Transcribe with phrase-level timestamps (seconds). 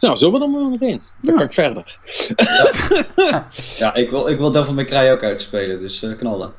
[0.00, 1.02] Nou, zullen we dan maar meteen?
[1.22, 1.84] Dan kan ik verder.
[3.78, 6.52] Ja, ik wil, ik wil Devil May Cry ook uitspelen, dus eh, knallen.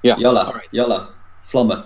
[0.00, 0.70] Ja, Jalla, alright.
[0.72, 1.08] jalla,
[1.42, 1.84] vlammen.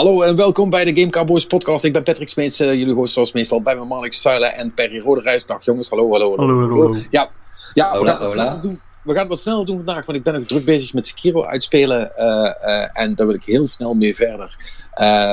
[0.00, 1.84] Hallo en welkom bij de Game Cowboys podcast.
[1.84, 4.98] Ik ben Patrick Smeets, eh, jullie host zoals meestal bij me Marnix Zuilen en Perry
[4.98, 5.46] Roderijs.
[5.46, 6.46] Dag jongens, hallo, hallo, hallo.
[6.46, 7.00] Hallo, hallo, hallo.
[7.10, 7.30] Ja,
[7.74, 8.42] ja we, gaan het wat hola.
[8.44, 8.80] sneller doen.
[9.02, 11.44] we gaan het wat sneller doen vandaag, want ik ben ook druk bezig met Sekiro
[11.44, 12.16] uitspelen.
[12.16, 14.56] eh, eh, en daar wil ik heel snel mee verder.
[14.92, 15.32] Eh,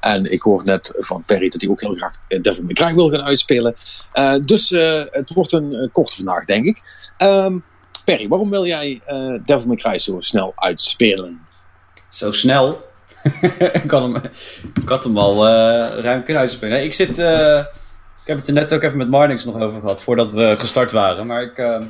[0.00, 3.10] en ik hoor net van Perry dat hij ook heel graag Devil May Cry wil
[3.10, 3.74] gaan uitspelen.
[4.12, 6.78] Eh, dus eh, het wordt een korte vandaag, denk ik.
[7.18, 7.58] Ehm,
[8.04, 11.40] Perry, waarom wil jij eh, Devil May Cry zo snel uitspelen?
[12.08, 12.92] Zo snel.
[13.82, 14.16] ik, had hem,
[14.82, 16.74] ik had hem al eh, ruim kunnen uitspelen.
[16.74, 17.18] Nee, ik zit...
[17.18, 17.58] eh,
[18.22, 20.92] ik heb het er net ook even met Marnix nog over gehad, voordat we gestart
[20.92, 21.26] waren.
[21.26, 21.80] Maar ik, eh,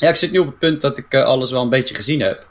[0.00, 2.46] ja, ik zit nu op het punt dat ik alles wel een beetje gezien heb.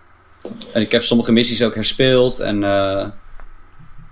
[0.73, 2.39] En ik heb sommige missies ook herspeeld.
[2.39, 2.63] En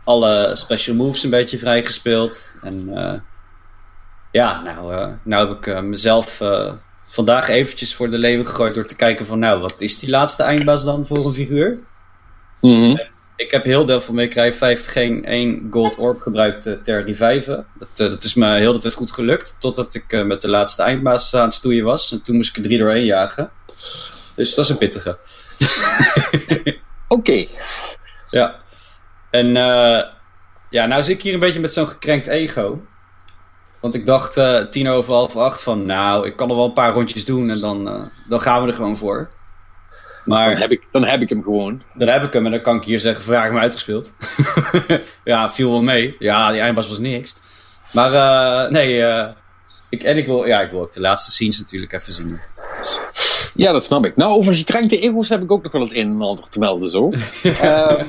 [0.04, 2.52] alle special moves een beetje vrijgespeeld.
[2.62, 2.94] En
[4.32, 6.42] ja, nou, nou heb ik mezelf
[7.06, 9.40] vandaag eventjes voor de leeuwen gegooid door te kijken van...
[9.40, 11.80] Nou, wat is die laatste eindbaas dan voor een figuur?
[12.62, 12.96] Mhm.
[13.44, 17.66] Ik heb heel Devil May Cry 5 geen één gold orb gebruikt eh, ter revive.
[17.80, 19.56] Dat, eh, dat is me heel de tijd goed gelukt.
[19.60, 22.12] Totdat ik eh, met de laatste eindbaas aan het stoeien was.
[22.12, 23.52] En toen moest ik er drie doorheen jagen.
[24.36, 25.18] Dus dat is een pittige.
[27.08, 27.46] Oké.
[28.30, 28.56] Ja.
[29.30, 29.48] En
[30.70, 32.82] ja, nou zit ik hier een beetje met zo'n gekrenkt ego.
[33.80, 34.40] Want ik dacht
[34.72, 35.86] tien over half acht van...
[35.86, 38.74] Nou, ik kan nog wel een paar rondjes doen en dan, dan gaan we er
[38.74, 39.30] gewoon voor.
[40.26, 40.50] Maar...
[40.50, 41.82] Dan heb, ik, dan heb ik hem gewoon.
[41.94, 44.14] Dan heb ik hem en dan kan ik hier zeggen: vraag me uitgespeeld.
[45.24, 46.16] ja, viel wel mee.
[46.20, 47.36] Ja, die eindbaas was niks.
[47.94, 49.30] Maar eh, nee, eh,
[49.90, 52.40] ik, en ik wil, ja, ik wil ook de laatste scenes natuurlijk even zien.
[53.56, 54.16] Ja, dat snap ik.
[54.16, 56.88] Nou, over gekrenkte ego's heb ik ook nog wel het een en ander te melden
[56.88, 57.12] zo.
[57.62, 58.06] Ehm,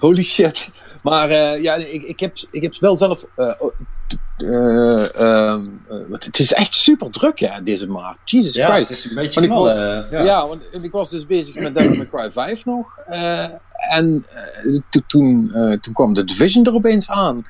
[0.00, 0.70] holy shit.
[1.02, 3.24] Maar eh, ja, ik, ik, heb, ik heb wel zelf...
[4.36, 8.16] eh, ehm, eh, het is echt super druk, ja, deze maand.
[8.24, 8.88] Jesus ja, Christ.
[8.88, 10.22] het is een beetje Want ik was- eh, Ja.
[10.24, 10.46] ja.
[10.46, 12.98] want ik was dus bezig met Devil May Cry 5 nog.
[13.90, 14.26] en
[14.90, 15.50] to- toen,
[15.80, 17.46] toen kwam de Division er opeens aan.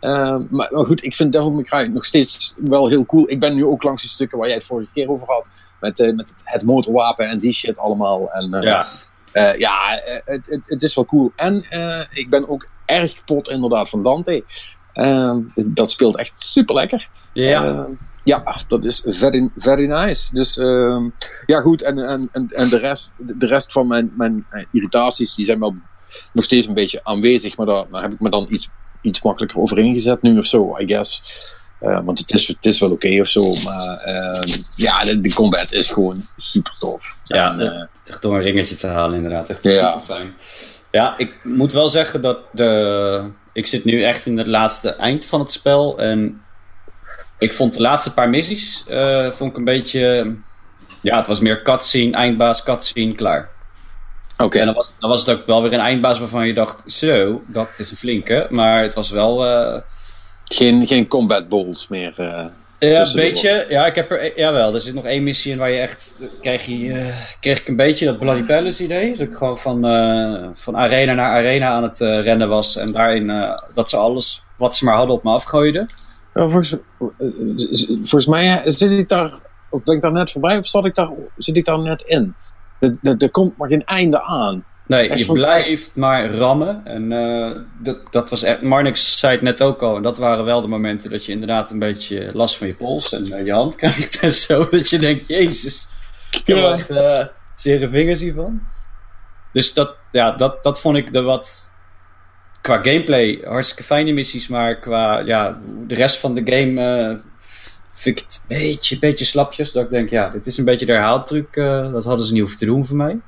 [0.00, 0.10] Eh,
[0.50, 3.30] maar, maar goed, ik vind Devil May Cry nog steeds wel heel cool.
[3.30, 5.46] Ik ben nu ook langs die stukken waar jij het vorige keer over had.
[5.80, 8.30] Met, met het, het motorwapen en die shit allemaal.
[8.32, 8.84] En, Ja.
[9.56, 11.32] ja, het, het, het is wel cool.
[11.36, 11.64] En
[12.10, 14.44] ik ben ook erg kapot inderdaad van Dante.
[14.98, 17.08] Eh, dat speelt echt super lekker.
[17.32, 17.64] Ja.
[17.64, 17.80] Eh,
[18.24, 20.34] ja, dat is very, very nice.
[20.34, 21.08] Dus ehm,
[21.46, 21.82] ja, goed.
[21.82, 25.74] En, en, en, de, rest, de rest van mijn, mijn eh, irritaties die zijn wel
[26.32, 27.56] nog steeds een beetje aanwezig.
[27.56, 28.68] Maar daar, daar heb ik me dan iets,
[29.02, 31.22] iets makkelijker over ingezet nu of zo, I guess.
[31.80, 33.52] Want het is, het is wel oké of zo.
[33.64, 37.18] Maar ehm, ja, de, de combat is gewoon super tof.
[37.24, 39.48] Ja, En, eh, echt door een ringetje te halen, inderdaad.
[39.48, 39.92] Echt Ja.
[39.92, 40.32] super fijn.
[40.90, 43.30] Ja, ik moet wel zeggen dat de.
[43.58, 45.98] Ik zit nu echt in het laatste eind van het spel.
[45.98, 46.40] En
[47.38, 48.84] ik vond de laatste paar missies.
[48.88, 50.36] eh, vond ik een beetje.
[51.00, 53.48] Ja, het was meer cutscene, eindbaas, cutscene, klaar.
[54.36, 54.58] Oké.
[54.58, 57.40] En dan was, dan was het ook wel weer een eindbaas waarvan je dacht: zo,
[57.52, 58.46] dat is een flinke.
[58.50, 59.46] Maar het was wel.
[59.46, 59.80] eh,
[60.44, 62.12] Geen, geen combat balls meer.
[62.16, 62.44] eh.
[62.78, 63.66] Ja, een beetje.
[63.68, 64.38] Ja, ik heb er.
[64.38, 66.14] Jawel, er zit nog één missie in waar je echt.
[66.40, 69.16] Krijg, je, eh, kreeg ik een beetje dat Bloody Palace idee.
[69.16, 72.76] Dat ik gewoon van, eh, van arena naar arena aan het eh, rennen was.
[72.76, 75.88] En daarin eh, dat ze alles wat ze maar hadden op me afgooiden.
[76.34, 76.78] Ja, volgens, eh,
[77.88, 79.32] volgens mij eh, zit ik daar,
[79.70, 82.34] of ben ik daar net voorbij of zat ik daar, zit ik daar net in?
[83.18, 84.64] Er komt maar geen einde aan.
[84.88, 86.80] Nee, je blijft maar rammen.
[86.84, 88.62] En eh, dat, dat was echt.
[88.62, 89.96] Marnix zei het net ook al.
[89.96, 93.12] En dat waren wel de momenten dat je inderdaad een beetje last van je pols
[93.12, 94.68] en eh, je hand krijgt en zo.
[94.68, 95.88] Dat je denkt: Jezus,
[96.30, 96.72] ik heb Ja.
[96.72, 98.60] echt eh zere vingers hiervan.
[99.52, 101.70] Dus dat, ja, dat, dat vond ik de wat.
[102.60, 107.20] Qua gameplay hartstikke fijne missies, maar qua ja, de rest van de game
[107.88, 109.72] vind ik het een beetje, beetje slapjes.
[109.72, 111.54] Dat ik denk, ja, dit is een beetje de herhaaltruc.
[111.92, 113.18] dat hadden ze niet hoeven te doen voor mij.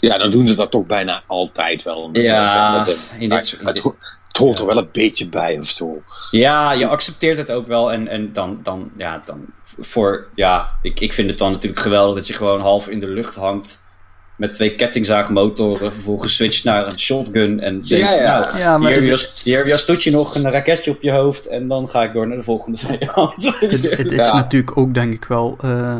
[0.00, 2.08] Ja, dan doen ze dat toch bijna altijd wel.
[2.12, 3.96] Ja, Met de- in dit soort- het, ho-
[4.28, 6.02] het hoort er wel een beetje bij of zo.
[6.30, 7.92] Ja, je accepteert het ook wel.
[7.92, 9.44] En, en dan, dan, ja, dan
[9.80, 13.08] voor, ja, ik, ik vind het dan natuurlijk geweldig dat je gewoon half in de
[13.08, 13.82] lucht hangt.
[14.36, 18.40] met twee kettingzaagmotoren vervolgens switcht naar een shotgun en denkt, Ja, ja.
[18.40, 20.50] nou, Ja, maar hier, heb je het als, hier heb je als toetje nog een
[20.50, 23.44] raketje op je hoofd en dan ga ik door naar de volgende vijand.
[23.60, 24.34] Het, het is Ja.
[24.34, 25.58] natuurlijk ook, denk ik wel.
[25.62, 25.96] eh,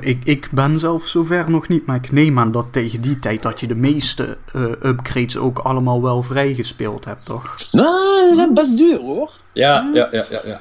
[0.00, 3.42] ik, ik ben zelf zover nog niet, maar ik neem aan dat tegen die tijd
[3.42, 7.56] dat je de meeste eh, upgrades ook allemaal wel vrijgespeeld hebt, toch?
[7.72, 9.30] Nou, die zijn best duur hoor.
[9.52, 10.60] ja, ja, ja, ja, ja.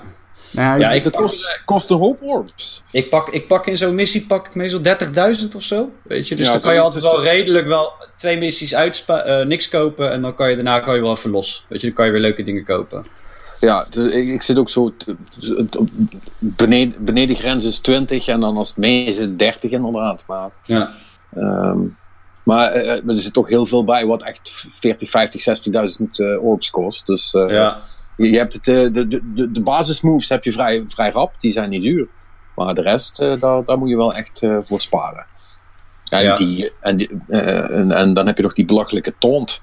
[0.51, 2.83] Nou, Ja, ik, ik- Dat kost, kost een hoop orbs.
[2.91, 4.81] Ik pak, ik pak in zo'n missie pak ik meestal
[5.39, 5.91] 30.000 of zo.
[6.01, 9.21] Weet je, dus Ja, dan kan je altijd wel de- redelijk wel twee missies uitspa
[9.23, 11.65] eh, niks kopen en dan kan je daarna kan je wel even los.
[11.69, 13.05] Weet je, dan kan je weer leuke dingen kopen.
[13.59, 14.93] Ja, dus ik, ik zit ook zo.
[16.39, 20.23] beneden, beneden grens is 20 en dan als het mee is het 30 inderdaad.
[20.27, 20.91] Maar, Ja.
[21.35, 21.79] ehm,
[22.43, 27.05] maar er zit toch heel veel bij wat echt 40, 50, 60.000 eh, orbs kost.
[27.07, 27.81] Dus eh, ja.
[28.17, 31.51] je, je hebt het, de, de, de, de basismoves heb je vrij, vrij rap, die
[31.51, 32.07] zijn niet duur.
[32.55, 35.25] Maar de rest, daar, daar moet je wel echt voor sparen.
[36.09, 36.35] En, Ja.
[36.35, 39.61] die, en, die, eh, en, en dan heb je nog die belachelijke taunt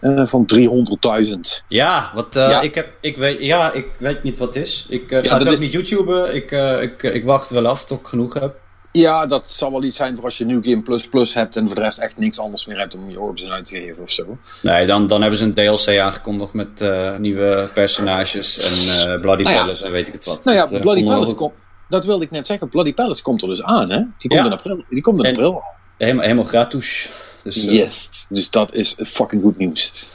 [0.00, 1.62] eh, van 300.000.
[1.68, 2.60] Ja, wat eh, Ja.
[2.60, 4.86] ik heb, ik weet, ja, ik weet niet wat het is.
[4.88, 6.34] Ik Ja, ga het ook is- niet YouTuben.
[6.34, 6.50] Ik,
[6.80, 8.54] ik, ik wacht wel af tot ik genoeg heb.
[8.92, 11.66] Ja, dat zal wel iets zijn voor als je New Game Plus Plus hebt en
[11.66, 14.10] voor de rest echt niks anders meer hebt om je orbs uit te geven of
[14.10, 14.38] zo.
[14.62, 18.58] Nee, dan, dan hebben ze een DLC aangekondigd met nieuwe personages
[19.06, 19.56] en Bloody Nou.
[19.56, 20.44] Palace en weet ik het wat.
[20.44, 21.52] Nou ja, Dat, Bloody Palace komt.
[21.88, 22.68] Dat wilde ik net zeggen.
[22.68, 23.96] Bloody Palace komt er dus aan, hè?
[23.96, 24.44] Die komt Ja.
[24.44, 24.84] in april.
[24.88, 25.62] Die komt in april.
[26.00, 27.10] Helemaal, helemaal gratis.
[27.42, 28.26] Dus eh, Yes.
[28.28, 30.08] Dus dat is fucking goed nieuws.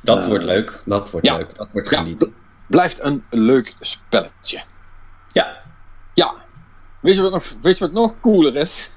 [0.00, 0.82] dat Eh, wordt leuk.
[0.84, 1.36] Dat wordt ja.
[1.36, 1.54] leuk.
[1.56, 2.34] Dat wordt Ja, genieten.
[2.66, 4.62] Blijft een leuk spelletje.
[5.32, 5.62] Ja.
[6.14, 6.34] Ja.
[7.00, 8.90] Weet je wat nog, weet je wat nog cooler is?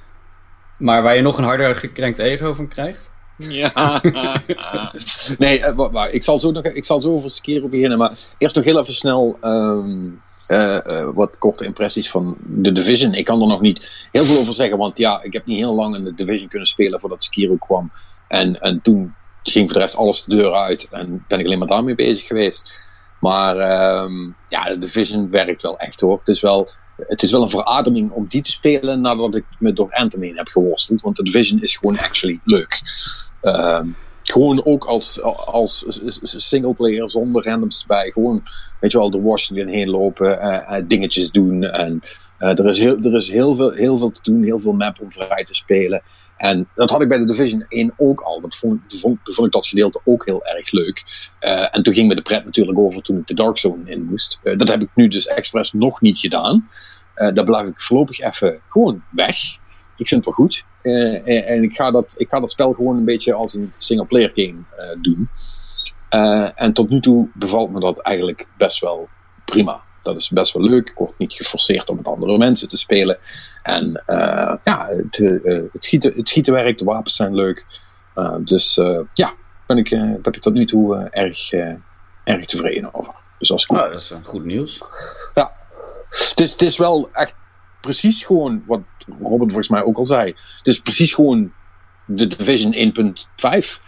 [0.78, 3.12] Maar waar je nog een harder gekrenkt ego van krijgt?
[3.38, 4.01] Ja.
[5.38, 7.97] nee, eh, ik, zal zo nog, ik zal zo over keren beginnen.
[7.97, 10.09] Maar eerst nog heel even snel ehm,
[10.47, 13.13] eh, eh, wat korte impressies van The Division.
[13.13, 14.77] Ik kan er nog niet heel veel over zeggen.
[14.77, 17.91] Want ja, ik heb niet heel lang in The Division kunnen spelen voordat Sekiro kwam.
[18.27, 19.13] En, en toen
[19.44, 20.88] ging voor de rest alles de deur uit.
[20.91, 22.63] En ben ik alleen maar daarmee bezig geweest.
[23.19, 26.18] Maar ehm, ja, The Division werkt wel echt hoor.
[26.18, 29.74] Het is wel, het is wel een verademing om die te spelen nadat ik me
[29.74, 31.01] door Anthem heen heb geworsteld.
[31.01, 32.81] Want The Division is gewoon actually leuk.
[33.44, 33.88] Ehm,
[34.24, 35.86] gewoon ook als, als
[36.28, 38.12] singleplayer zonder randoms erbij.
[38.12, 38.44] Gewoon,
[38.80, 41.63] weet je wel, door Washington heen lopen, eh, dingetjes doen.
[41.63, 42.01] En
[42.38, 45.01] eh, er is, heel, er is heel, veel, heel veel te doen, heel veel map
[45.01, 46.01] om vrij te spelen.
[46.38, 48.42] En dat had ik bij de Division 1 ook al.
[48.42, 51.04] Dat vond, vond, vond ik dat gedeelte ook heel erg leuk.
[51.72, 54.39] En toen ging me de pret natuurlijk over toen ik de Dark Zone in moest.
[54.44, 56.69] Dat heb ik nu dus expres nog niet gedaan.
[57.16, 59.38] Daar blijf ik voorlopig even gewoon weg.
[59.98, 60.63] Ik vind het wel goed.
[60.83, 64.31] Eh, en ik, ga dat, ik ga dat spel gewoon een beetje als een single-player
[64.35, 65.30] game eh, doen.
[66.09, 69.09] Eh, en tot nu toe bevalt me dat eigenlijk best wel
[69.45, 69.81] prima.
[70.03, 70.89] Dat is best wel leuk.
[70.89, 73.18] Ik word niet geforceerd om met andere mensen te spelen.
[73.63, 74.03] En
[74.63, 75.18] ja, het,
[75.71, 77.81] het, schieten, het schieten werkt, de wapens zijn leuk.
[78.39, 78.75] Dus
[79.13, 79.33] ja,
[79.68, 81.51] ben ik, ben ik tot nu toe erg,
[82.24, 83.13] erg tevreden over.
[83.38, 83.77] Dus goed.
[83.77, 84.79] Nou, dat is goed nieuws.
[85.33, 85.51] Ja.
[86.09, 87.36] Het is, het is wel echt
[87.83, 88.79] precies gewoon wat
[89.21, 90.25] Robin volgens mij ook al zei.
[90.57, 91.51] Het is precies gewoon
[92.05, 93.81] de Division 1.5.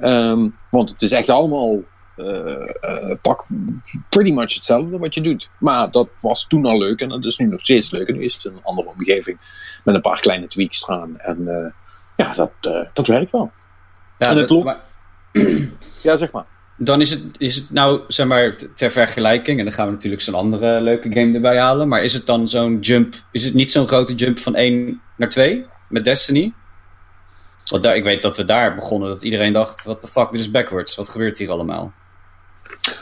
[0.00, 1.82] Ehm, want het is echt allemaal
[2.16, 3.44] eh, eh, pak
[4.08, 5.50] pretty much hetzelfde wat je doet.
[5.58, 8.08] Maar dat was toen al leuk en dat is nu nog steeds leuk.
[8.08, 9.38] En nu is het een andere omgeving
[9.84, 11.18] met een paar kleine tweaks eraan.
[11.18, 11.70] En eh,
[12.16, 12.50] ja, dat,
[12.92, 13.52] dat werkt wel.
[14.18, 14.80] Ja, En het maar
[16.02, 16.44] Ja, zeg maar.
[16.76, 20.22] Dan is het, is het nou, zeg maar, ter vergelijking, en dan gaan we natuurlijk
[20.22, 23.70] zo'n andere leuke game erbij halen, maar is het dan zo'n jump, is het niet
[23.70, 26.52] zo'n grote jump van 1 naar 2 met Destiny?
[27.70, 30.40] Want daar, ik weet dat we daar begonnen, dat iedereen dacht, what the fuck, dit
[30.40, 31.92] is backwards, wat gebeurt hier allemaal?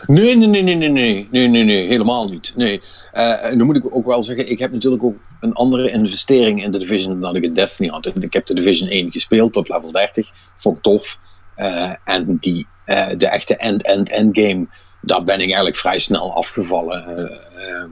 [0.06, 2.52] Nee, nee, nee, nee, nee, nee, nee, nee, nee, helemaal niet.
[2.56, 2.82] Nee.
[3.12, 6.62] Eh, en dan moet ik ook wel zeggen, ik heb natuurlijk ook een andere investering
[6.62, 8.06] in de Division dan ik in Destiny had.
[8.06, 11.18] Ik heb de Division 1 gespeeld tot level 30, vond ik tof.
[11.54, 14.66] Eh, en die, eh, de echte end-end-end-game,
[15.00, 17.04] daar ben ik eigenlijk vrij snel afgevallen.
[17.06, 17.90] Eh, ehm,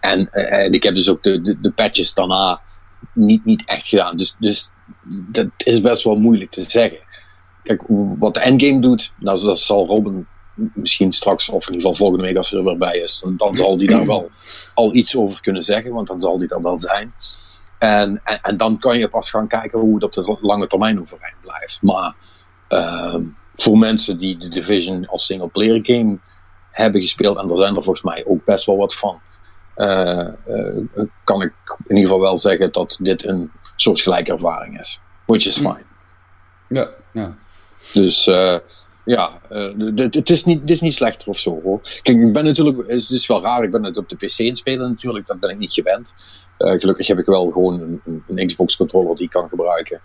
[0.00, 2.60] en, eh, en ik heb dus ook de, de, patches daarna
[3.12, 4.16] niet, niet echt gedaan.
[4.16, 4.70] Dus, dus
[5.06, 6.98] dat is best wel moeilijk te zeggen.
[7.62, 7.82] Kijk,
[8.18, 12.24] wat de endgame doet, nou, dat zal Robin misschien straks, of in ieder geval volgende
[12.24, 14.30] week als hij er weer bij is, dan, zal hij daar wel
[14.74, 17.14] al iets over kunnen zeggen, want dan zal hij er wel zijn.
[17.78, 21.00] En, en, en dan kan je pas gaan kijken hoe dat op de lange termijn
[21.00, 21.82] overeind blijft.
[21.82, 22.14] Maar
[22.68, 23.22] ehm,
[23.54, 26.18] voor mensen die de Division als single-player game
[26.70, 29.20] hebben gespeeld, en er zijn er volgens mij ook best wel wat van,
[29.74, 31.52] eh, eh, kan ik
[31.86, 35.00] in ieder geval wel zeggen dat dit een soortgelijke ervaring is.
[35.26, 35.82] Which is fine.
[36.68, 37.36] Ja, ja.
[37.92, 38.56] Dus eh,
[39.04, 39.40] ja,
[39.94, 41.80] het is, niet, is niet slechter of zo hoor.
[42.02, 44.58] Kijk, ik ben natuurlijk, het is wel raar, ik ben het op de PC het
[44.58, 46.14] spelen natuurlijk, dat ben ik niet gewend.
[46.58, 50.00] Gelukkig heb ik wel gewoon een, een Xbox controller die ik kan gebruiken.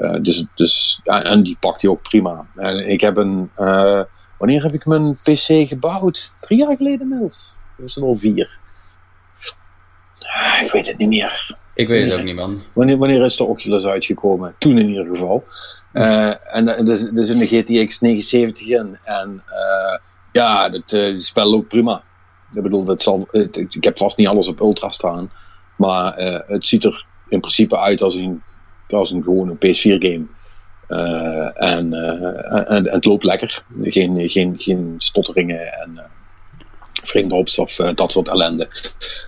[0.00, 2.46] Eh, dus, dus, en die pakt hij ook prima.
[2.56, 3.50] En ik heb een.
[3.56, 4.00] eh,
[4.38, 6.36] wanneer heb ik mijn PC gebouwd?
[6.40, 7.56] Drie jaar geleden inmiddels.
[7.76, 8.58] Dat is er al vier.
[10.18, 11.56] Ah, Ik weet het niet meer.
[11.74, 12.62] Ik weet het ook niet, man.
[12.72, 14.54] Wanneer, wanneer is de Oculus uitgekomen?
[14.58, 15.44] Toen in ieder geval.
[15.92, 18.98] Eh, en er is- er is een GTX 79 in.
[19.04, 19.98] En eh,
[20.32, 22.02] ja, het eh, het spel loopt prima.
[22.52, 25.30] Ik bedoel, het zal, het- ik heb vast niet alles op ultra staan.
[25.76, 28.42] Maar eh, het ziet er in principe uit als een,
[28.98, 30.24] als een gewone PS4 game.
[30.86, 33.62] Eh, en, eh, en, en het loopt lekker.
[33.78, 36.00] Geen, geen, geen stotteringen en
[37.04, 38.68] frame drops of eh, dat soort ellende.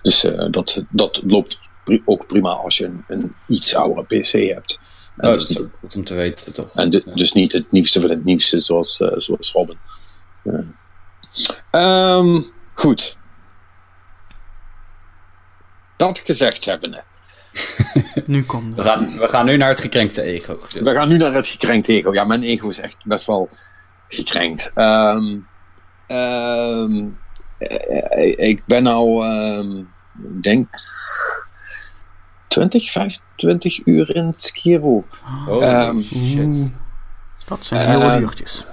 [0.01, 4.31] Dus eh, dat, dat loopt pri- ook prima als je een, een iets oudere PC
[4.53, 4.79] hebt.
[5.17, 6.75] Oh, dus, dat is ook goed om te weten, toch?
[6.75, 7.13] en de- Ja.
[7.13, 9.77] dus niet het nieuwste van het nieuwste zoals, eh, zoals Robin.
[11.71, 12.41] Ehm,
[12.73, 13.17] goed.
[15.97, 17.03] Dat gezegd hebbende.
[18.25, 20.59] Nu komt we, gaan, we gaan nu naar het gekrenkte ego.
[20.79, 22.13] We gaan nu naar het gekrenkt ego.
[22.13, 23.49] Ja, mijn ego is echt best wel
[24.07, 24.71] gekrenkt.
[24.75, 25.37] Ehm,
[26.07, 27.05] ehm,
[27.57, 29.77] eh, ik ben nou, ehm,
[30.35, 30.67] ik denk
[32.47, 35.05] 20, 25 uur in Skiro.
[35.47, 36.71] Oh, Ehm, shit.
[37.45, 38.65] Dat zijn Eh, heel duurtjes.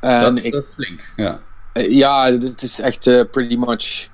[0.00, 1.40] En Dat, ik, is flink, ja.
[1.72, 4.08] Eh, Ja, het is echt eh, pretty much eh,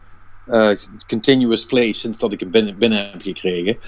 [1.07, 3.79] continuous play sinds dat ik hem binnen, binnen heb gekregen.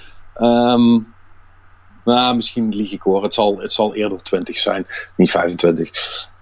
[2.06, 3.22] Nou, misschien lieg ik hoor.
[3.22, 4.86] Het zal, het zal eerder 20 zijn,
[5.16, 5.90] niet 25.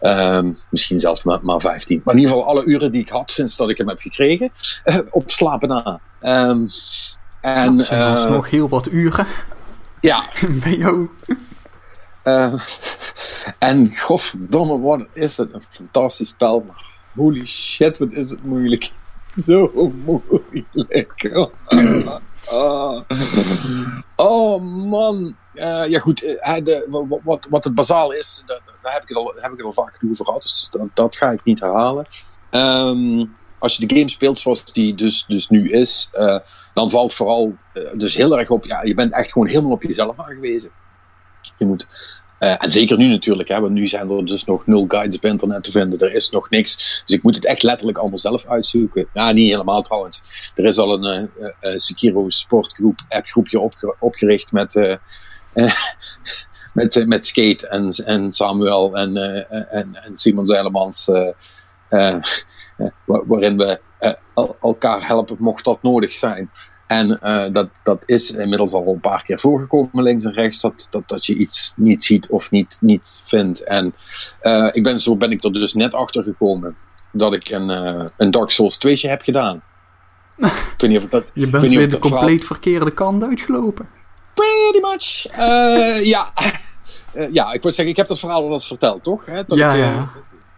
[0.00, 2.00] Ehm, misschien zelfs maar, maar 15.
[2.04, 4.50] Maar in ieder geval alle uren die ik had sinds dat ik hem heb gekregen,
[4.85, 6.00] eh, op slapen na.
[6.21, 6.66] Ehm,
[7.40, 9.26] en dat zijn eh, heel wat uren
[10.00, 10.25] ja,
[10.62, 11.09] bij jou.
[12.23, 12.54] eh,
[13.59, 16.64] en godverdomme, wat is het een fantastisch spel.
[16.66, 18.90] Maar holy shit, wat is het moeilijk.
[19.47, 21.31] Zo moeilijk.
[22.50, 23.00] Oh,
[24.17, 25.37] oh man.
[25.55, 29.19] Eh, ja goed, eh, de, wa- wat, wat het bazaal is, daar, heb ik het
[29.19, 30.43] al, heb ik het al vaak over gehad.
[30.43, 32.07] Dus dat, dat ga ik niet herhalen.
[32.50, 33.25] Ehm,
[33.59, 36.38] als je de game speelt zoals die dus, dus nu is, eh,
[36.75, 37.57] dan valt vooral
[37.95, 40.71] dus heel erg op, ja, je bent echt gewoon helemaal op jezelf aangewezen.
[41.57, 41.87] Je moet,
[42.38, 45.25] eh, en zeker nu natuurlijk, hè, want nu zijn er dus nog nul guides op
[45.25, 45.99] internet te vinden.
[45.99, 47.03] Er is nog niks.
[47.05, 49.07] Dus ik moet het echt letterlijk allemaal zelf uitzoeken.
[49.14, 50.23] Ja, niet helemaal trouwens.
[50.55, 54.75] Er is al een eh, eh, Sekiro sportgroep, appgroepje opge- opgericht met,
[56.75, 59.17] met, met Skate en, en Samuel en,
[59.71, 61.07] en, en Simon Zeilemans.
[63.05, 63.79] wa- waarin we
[64.35, 66.50] el- elkaar helpen mocht dat nodig zijn.
[66.94, 70.86] En eh, dat, dat is inmiddels al een paar keer voorgekomen, links en rechts, dat,
[70.90, 73.64] dat, dat je iets niet ziet of niet, niet vindt.
[73.64, 73.94] En
[74.40, 76.76] eh, ik ben, zo ben ik er dus net achter gekomen
[77.12, 79.62] dat ik een, eh, een Dark Souls 2 heb gedaan.
[80.44, 81.30] ik weet niet of ik dat.
[81.34, 83.88] Je bent weer de verhaal- compleet verkeerde kant uitgelopen.
[84.34, 85.36] Pretty much.
[86.04, 86.32] Ja.
[87.30, 89.26] Ja, ik wil zeggen, ik heb dat verhaal al eens verteld, toch?
[89.26, 89.44] Hè?
[89.44, 90.10] Dat Ja, ik, ja.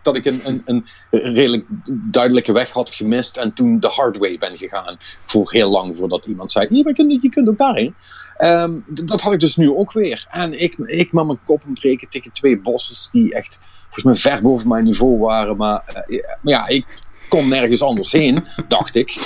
[0.06, 1.64] Dat ik een, een, een redelijk
[2.10, 4.96] duidelijke weg had gemist en toen de hard way ben gegaan.
[5.26, 7.94] Voor heel lang voordat iemand zei: "Nee, maar je kunt, je kunt ook daarheen.
[8.36, 10.26] Ehm, dat had ik dus nu ook weer.
[10.30, 14.42] En ik, ik met mijn kop breken tegen twee bosses die echt volgens mij ver
[14.42, 15.56] boven mijn niveau waren.
[15.56, 16.86] Maar, eh, maar ja, ik
[17.28, 19.16] kon nergens anders heen, dacht ik.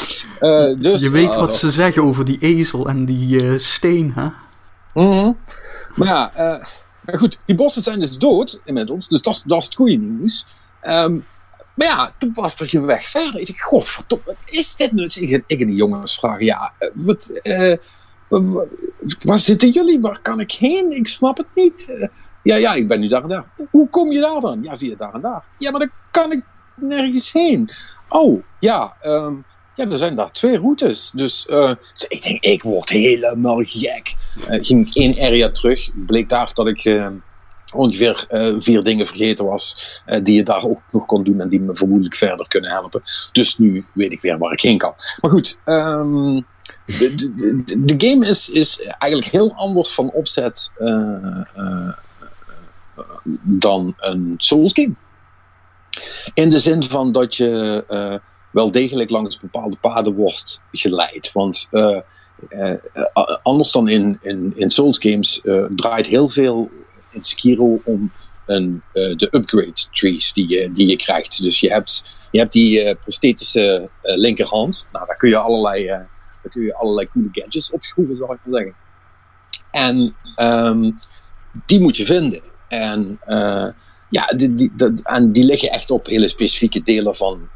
[0.41, 4.13] Eh, dus, Je weet ah, wat ze zeggen over die ezel en die eh, steen,
[4.15, 4.29] hè?
[4.95, 5.33] Mhm.
[5.95, 6.65] Maar ja, eh,
[7.05, 10.47] maar goed, die bossen zijn dus dood inmiddels, dus dat, dat is het goede nieuws.
[10.81, 11.15] Ehm,
[11.75, 13.41] maar ja, toen was er geen weg verder.
[13.41, 15.05] Ik dacht, godverdomme, wat is dit nu?
[15.05, 17.77] Ik, en die jongens vragen, ja, eh, wat, eh,
[18.29, 18.65] wa-
[19.25, 20.01] waar zitten jullie?
[20.01, 20.93] Waar kan ik heen?
[20.93, 21.85] Ik snap het niet.
[21.91, 22.09] Eh,
[22.43, 23.45] ja, ja, ik ben nu daar en daar.
[23.71, 24.63] Hoe kom je daar dan?
[24.63, 25.45] Ja, via daar en daar.
[25.59, 26.41] Ja, maar dan kan ik
[26.75, 27.73] nergens heen.
[28.09, 29.35] Oh, ja, ehm,
[29.77, 31.11] ja, er zijn daar twee routes.
[31.15, 31.73] Dus, eh,
[32.09, 34.15] ik denk, ik word helemaal gek.
[34.49, 35.91] Eh, ging één area terug.
[35.95, 37.07] Bleek daar dat ik eh,
[37.73, 40.01] ongeveer eh, vier dingen vergeten was.
[40.07, 43.03] eh, die je daar ook nog kon doen en die me vermoedelijk verder kunnen helpen.
[43.33, 44.95] Dus nu weet ik weer waar ik heen kan.
[45.21, 46.41] Maar goed, ehm,
[46.87, 47.15] de,
[47.85, 51.91] de, game is, is eigenlijk heel anders van opzet eh,
[53.43, 54.95] dan een Souls game.
[56.35, 57.85] In de zin van dat je
[58.51, 61.33] wel degelijk langs bepaalde paden wordt geleid.
[61.33, 61.69] Want
[63.43, 64.19] anders dan in,
[64.55, 66.71] in, Souls games draait heel veel
[67.11, 68.13] in Sekiro om
[68.47, 71.43] een, eh, de upgrade trees die je, die je krijgt.
[71.43, 74.89] Dus je hebt, je hebt die eh, prosthetische eh, linkerhand.
[74.93, 76.07] Nou, daar kun je allerlei, daar
[76.51, 78.75] kun je allerlei coole gadgets op schroeven, zal ik maar zeggen.
[79.71, 80.91] En ehm,
[81.67, 82.41] die moet je vinden.
[82.69, 83.19] En
[84.11, 87.49] ja, die, die, dat- en die liggen echt op hele specifieke delen van,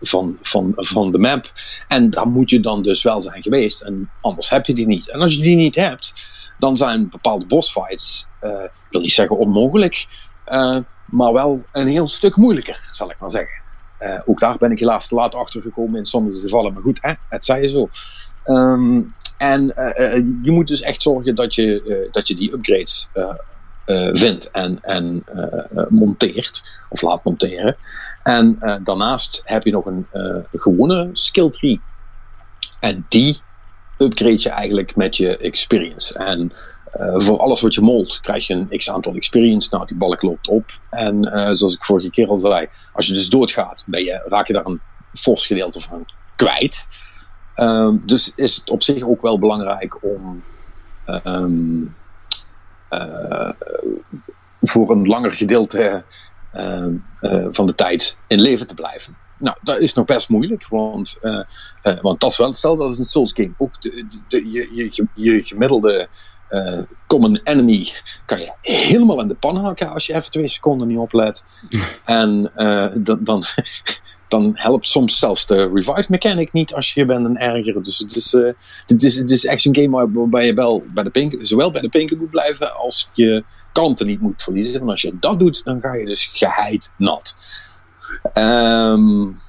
[0.00, 1.52] van, van, van de map.
[1.88, 3.80] En daar moet je dan dus wel zijn geweest.
[3.80, 5.10] En anders heb je die niet.
[5.10, 6.12] En als je die niet hebt,
[6.58, 10.06] dan zijn bepaalde bossfights, uh, wil niet zeggen onmogelijk,
[10.48, 13.62] uh, maar wel een heel stuk moeilijker, zal ik maar zeggen.
[14.00, 16.98] Uh, ook daar ben ik helaas te laat achter gekomen in sommige gevallen, maar goed,
[17.02, 17.88] hè, het zei je zo.
[18.52, 19.66] Um, en
[20.42, 23.10] je moet dus echt zorgen dat je, dat je die upgrades
[24.12, 25.24] vindt en, en
[25.88, 27.76] monteert, of laat monteren.
[28.22, 30.06] En daarnaast heb je nog een
[30.52, 31.80] gewone skill tree.
[32.80, 33.38] En die
[33.98, 36.18] upgrade je eigenlijk met je experience.
[36.18, 36.52] En
[36.96, 39.68] uh, voor alles wat je molt krijg je een x aantal experience.
[39.70, 40.64] Nou, die balk loopt op.
[40.90, 44.46] En uh, zoals ik vorige keer al zei, als je dus doodgaat, ben je, raak
[44.46, 44.80] je daar een
[45.14, 46.88] fors gedeelte van kwijt.
[47.56, 50.42] Um, dus is het op zich ook wel belangrijk om
[51.24, 51.94] um,
[52.90, 53.50] uh,
[54.60, 56.04] voor een langer gedeelte
[57.50, 59.16] van de tijd in leven te blijven.
[59.38, 61.42] Nou, dat is nog best moeilijk, want, uh,
[61.82, 63.52] uh, want dat is wel hetzelfde als een Souls game.
[63.56, 66.08] Ook de, de, je, je, je gemiddelde
[66.50, 67.88] uh, common enemy
[68.26, 71.44] kan je helemaal in de pan hakken als je even twee seconden niet oplet.
[72.04, 72.52] en
[72.94, 73.42] dan, dan,
[74.28, 77.82] dan helpt soms zelfs de revive mechanic niet als je bent een erger.
[77.82, 78.32] Dus het is,
[78.86, 81.80] het is, het is echt een game waarbij je wel bij de pink, zowel bij
[81.80, 84.78] de pinken moet blijven als je kanten niet moet verliezen.
[84.78, 87.36] Want als je dat doet, dan ga je dus geheid nat.
[88.34, 89.40] Um,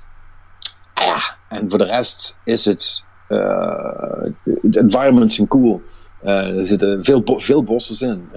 [0.93, 3.03] ja, en voor de rest is het.
[3.27, 5.81] De environments zijn cool.
[6.23, 8.29] Uh, er zitten veel, veel bossen in.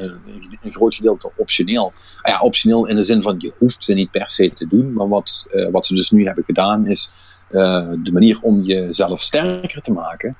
[0.63, 1.93] een groot gedeelte optioneel.
[2.23, 4.93] Ah ja, optioneel in de zin van je hoeft ze niet per se te doen.
[4.93, 7.13] Maar wat, uh, wat ze dus nu hebben gedaan is
[7.49, 10.37] de manier om jezelf sterker te maken.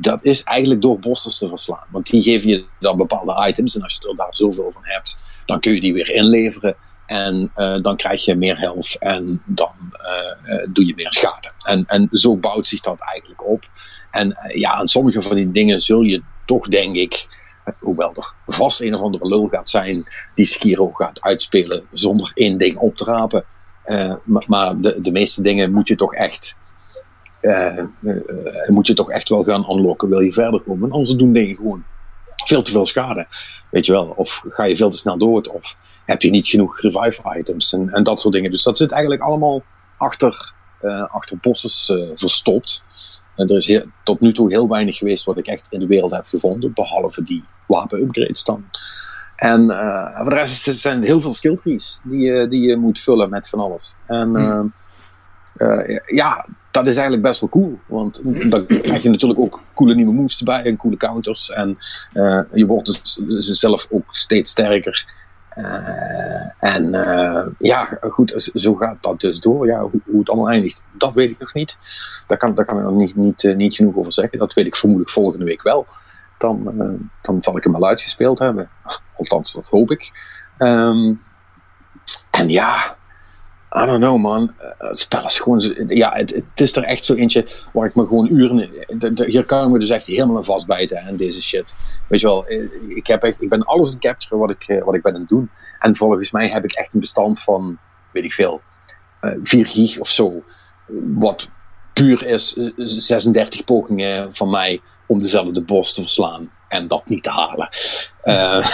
[0.00, 1.86] dat is eigenlijk door bossen te verslaan.
[1.90, 3.76] Want die geven je dan bepaalde items.
[3.76, 6.76] En als je er daar zoveel van hebt, dan kun je die weer inleveren.
[7.06, 11.50] En uh, dan krijg je meer health en dan uh, doe je meer schade.
[11.66, 13.64] En, en zo bouwt zich dat eigenlijk op.
[14.10, 17.26] En ja, aan sommige van die dingen zul je toch, denk ik,
[17.80, 20.02] hoewel er vast een of andere lul gaat zijn
[20.34, 23.44] die Skiro gaat uitspelen zonder één ding op te rapen.
[24.24, 26.56] maar, maar de, de meeste dingen moet je toch echt.
[28.66, 30.90] moet je toch echt wel gaan unlocken, wil je verder komen.
[30.90, 31.84] Anders doen dingen gewoon
[32.44, 33.26] veel te veel schade.
[33.70, 36.80] Weet je wel, of ga je veel te snel dood, of heb je niet genoeg
[36.80, 38.50] revive items en, en dat soort dingen.
[38.50, 39.62] Dus dat zit eigenlijk allemaal
[39.96, 42.82] achter, uh, achter bosses uh, verstopt.
[43.36, 45.86] En er is heel, tot nu toe heel weinig geweest wat ik echt in de
[45.86, 48.64] wereld heb gevonden, behalve die wapen-upgrades dan.
[49.36, 53.00] En uh, voor de rest zijn er heel veel skill trees die, die je moet
[53.00, 53.96] vullen met van alles.
[54.06, 54.72] En hmm.
[56.06, 57.78] ja, dat is eigenlijk best wel cool.
[57.86, 61.50] Want dan krijg je natuurlijk ook coole nieuwe moves erbij en coole counters.
[61.50, 61.78] En
[62.52, 65.24] je wordt dus zelf ook steeds sterker.
[65.58, 69.66] Uh, en uh, ja, goed, zo gaat dat dus door.
[69.66, 71.76] Ja, hoe, hoe, het allemaal eindigt, dat weet ik nog niet.
[72.26, 74.38] Daar kan, daar kan ik nog niet, niet, genoeg over zeggen.
[74.38, 75.86] Dat weet ik vermoedelijk volgende week wel.
[76.38, 76.74] Dan,
[77.22, 78.70] dan zal ik hem al uitgespeeld hebben.
[79.16, 80.12] Althans, dat hoop ik.
[80.58, 81.22] Um,
[82.30, 82.95] en ja,
[83.76, 84.54] I don't know man.
[84.78, 85.86] Het spel is gewoon.
[85.88, 88.70] Ja, het, het, is er echt zo eentje waar ik me gewoon uren.
[89.26, 91.74] Hier kan ik me dus echt helemaal vastbijten en deze shit.
[92.08, 94.68] Weet je wel, eh, ik, heb echt, ik ben alles aan het capturen wat ik,
[94.68, 95.50] eh, wat ik ben aan het doen.
[95.78, 97.78] En volgens mij heb ik echt een bestand van,
[98.12, 98.60] weet ik veel,
[99.20, 100.42] uh, 4 gig of zo.
[101.14, 101.48] Wat
[101.92, 106.50] puur is 36 pogingen van mij om dezelfde bos te verslaan.
[106.68, 107.68] En dat niet te halen.
[108.24, 108.66] Uh,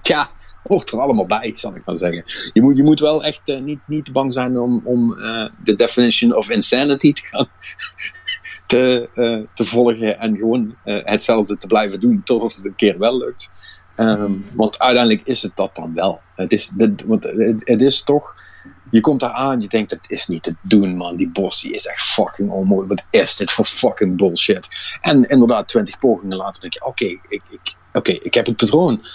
[0.00, 0.28] tja,
[0.68, 2.24] hoort er allemaal bij, zal ik maar zeggen.
[2.52, 5.74] Je moet, je moet wel echt uh, niet, niet bang zijn om, om uh, de
[5.74, 7.48] definition of insanity te gaan
[8.66, 13.18] te, uh, te volgen en gewoon hetzelfde te blijven doen totdat het een keer wel
[13.18, 13.50] lukt.
[13.96, 16.20] Um, want uiteindelijk is het dat dan wel.
[16.34, 18.36] Het is, dit, want het, is toch.
[18.90, 21.16] Je komt daar aan, je denkt het is niet te doen, man.
[21.16, 22.88] Die boss die is echt fucking onmogelijk.
[22.88, 24.68] Wat is dit voor fucking bullshit?
[25.00, 29.06] En inderdaad, twintig pogingen later denk je: oké, ik, ik, okay, ik heb het patroon.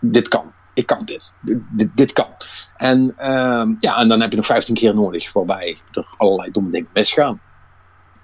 [0.00, 1.34] Dit kan ik kan dit.
[1.70, 2.28] Dit, dit kan.
[2.76, 6.70] En, uh, ja, en dan heb je nog 15 keer nodig waarbij er allerlei domme
[6.70, 7.40] dingen misgaan.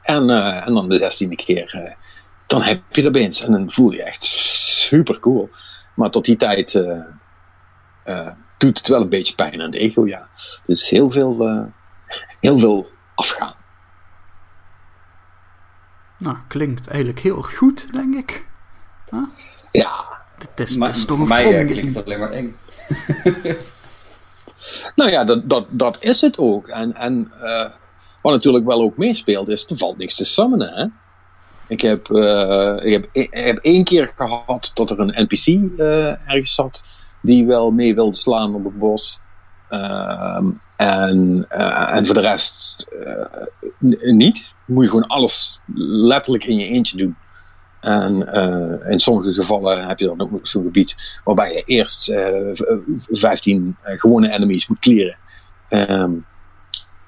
[0.03, 1.93] En, uh, en dan de 16e keer, uh,
[2.47, 3.45] dan heb je er opeens.
[3.45, 5.51] En dan voel je echt super cool.
[5.95, 10.29] Maar tot die tijd uh, doet het wel een beetje pijn aan de ego, ja.
[10.65, 11.71] Dus heel veel,
[12.41, 13.55] heel veel afgaan.
[16.19, 18.47] Nou, klinkt eigenlijk heel goed, denk ik.
[19.11, 19.23] Huh?
[19.73, 22.57] Ja, het is, maar, is toch voor mij klinkt het alleen maar eng.
[24.97, 26.69] nou ja, dat, dat, dat is het ook.
[26.69, 27.65] En, en uh,
[28.23, 30.73] wat natuurlijk wel ook meespeelt is, er valt niks te summonen.
[30.75, 30.87] Hè?
[31.69, 35.47] Ik heb, uh, ik, heb, ik heb één keer gehad dat er een NPC
[36.27, 36.85] ergens zat
[37.23, 39.21] die wel mee wilde slaan op het bos.
[39.69, 42.87] Ehm, en, en voor de rest
[44.01, 44.55] niet.
[44.65, 47.17] Moet je gewoon alles letterlijk in je eentje doen.
[47.87, 52.05] En eh, in sommige gevallen heb je dan ook nog zo'n gebied waarbij je eerst
[52.05, 52.77] v- eh,
[53.11, 55.17] 15 eh, gewone enemies moet clearen.
[55.69, 56.11] Ehm,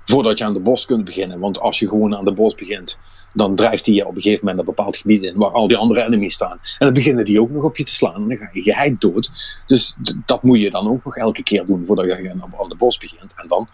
[0.04, 1.38] voordat je aan de bos kunt beginnen.
[1.38, 2.98] Want als je gewoon aan de bos begint,
[3.32, 5.76] dan drijft hij je op een gegeven moment een bepaald gebied in waar al die
[5.76, 6.58] andere enemies staan.
[6.62, 8.14] En dan beginnen die ook nog op je te slaan.
[8.22, 9.30] En dan ga je geheid dood.
[9.66, 12.98] Dus dat moet je dan ook nog elke keer doen voordat je aan de bos
[12.98, 13.34] begint.
[13.36, 13.68] En dan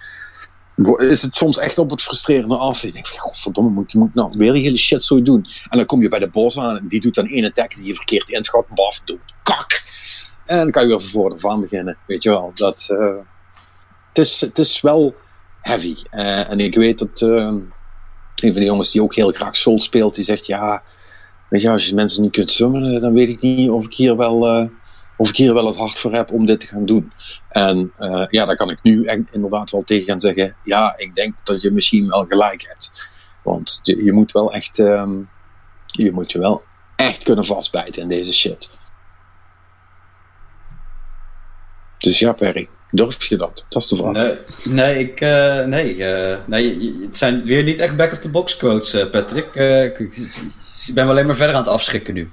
[0.96, 2.82] is het soms echt op het frustrerende af.
[2.82, 5.46] Je denkt van, godverdomme, moet je moet nou weer die hele shit zo doen.
[5.68, 7.86] En dan kom je bij de bos aan en die doet dan één attack die
[7.86, 8.68] je verkeerd inschat.
[8.68, 9.82] Baf, dood, kak.
[10.46, 11.96] En dan kan je weer van voor af aan beginnen.
[12.06, 12.86] Weet je wel, dat...
[12.88, 13.16] eh,
[14.08, 15.14] het, is, het is wel
[15.60, 15.96] heavy.
[16.10, 17.20] Eh, en ik weet dat...
[17.20, 17.52] eh,
[18.34, 20.82] een van de jongens die ook heel graag Soul speelt, die zegt ja,
[21.48, 24.16] weet je, als je mensen niet kunt summenen, dan weet ik niet of ik hier
[24.16, 24.68] wel,
[25.16, 27.12] of ik hier wel het hart voor heb om dit te gaan doen.
[27.48, 31.14] En eh, ja, daar kan ik nu echt inderdaad wel tegen gaan zeggen, ja, ik
[31.14, 33.10] denk dat je misschien wel gelijk hebt.
[33.42, 35.12] Want je, je moet wel echt, ehm,
[35.86, 36.62] je moet je wel
[36.96, 38.68] echt kunnen vastbijten in deze shit.
[41.98, 43.64] Dus ja, Perry, durf je dat?
[43.68, 44.12] Dat is de vraag.
[44.12, 49.54] Nee, nee, ik, eh, nee, eh, nee, het zijn weer niet echt back-of-the-box quotes, Patrick.
[49.54, 49.98] Ik,
[50.86, 52.30] ik ben wel alleen maar verder aan het afschrikken nu.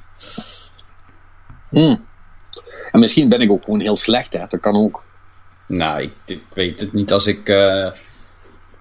[1.69, 2.09] Hmm.
[2.91, 4.45] En misschien ben ik ook gewoon heel slecht, hè?
[4.49, 5.03] dat kan ook.
[5.65, 7.49] Nou, ik, ik weet het niet als ik.
[7.49, 7.91] eh,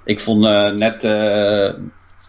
[0.04, 1.74] ik vond eh, net eh,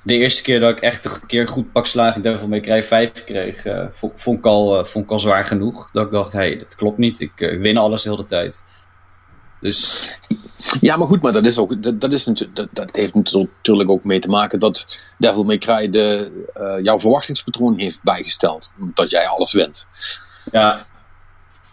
[0.04, 3.12] de eerste keer dat ik echt een keer goed pak slaag in Devil Cry 5
[3.24, 5.92] kreeg, vond, ik al, vond ik al zwaar genoeg.
[5.92, 7.20] Dat ik dacht, hé, hey, dat klopt niet.
[7.20, 8.64] Ik, ik win alles de hele tijd.
[9.60, 10.12] Dus
[10.80, 13.90] Ja, maar goed, maar dat, is ook, dat, dat, is natuurlijk, dat, dat heeft natuurlijk
[13.90, 16.32] ook mee te maken dat Devil May Cry de,
[16.84, 18.74] jouw verwachtingspatroon heeft bijgesteld.
[18.94, 19.88] Dat jij alles wint.
[20.52, 20.78] ja,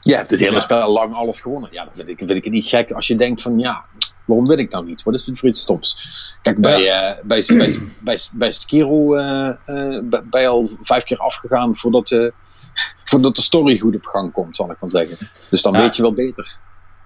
[0.09, 1.69] Je hebt het hele spel lang alles gewonnen.
[1.73, 3.85] Ja, dan vind ik, vind ik het niet gek als je denkt van ja,
[4.25, 5.03] waarom win ik nou niet?
[5.03, 6.09] Wat is dit voor iets stoms?
[6.43, 11.19] Kijk, bij, eh bij, bij, bij, bij Sekiro eh, eh, ben je al vijf keer
[11.19, 12.27] afgegaan voordat, eh,
[13.11, 15.29] voordat de story goed op gang komt, zal ik maar zeggen.
[15.51, 15.81] Dus dan Ja.
[15.81, 16.57] weet je wel beter.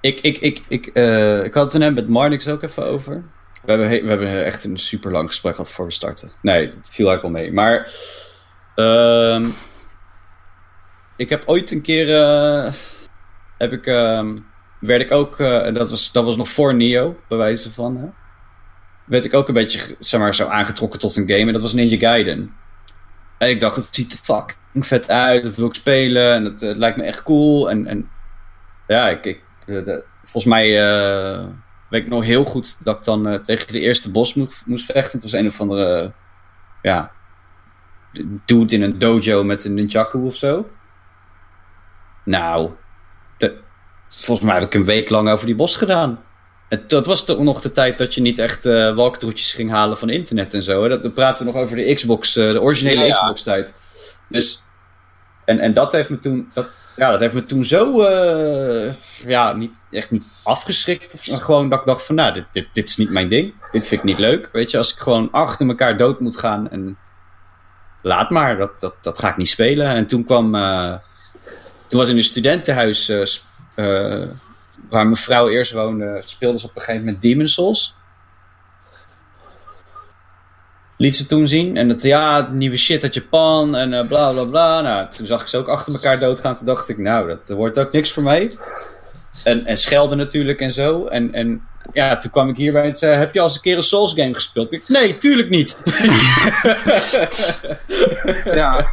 [0.01, 3.25] Ik, ik, ik, ik, eh, ik had het er net met Marnix ook even over.
[3.65, 6.33] We hebben, he- we hebben echt een super lang gesprek gehad voor we starten.
[6.43, 7.53] Nee, dat viel eigenlijk wel mee.
[7.53, 7.91] Maar
[8.75, 9.49] ehm,
[11.17, 12.09] ik heb ooit een keer.
[13.62, 14.38] Heb ik, ehm,
[14.81, 15.40] werd ik ook.
[15.40, 17.96] eh, dat, was, dat was nog voor Neo, bij wijze van.
[17.96, 18.07] Hè,
[19.05, 21.46] werd ik ook een beetje zeg maar, zo aangetrokken tot een game.
[21.46, 22.55] En dat was Ninja Gaiden.
[23.38, 25.42] En ik dacht, het ziet er fucking vet uit.
[25.42, 26.35] Dat wil ik spelen.
[26.35, 27.70] En het, lijkt me echt cool.
[27.70, 28.11] En, en
[28.87, 29.42] ja, ik,
[30.22, 31.46] volgens mij eh,
[31.88, 35.12] weet ik nog heel goed dat ik dan eh, tegen de eerste bos moest, vechten.
[35.12, 36.12] Het was een of andere,
[36.83, 37.12] ja,
[38.44, 40.70] dude in een dojo met een nunchaku of zo.
[42.25, 42.70] Nou,
[44.16, 46.20] volgens mij heb ik een week lang over die bos gedaan.
[46.72, 50.11] En dat was toch nog de tijd dat je niet echt walkthroughs ging halen van
[50.11, 50.83] internet en zo.
[50.83, 50.88] Hè?
[50.88, 53.12] Dat, dan praten we nog over de Xbox, eh, de originele Ja, ja.
[53.12, 53.75] Xbox tijd.
[54.29, 54.62] Dus,
[55.44, 58.94] en, en dat heeft me toen, dat, ja, dat heeft me toen zo, eh,
[59.27, 61.14] ja, niet, echt niet afgeschrikt.
[61.14, 63.55] Of, gewoon dat ik dacht van, nou, dit, dit, dit is niet mijn ding.
[63.72, 64.48] Dit vind ik niet leuk.
[64.53, 66.98] Weet je, als ik gewoon achter elkaar dood moet gaan en
[68.03, 69.87] laat maar, dat, dat, dat ga ik niet spelen.
[69.87, 70.53] En toen kwam,
[71.87, 73.12] toen was in een studentenhuis,
[73.75, 74.29] eh,
[74.89, 77.95] waar mijn vrouw eerst woonde, speelde ze op een gegeven moment Demon Souls.
[80.97, 81.77] Liet ze toen zien.
[81.77, 84.81] En het, ja, nieuwe shit uit Japan en eh, bla bla bla.
[84.81, 86.55] Nou, toen zag ik ze ook achter elkaar doodgaan.
[86.55, 88.51] Toen dacht ik, nou, dat wordt ook niks voor mij.
[89.45, 91.07] En, en schelden natuurlijk en zo.
[91.07, 93.77] En, en ja, toen kwam ik hierbij en zei: Heb je al eens een keer
[93.77, 94.73] een Souls game gespeeld?
[94.73, 95.77] Ik, nee, tuurlijk niet.
[98.55, 98.93] Ja,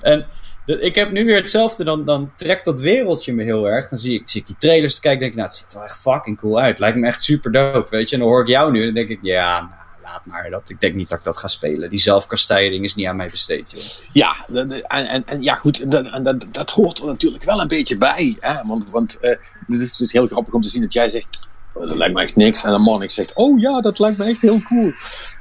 [0.00, 0.26] En
[0.64, 1.84] de- ik heb nu weer hetzelfde.
[1.84, 3.88] Dan, dan trekt dat wereldje me heel erg.
[3.88, 5.20] Dan zie ik, zie ik die trailers te kijken.
[5.20, 6.78] denk ik, nou, het ziet er wel echt fucking cool uit.
[6.78, 8.14] Lijkt me echt super dope, weet je.
[8.14, 8.78] En dan hoor ik jou nu.
[8.78, 9.70] En dan denk ik, ja, nou,
[10.02, 10.50] laat maar.
[10.50, 11.90] Dat, ik denk niet dat ik dat ga spelen.
[11.90, 13.82] Die zelfkastijding is niet aan mij besteed, joh.
[14.12, 17.60] Ja, dat- en, en, en ja goed, dat, en dat, dat hoort er natuurlijk wel
[17.60, 18.36] een beetje bij.
[18.40, 18.54] Hè?
[18.68, 19.30] Want, want eh,
[19.66, 22.22] het is dus heel grappig om te zien dat jij zegt, oh, dat lijkt me
[22.22, 22.64] echt niks.
[22.64, 24.92] En dan Monnik zegt, oh ja, dat lijkt me echt heel cool.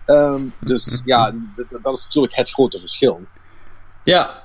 [0.06, 1.32] Ehm, dus ja,
[1.82, 3.22] dat is natuurlijk het grote verschil.
[4.04, 4.41] Ja.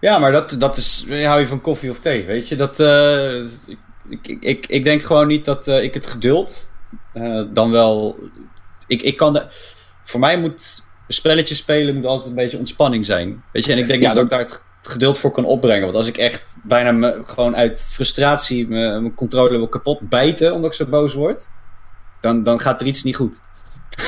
[0.00, 1.04] Ja, maar dat, dat is.
[1.08, 2.56] Hou je van koffie of thee, weet je?
[2.56, 2.80] Dat.
[2.80, 3.42] eh,
[4.08, 6.68] ik, ik, ik, denk gewoon niet dat eh, ik het geduld.
[7.12, 8.16] eh, dan wel.
[8.86, 9.46] Ik, ik kan de.
[10.04, 10.86] Voor mij moet.
[11.06, 13.42] Een spelletje spelen moet altijd een beetje ontspanning zijn.
[13.52, 13.72] Weet je?
[13.72, 15.84] En ik denk Ja, dat ik daar het geduld voor kan opbrengen.
[15.84, 20.54] Want als ik echt bijna me, gewoon uit frustratie mijn controle wil kapot bijten.
[20.54, 21.48] omdat ik zo boos word.
[22.20, 23.40] dan, dan gaat er iets niet goed.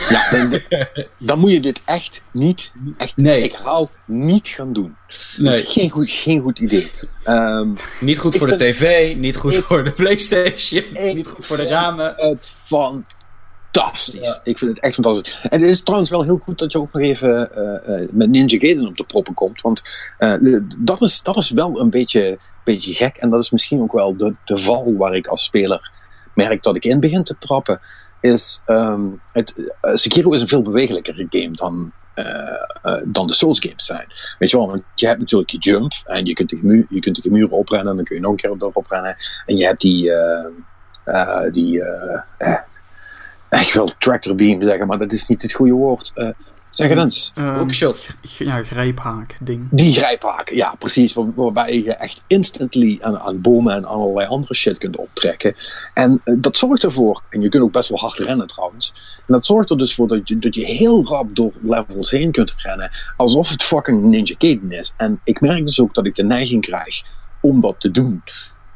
[0.08, 0.60] Ja, dan,
[1.18, 3.40] dan moet je dit echt niet, echt, Nee.
[3.42, 4.96] ik herhaal, niet gaan doen.
[5.38, 6.90] Dat is geen goed, geen goed idee.
[7.24, 7.68] Ehm,
[8.00, 11.56] niet goed voor de tv, niet goed Ik- voor de PlayStation, Ik niet goed voor
[11.56, 12.14] de ramen.
[12.16, 14.40] het fantastisch.
[14.44, 15.40] Ik vind het echt fantastisch.
[15.50, 17.50] En het is trouwens wel heel goed dat je ook nog even
[17.88, 19.60] uh, uh, met Ninja Gaiden op de proppen komt.
[19.60, 19.82] Want
[20.18, 23.16] uh, dat, is, dat is wel een beetje, beetje gek.
[23.16, 25.90] En dat is misschien ook wel de, de val waar ik als speler
[26.34, 27.80] merk dat ik in begin te trappen.
[28.20, 31.92] Is, um, het, Sekiro is een veel bewegelijkere game dan,
[33.04, 34.06] dan de Souls games zijn.
[34.38, 35.92] Weet je wel, want je hebt natuurlijk die jump.
[36.04, 37.90] En je kunt de muur, je kunt de muur oprennen.
[37.90, 39.16] En dan kun je nog een keer erop rennen.
[39.46, 40.12] En je hebt die...
[41.52, 41.82] die
[43.66, 46.12] ik wil tractor beam zeggen, maar dat is niet het goede woord.
[46.70, 47.32] Zeg het eens.
[47.38, 47.58] Um,
[48.38, 49.68] Ja, grijphaak ding.
[49.70, 51.12] Die grijphaak, ja, precies.
[51.12, 55.54] Waar, waarbij je echt instantly aan, aan, bomen en allerlei andere shit kunt optrekken.
[55.94, 58.92] En uh, dat zorgt ervoor, en je kunt ook best wel hard rennen trouwens.
[59.16, 62.32] En dat zorgt er dus voor dat je, dat je heel rap door levels heen
[62.32, 62.90] kunt rennen.
[63.16, 64.92] Alsof het fucking Ninja Gaiden is.
[64.96, 67.02] En ik merk dus ook dat ik de neiging krijg
[67.40, 68.22] om dat te doen.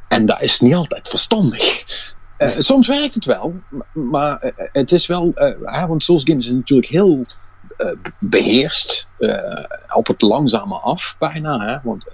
[0.07, 1.83] En dat is niet altijd verstandig.
[2.37, 3.53] Uh, soms werkt het wel,
[3.93, 5.33] maar uh, het is wel,
[5.87, 7.25] want Souls games is natuurlijk heel
[8.19, 9.07] beheerst,
[9.93, 12.05] op het langzame af bijna, hè, want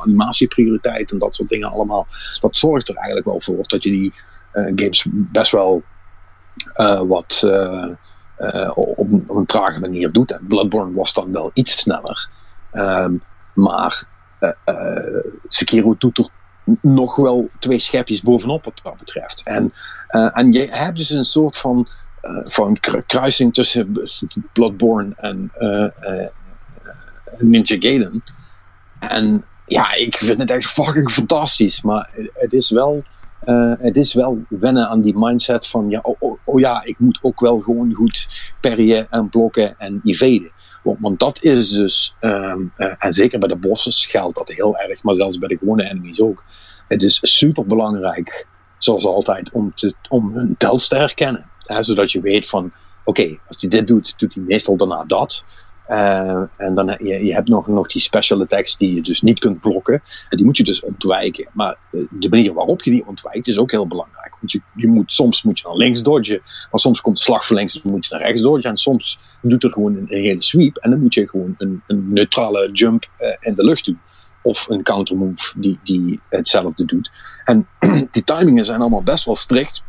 [0.00, 2.06] animatieprioriteit en dat soort dingen allemaal,
[2.40, 4.12] dat zorgt er eigenlijk wel voor dat je die
[4.52, 5.82] games best wel
[7.06, 7.42] wat
[8.74, 10.32] op, op, een trage manier doet.
[10.32, 12.28] En Bloodborne was dan wel iets sneller,
[12.72, 13.20] um,
[13.54, 14.04] maar
[15.48, 16.28] Sekiro doet er
[16.80, 19.42] nog wel twee schepjes bovenop wat dat betreft.
[19.44, 19.72] En,
[20.10, 21.88] uh, en je hebt dus een soort van,
[22.24, 24.02] uh, van kruising tussen
[24.52, 25.86] Bloodborne en uh,
[27.38, 28.24] Ninja Gaiden.
[28.98, 31.82] En ja, ik vind het echt fucking fantastisch.
[31.82, 33.04] Maar het is wel,
[33.78, 37.18] het is wel wennen aan die mindset van ja, oh, oh, oh, ja, ik moet
[37.22, 38.28] ook wel gewoon goed
[38.60, 40.50] perien en blokken en evaden.
[40.82, 42.54] Want, want dat is dus, uh,
[42.98, 46.20] en zeker bij de bosses geldt dat heel erg, maar zelfs bij de gewone enemies
[46.20, 46.44] ook.
[46.88, 48.46] Het is super belangrijk,
[48.78, 51.46] zoals altijd, om, te, om hun tels te herkennen.
[51.64, 52.72] Zodat je weet van,
[53.04, 55.44] oké, als hij dit doet, doet hij meestal daarna dat.
[55.88, 59.38] Uh, en dan je, je hebt nog, nog die special attacks die je dus niet
[59.38, 60.02] kunt blokken.
[60.28, 61.48] En die moet je dus ontwijken.
[61.52, 61.76] Maar
[62.10, 64.36] de manier waarop je die ontwijkt is ook heel belangrijk.
[64.40, 66.40] Want je, je moet, soms moet je naar links dodgen.
[66.42, 68.70] Maar soms komt de slag links en moet je naar rechts dodgen.
[68.70, 70.76] En soms doet er gewoon een, hele sweep.
[70.76, 74.00] En dan moet je gewoon een, een neutrale jump uh, in de lucht doen.
[74.42, 77.10] Of een countermove die, die hetzelfde doet.
[77.44, 77.66] En
[78.10, 79.82] die timingen zijn allemaal best wel strikt.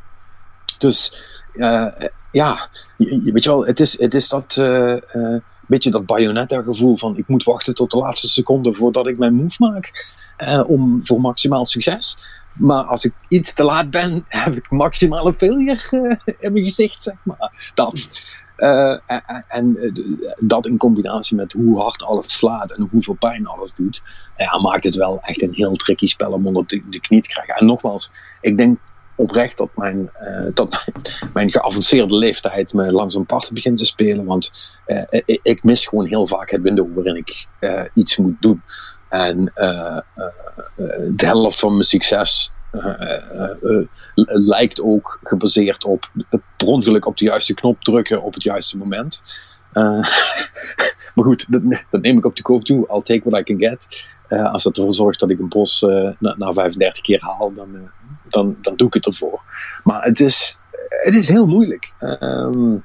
[0.78, 1.88] Dus uh,
[2.32, 4.58] ja, weet je wel, het is, het is dat
[5.68, 9.34] beetje dat Bayonetta gevoel van ik moet wachten tot de laatste seconde voordat ik mijn
[9.34, 10.14] move maak.
[10.38, 12.18] Uh, om, voor maximaal succes.
[12.54, 17.04] Maar als ik iets te laat ben, heb ik maximale failure uh, in mijn gezicht,
[17.04, 17.72] zeg maar.
[17.76, 18.10] Dat.
[18.58, 18.98] Uh,
[19.48, 19.78] en
[20.36, 24.02] dat in combinatie met hoe hard alles slaat en hoeveel pijn alles doet,
[24.38, 27.30] ja, maakt het wel echt een heel tricky spel om onder de, de knie te
[27.30, 27.56] krijgen.
[27.56, 28.12] En nogmaals,
[28.42, 28.80] ik denk
[29.16, 30.12] oprecht dat mijn,
[30.54, 30.86] dat
[31.34, 34.26] mijn geavanceerde leeftijd me langzaam parten begint te spelen.
[34.26, 34.52] Want
[34.88, 38.62] uh, ik, mis gewoon heel vaak het window waarin ik uh, iets moet doen.
[39.10, 39.52] En
[41.16, 42.52] de helft van mijn succes
[44.26, 46.12] lijkt ook gebaseerd op
[46.58, 49.24] per ongeluk op de juiste knop drukken op het juiste moment.
[51.16, 52.88] maar goed, dat, dat, neem ik op de koop toe.
[52.88, 54.08] I'll take what I can get.
[54.52, 55.82] als dat ervoor zorgt dat ik een bos
[56.20, 57.90] na, na 35 keer haal, dan
[58.30, 59.42] dan, dan doe ik het ervoor.
[59.84, 60.58] Maar het is,
[60.88, 61.94] het is heel moeilijk.
[62.00, 62.84] Um,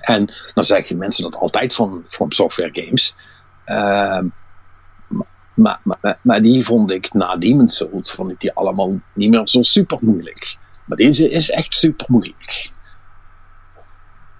[0.00, 3.14] en dan zeggen mensen dat altijd van, van software games.
[5.54, 9.48] Maar, maar, maar, die vond ik na Demon's Souls vond ik die allemaal niet meer
[9.48, 10.56] zo super moeilijk.
[10.84, 12.70] Maar deze is echt super moeilijk.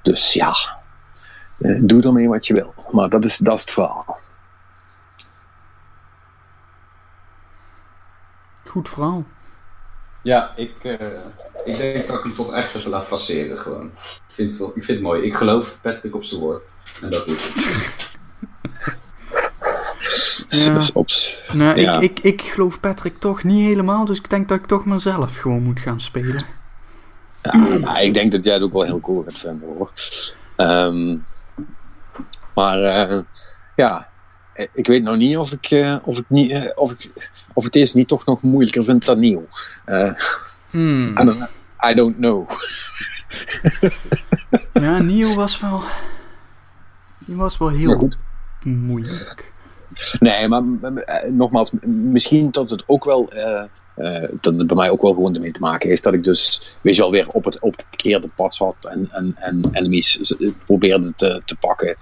[0.02, 0.54] Dus ja,
[1.58, 2.74] eh, doe ermee wat je wil.
[2.90, 4.18] Maar dat is, dat is het verhaal.
[8.64, 9.24] Goed verhaal.
[10.24, 10.92] Ja, ik, uh,
[11.64, 13.86] ik denk dat ik hem toch echt even laat passeren gewoon.
[14.28, 15.22] Ik vind, het, wel, ik vind het mooi.
[15.22, 16.64] Ik geloof Patrick op zijn woord.
[17.02, 18.12] En dat doe ik.
[20.48, 20.78] Ja.
[21.52, 22.00] Nou, ja.
[22.00, 25.00] ik, ik, ik geloof Patrick toch niet helemaal, dus ik denk dat ik toch maar
[25.00, 26.44] zelf gewoon moet gaan spelen.
[27.42, 29.90] Ja, nou, ik denk dat jij het ook wel heel cool gaat vinden hoor.
[30.56, 31.26] Um,
[32.54, 33.18] maar uh,
[33.76, 34.08] ja,
[34.54, 37.10] ik weet nou niet of ik, uh, of ik, niet, uh, of ik
[37.52, 39.46] of het is niet toch nog moeilijker vind dan Neo.
[39.86, 40.12] Uh,
[40.70, 41.18] hmm.
[41.18, 41.48] I, don't,
[41.90, 42.50] I don't know.
[44.84, 45.82] ja, Neo was wel.
[47.18, 48.08] Die was wel heel
[48.64, 49.52] moeilijk.
[50.18, 50.62] Nee, maar
[51.30, 53.32] nogmaals, misschien dat het ook wel.
[53.34, 53.62] Uh,
[54.40, 56.94] dat het bij mij ook wel gewoon ermee te maken heeft dat ik dus, weet
[56.94, 60.34] je wel, weer op het, op het verkeerde pad zat en, en, en enemies
[60.66, 61.96] probeerde te, te pakken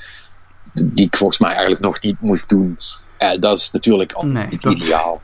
[0.72, 2.78] die ik volgens mij eigenlijk nog niet moest doen.
[3.18, 5.22] Uh, dat is natuurlijk al nee, niet ideaal.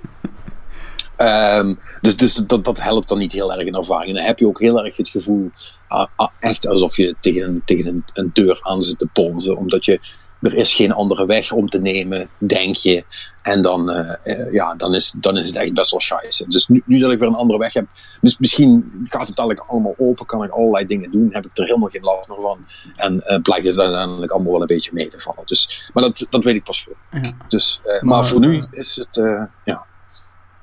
[1.17, 4.09] Ehm, dus dus dat, dat helpt dan niet heel erg in ervaring.
[4.09, 5.51] En dan heb je ook heel erg het gevoel,
[5.89, 9.57] ah, ah, echt alsof je tegen, een, tegen een, een deur aan zit te ponzen.
[9.57, 10.01] Omdat je,
[10.43, 13.05] er is geen andere weg om te nemen, denk je.
[13.43, 16.45] En dan, eh, eh, ja, dan, is, dan is het echt best wel scheisse.
[16.49, 17.87] Dus nu, nu dat ik weer een andere weg heb,
[18.21, 21.65] dus misschien gaat het eigenlijk allemaal open, kan ik allerlei dingen doen, heb ik er
[21.65, 22.59] helemaal geen last meer van.
[22.97, 25.43] En uh, blijkt het uiteindelijk allemaal wel een beetje mee te vallen.
[25.45, 26.97] Dus, maar dat, dat weet ik pas voor.
[27.23, 27.33] Ja.
[27.49, 29.23] Dus, uh, maar, Maar, voor nu eh, is het,
[29.65, 29.87] ja,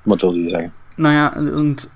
[0.02, 0.72] wat wil je zeggen?
[0.96, 1.90] Nou ja, want,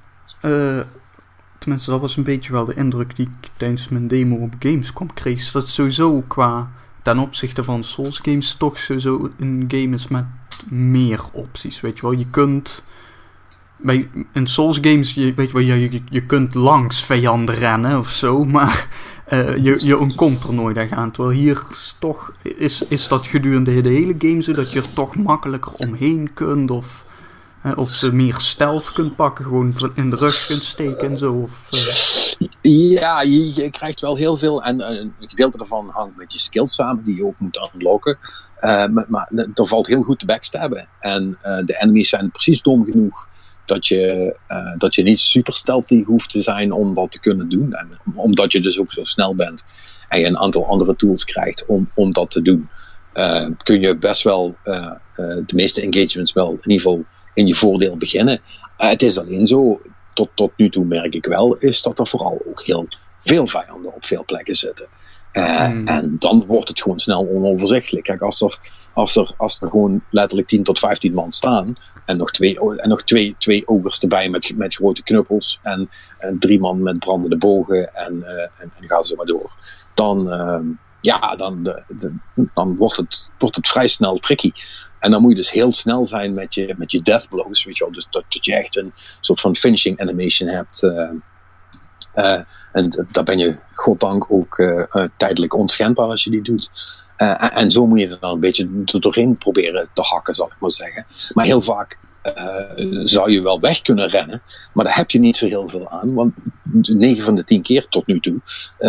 [1.59, 5.15] tenminste dat was een beetje wel de indruk die ik tijdens mijn demo op Gamescom
[5.15, 5.51] kreeg.
[5.51, 6.71] Dat sowieso qua,
[7.03, 10.25] ten opzichte van Souls games, toch sowieso een game is met
[10.69, 12.13] meer opties, weet je wel.
[12.13, 12.83] Je kunt,
[13.77, 17.99] bij, in Souls games, je, weet je wel, je, je, je kunt langs vijanden rennen
[17.99, 18.89] of zo, maar
[19.33, 21.11] uh, je, je ontkomt er nooit aan.
[21.11, 21.63] Terwijl hier
[21.99, 26.31] toch, is, is dat gedurende de hele game zo dat je er toch makkelijker omheen
[26.35, 27.05] kunt of...
[27.67, 31.33] Uh, of ze meer stealth kunt pakken, gewoon in de rug kunt steken en zo.
[31.33, 32.10] Of, uh...
[32.63, 34.63] Ja, je, krijgt wel heel veel.
[34.63, 38.19] En een gedeelte daarvan hangt met je skills samen, die je ook moet unlocken.
[38.61, 40.89] maar, maar er valt heel goed te backstabben.
[41.01, 43.29] En de enemies zijn precies dom genoeg
[43.67, 44.37] dat je,
[44.79, 47.73] dat je niet super stealthy hoeft te zijn om dat te kunnen doen.
[47.73, 49.67] En omdat je dus ook zo snel bent
[50.09, 52.69] en je een aantal andere tools krijgt om, om dat te doen.
[53.63, 54.57] kun je best wel
[55.47, 58.41] de meeste engagements wel in ieder geval in je voordeel beginnen.
[58.77, 59.81] Het is alleen zo,
[60.21, 62.89] tot, tot nu toe merk ik wel, is dat er vooral ook heel
[63.21, 64.87] veel vijanden op veel plekken zitten.
[65.33, 65.89] Uh, mm.
[65.89, 68.05] En dan wordt het gewoon snel onoverzichtelijk.
[68.05, 68.59] Kijk, als er,
[68.93, 71.77] als er, als er gewoon letterlijk 10 tot 15 man staan.
[72.05, 75.61] En nog twee, en nog twee, twee ogers erbij met, met grote knuppels.
[75.63, 77.95] En, en drie man met brandende bogen.
[77.95, 79.51] En, uh, en, en gaan ze maar door.
[79.95, 80.65] Dan, ehm,
[81.01, 82.13] ja, dan, de, de,
[82.55, 84.53] dan wordt, het, wordt het vrij snel tricky.
[85.01, 87.65] En dan moet je dus heel snel zijn met je, met je death blows.
[87.65, 87.93] Weet je wel?
[87.93, 90.83] Dus dat, je echt een soort van finishing animation hebt.
[92.15, 92.41] Uh,
[92.73, 94.85] en daar ben je, goddank, ook uh,
[95.17, 96.71] tijdelijk onschendbaar als je die doet.
[97.17, 100.57] En, en, zo moet je er dan een beetje doorheen proberen te hakken, zal ik
[100.61, 101.07] maar zeggen.
[101.33, 101.99] Maar heel vaak
[103.05, 104.43] zou je wel weg kunnen rennen.
[104.73, 106.15] Maar daar heb je niet zo heel veel aan.
[106.15, 106.35] Want
[106.73, 108.41] 9 van de 10 keer tot nu toe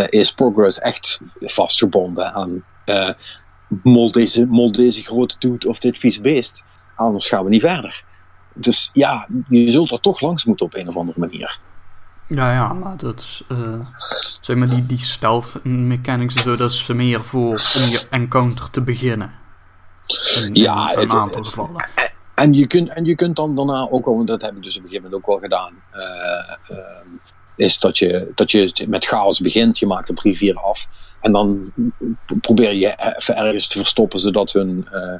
[0.09, 2.63] is progress echt vastgebonden aan
[3.83, 6.63] mol deze, mol deze grote toet of dit vies beest.
[6.95, 8.03] Anders gaan we niet verder.
[8.53, 11.59] Dus ja, je zult er toch langs moeten op een of andere manier.
[12.27, 13.81] Ja, ja, maar dat is, uh,
[14.41, 18.69] zeg maar, die, die stealth mechanics en zo, dat is meer voor om je encounter
[18.69, 19.31] te beginnen.
[20.35, 21.89] In, ja, in een het, aantal gevallen.
[22.35, 24.83] En je, kunt, en je kunt dan daarna ook al, dat heb ik dus op
[24.83, 26.85] een gegeven moment ook wel gedaan, uh, uh,
[27.55, 30.87] is dat je, dat je met chaos begint, je maakt een rivier af
[31.21, 31.71] en dan
[32.41, 35.15] probeer je even ergens te verstoppen zodat hun, uh,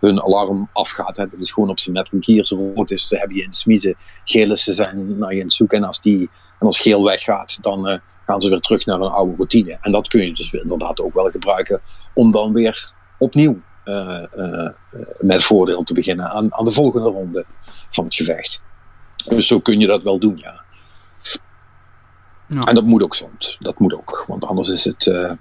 [0.00, 1.16] hun alarm afgaat.
[1.16, 1.28] Hè.
[1.28, 2.46] Dat is gewoon op zijn Metal Gear.
[2.46, 3.94] Zo rood is, ze hebben je in smiezen.
[4.24, 5.78] Geel is, ze zijn naar je in zoeken.
[5.78, 9.10] En als, die, en als geel weggaat, dan uh, gaan ze weer terug naar een
[9.10, 9.78] oude routine.
[9.80, 11.80] En dat kun je dus inderdaad ook wel gebruiken
[12.14, 14.24] om dan weer opnieuw uh,
[15.18, 17.44] met voordeel te beginnen aan, aan de volgende ronde
[17.90, 18.60] van het gevecht.
[19.28, 20.63] Dus zo kun je dat wel doen, ja.
[22.46, 22.60] Ja.
[22.60, 23.56] En dat moet ook soms.
[23.60, 24.24] Dat moet ook.
[24.28, 25.06] Want anders is het.
[25.06, 25.32] Uh,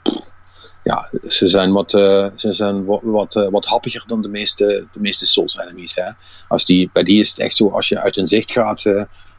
[0.83, 4.87] ja, ze zijn wat, uh, ze zijn wat, wat, uh, wat happiger dan de meeste,
[4.91, 5.95] de meeste Souls enemies.
[5.95, 6.09] Hè?
[6.47, 8.83] Als die, bij die is het echt zo, als je uit hun zicht gaat,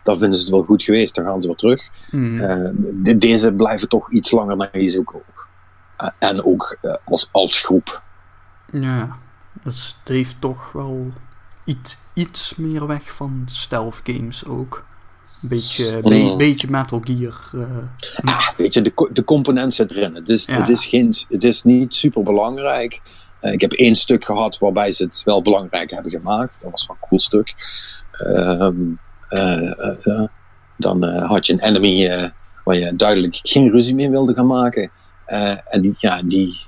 [0.03, 1.14] dan vinden ze het wel goed geweest.
[1.14, 1.90] Dan gaan ze weer terug.
[2.11, 2.38] Mm.
[3.03, 5.48] De, deze blijven toch iets langer naar je zoeken ook.
[6.18, 8.03] en ook als, als groep.
[8.72, 9.16] Ja,
[9.62, 11.12] dus het heeft toch wel
[11.64, 14.85] iets, iets meer weg van stealth games ook.
[15.48, 16.37] Beetje, be Mm.
[16.37, 17.50] beetje Metal Gear.
[17.54, 17.62] Uh,
[18.24, 20.14] Ah, weet je, de, de component zit erin.
[20.14, 20.61] Het is, Ja.
[20.61, 23.00] het is, geen, het is niet super belangrijk.
[23.42, 26.59] Uh, ik heb één stuk gehad waarbij ze het wel belangrijk hebben gemaakt.
[26.62, 27.54] Dat was wel een cool stuk.
[28.12, 28.74] Ehm,
[29.30, 29.72] uh,
[30.04, 30.24] uh,
[30.76, 32.30] dan had je een enemy eh,
[32.64, 34.90] waar je duidelijk geen ruzie mee wilde gaan maken.
[35.26, 36.61] Eh, en, die, ja, die,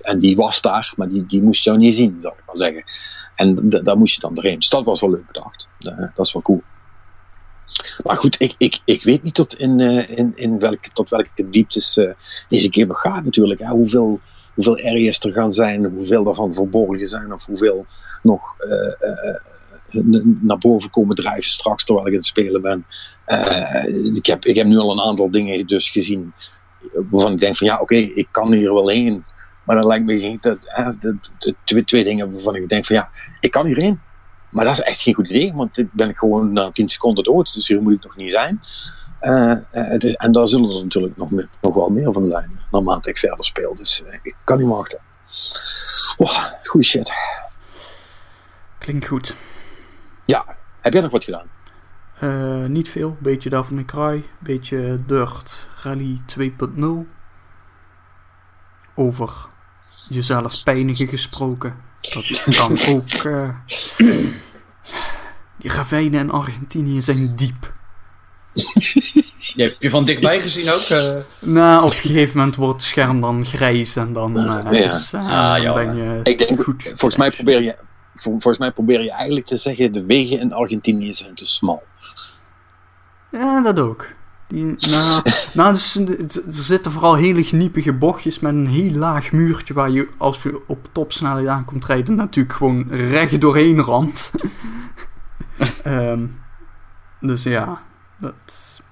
[0.00, 2.84] en die was daar, maar die, die moest jou niet zien, zal ik maar zeggen.
[3.34, 4.58] En daar moest je dan doorheen.
[4.58, 5.68] Dus dat was wel leuk bedacht.
[5.78, 6.62] Eh, dat is wel cool.
[8.04, 11.48] Maar goed, ik, ik, ik weet niet tot in, uh, in, in welke, tot welke
[11.48, 12.10] dieptes uh,
[12.48, 13.60] deze game nog gaat natuurlijk.
[13.60, 13.68] Hè.
[13.68, 14.20] Hoeveel,
[14.54, 17.86] hoeveel areas er gaan zijn, hoeveel daarvan verborgen zijn of hoeveel
[18.22, 19.34] nog uh,
[20.40, 22.86] naar boven komen drijven straks terwijl ik aan het spelen ben.
[24.14, 26.32] ik, heb, ik heb nu al een aantal dingen dus gezien
[27.10, 29.24] waarvan ik denk van ja oké, ik kan hier wel heen.
[29.64, 30.58] Maar dan lijkt me geen, dat,
[31.64, 33.10] twee, twee dingen waarvan ik denk van ja,
[33.40, 34.00] ik kan hierheen.
[34.54, 37.54] Maar dat is echt geen goed idee, want ik ben gewoon na 10 seconden dood,
[37.54, 38.62] dus hier moet ik nog niet zijn.
[39.22, 42.60] Uh, uh, is, en daar zullen er natuurlijk nog, meer, nog wel meer van zijn,
[42.70, 43.74] naarmate ik verder speel.
[43.76, 44.98] Dus uh, ik kan niet wachten.
[46.16, 47.12] Oh, goeie shit.
[48.78, 49.34] Klinkt goed.
[50.24, 51.46] Ja, heb jij nog wat gedaan?
[52.18, 53.16] Eh, niet veel.
[53.20, 54.24] Beetje May Cry.
[54.38, 56.84] Beetje Dirt Rally 2.0.
[58.94, 59.48] Over
[60.08, 61.76] jezelf pijnigen gesproken.
[62.12, 63.08] Dat kan ook...
[63.24, 63.48] eh,
[65.58, 67.72] die ravijnen in Argentinië zijn diep.
[69.54, 70.80] Je hebt je van dichtbij gezien ook?
[70.80, 71.14] eh?
[71.40, 74.70] Nou, op een gegeven moment wordt het scherm dan grijs en dan, eh, Ja.
[74.70, 76.82] is, Ah, dan ben je Ik denk, goed.
[76.82, 77.74] volgens mij, probeer je,
[78.14, 81.82] vol- volgens mij probeer je eigenlijk te zeggen: de wegen in Argentinië zijn te smal.
[83.30, 84.06] Ja, dat ook.
[84.46, 85.22] Die, nou,
[85.54, 90.42] nou er zitten vooral hele gniepige bochtjes met een heel laag muurtje waar je als
[90.42, 94.30] je op topsnelheid aankomt rijden natuurlijk gewoon recht doorheen ramt.
[95.84, 96.26] Ehm,
[97.20, 97.82] dus ja,
[98.16, 98.82] dat...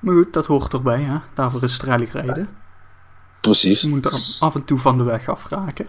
[0.00, 1.18] Maar goed, dat hoort erbij, hè.
[1.34, 2.48] Daarvoor is het rijden.
[3.40, 3.80] Precies.
[3.80, 5.86] Je moet er af en toe van de weg afraken.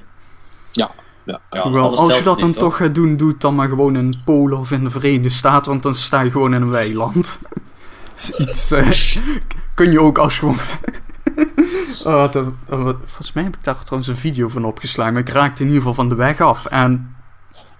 [0.72, 0.91] Ja.
[1.26, 1.39] Ja.
[1.51, 4.13] Ja, Hoewel, als je dat dan toch gaat doen, doe het dan maar gewoon in
[4.26, 7.39] Polen of in de Verenigde Staten, want dan sta je gewoon in een weiland.
[8.17, 8.72] is iets.
[8.72, 8.88] eh,
[9.76, 10.57] kun je ook als gewoon.
[12.05, 15.30] Oh, dat- oh, volgens mij heb ik daar trouwens een video van opgeslagen, maar ik
[15.30, 16.65] raakte in ieder geval van de weg af.
[16.65, 17.15] En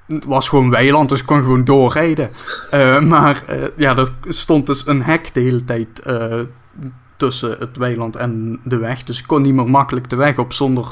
[0.08, 2.32] het was gewoon weiland, dus ik kon gewoon doorrijden.
[2.72, 6.40] Eh, maar eh, ja, er stond dus een hek de hele tijd eh,
[7.18, 9.04] tussen het weiland en de weg.
[9.04, 10.86] Dus ik kon niet meer makkelijk de weg op zonder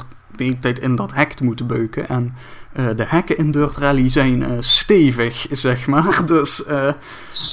[0.58, 2.08] tijd in dat hek te moeten beuken.
[2.08, 2.34] En
[2.72, 6.22] eh, de hekken in Dirt Rally zijn eh, stevig, zeg maar.
[6.26, 6.92] Dus eh,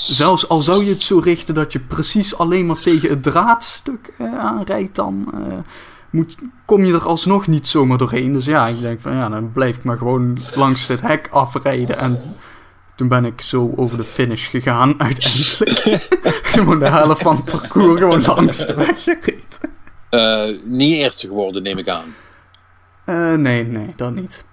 [0.07, 4.13] zelfs al zou je het zo richten dat je precies alleen maar tegen het draadstuk
[4.37, 5.33] aanrijdt, dan
[6.09, 6.35] moet,
[6.65, 8.33] kom je er alsnog niet zomaar doorheen.
[8.33, 11.97] Dus ja, ik denk van ja, dan blijf ik maar gewoon langs dit hek afrijden.
[11.97, 12.19] En
[12.95, 16.07] toen ben ik zo over de finish gegaan uiteindelijk.
[16.53, 20.61] gewoon de helft van het parcours gewoon langs de weg gereden.
[20.63, 22.13] Niet eerste geworden, neem ik aan.
[23.07, 24.45] Eh, nee, nee, dat niet.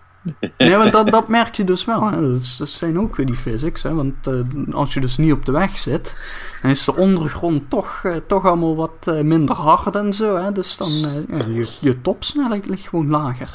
[0.58, 2.02] Nee, want dat, dat merk je dus wel.
[2.10, 2.20] Hè.
[2.30, 3.82] Dat, is- dat zijn ook weer die physics.
[3.82, 3.94] Hè.
[3.94, 4.40] Want eh,
[4.74, 6.14] als je dus niet op de weg zit,
[6.62, 10.36] dan is de ondergrond toch, eh, toch allemaal wat minder hard en zo.
[10.36, 10.52] Hè.
[10.52, 13.46] Dus dan ja, je, je topsnelheid ligt gewoon lager.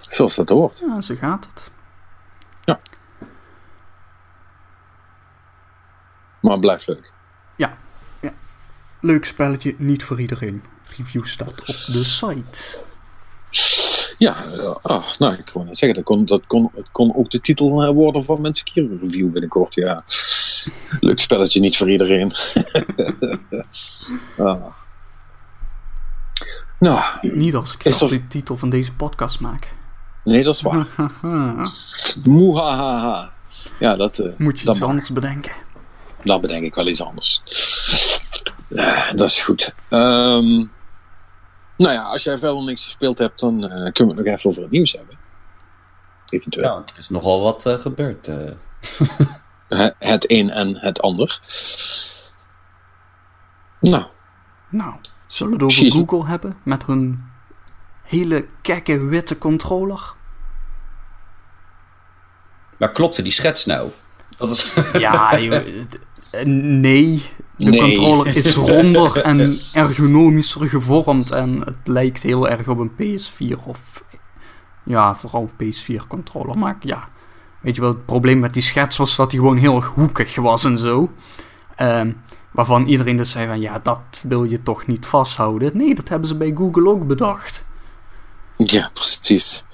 [0.00, 0.78] Zoals dat hoort.
[0.86, 1.70] Ja, zo gaat het.
[6.40, 7.12] Maar het blijft leuk.
[9.02, 10.62] Leuk spelletje, niet voor iedereen.
[10.96, 12.78] Review staat op de site.
[14.20, 14.34] Ja,
[14.82, 17.90] ah, nou, ik kon zeggen, dat kon, dat kon, het kon ook de titel eh,
[17.92, 20.02] worden van mijn Sekiro review binnenkort, ja.
[21.00, 22.32] Leuk spelletje, niet voor iedereen.
[24.38, 24.64] Ah.
[26.78, 29.68] Nou, Niet als ik zelf de titel van deze podcast maak.
[30.24, 30.86] nee, dat is waar.
[32.24, 33.30] Moehahaha.
[33.78, 34.90] Ja, dat, eh, Moet je dat iets mag.
[34.90, 35.52] anders bedenken.
[36.24, 37.42] Dan bedenk ik wel iets anders.
[39.14, 39.74] Dat is goed.
[39.88, 40.64] Ehm,
[41.80, 44.50] nou ja, als jij verder niks gespeeld hebt, dan eh, kunnen we het nog even
[44.50, 45.18] over het nieuws hebben.
[46.28, 46.64] Eventueel.
[46.64, 48.28] Ja, er is nogal wat eh, gebeurd.
[48.28, 48.50] eh.
[49.98, 51.40] Het, een en het ander.
[53.80, 54.04] Nou,
[54.68, 54.94] Nou,
[55.26, 55.90] zullen we het over.
[55.90, 57.24] Google hebben met hun
[58.02, 60.14] hele kekke witte controller?
[62.78, 63.90] Maar klopte die schets nou?
[64.36, 64.74] Dat is...
[64.92, 65.64] Ja, joh,
[66.44, 67.30] nee.
[67.60, 67.80] De Nee.
[67.80, 74.04] controller is ronder en ergonomischer gevormd en het lijkt heel erg op een PS4 of
[74.84, 76.58] ja, vooral een PS4 controller.
[76.58, 77.08] Maar ja,
[77.60, 80.36] weet je wel, het probleem met die schets was dat hij gewoon heel erg hoekig
[80.36, 81.10] was en zo.
[81.76, 82.12] Ehm,
[82.50, 85.70] waarvan iedereen dus zei van ja, dat wil je toch niet vasthouden.
[85.76, 87.64] Nee, dat hebben ze bij Google ook bedacht.
[88.66, 89.64] Ja, precies.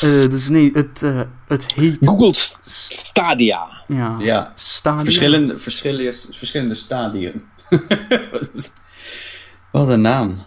[0.00, 2.32] Eh, dus nee, het, eh, het heet Google
[2.62, 3.82] Stadia.
[3.86, 5.04] ja, ja, Stadia.
[5.04, 7.48] verschillende, verschillende, verschillende stadium.
[9.72, 10.42] wat een naam.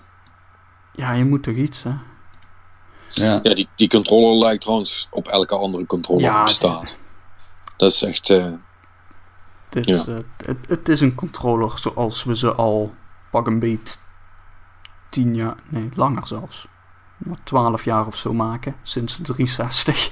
[0.93, 1.91] Ja, je moet toch iets, hè?
[3.09, 3.39] Ja.
[3.43, 6.97] Ja, die, die controller lijkt trouwens op elke andere controller Ja, die bestaat.
[7.77, 8.29] Dat is echt...
[8.29, 8.51] eh,
[9.69, 10.21] Het is, Ja.
[10.45, 12.93] het, het is een controller zoals we ze al
[13.31, 13.99] pak een beet
[15.09, 16.67] tien jaar, nee, langer zelfs.
[17.25, 20.11] Maar twaalf jaar of zo maken, sinds de 360.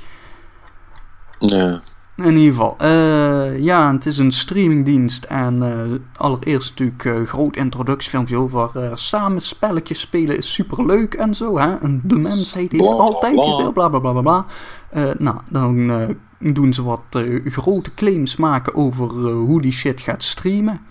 [1.40, 1.82] ja.
[2.16, 7.56] In ieder geval, eh, ja, het is een streamingdienst en eh, allereerst natuurlijk een groot
[7.56, 11.76] introductiefilmpje over eh, samen spelletjes spelen is superleuk en zo, hè.
[11.76, 13.44] En de mensheid heeft Bla, altijd bla.
[13.44, 14.46] gespeeld, bla bla bla.
[14.90, 19.72] Eh, nou, dan eh, doen ze wat eh, grote claims maken over eh, hoe die
[19.72, 20.82] shit gaat streamen.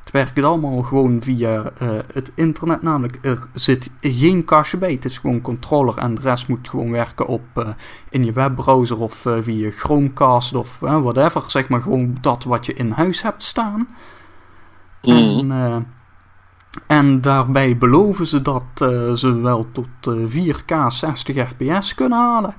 [0.00, 4.92] Het werkt allemaal gewoon via eh, het internet, namelijk er zit geen kastje bij.
[4.92, 7.68] Het is gewoon controller en de rest moet gewoon werken op eh,
[8.10, 11.42] in je webbrowser of eh, via Chromecast of whatever.
[11.46, 13.88] Zeg maar gewoon dat wat je in huis hebt staan.
[15.02, 15.50] Mhm.
[15.50, 15.86] En,
[16.86, 18.64] en daarbij beloven ze dat
[19.14, 22.54] ze wel tot eh, 4K 60 fps kunnen halen.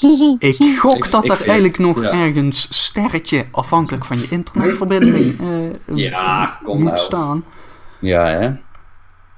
[0.38, 2.10] Ik gok Ik- dat ik er eigenlijk nog ja.
[2.10, 6.98] ergens sterretje, afhankelijk van je internetverbinding, eh, Ja, kom moet nou.
[6.98, 7.44] staan.
[8.00, 8.52] Ja, hè?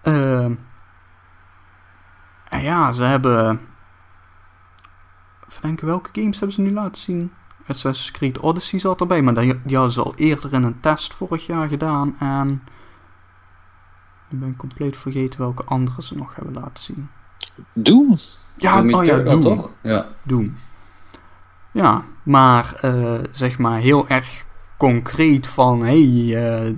[0.03, 0.53] Ehm,
[2.49, 3.61] en ja, ze hebben.
[5.49, 7.33] Even denken, welke games hebben ze nu laten zien?
[7.67, 11.15] Assassin's Creed Odyssey zat erbij, maar die, die hadden ze al eerder in een test
[11.15, 12.17] vorig jaar gedaan.
[12.19, 12.63] En.
[14.31, 17.11] Ik ben compleet vergeten welke andere ze nog hebben laten zien.
[17.73, 18.17] Doom.
[18.57, 19.41] Ja, Doom oh ja, Doom.
[19.41, 19.73] toch?
[19.83, 20.09] Ja.
[20.23, 20.59] Doom.
[21.73, 24.45] Ja, maar eh, zeg maar heel erg
[24.79, 26.73] concreet van hey, eh,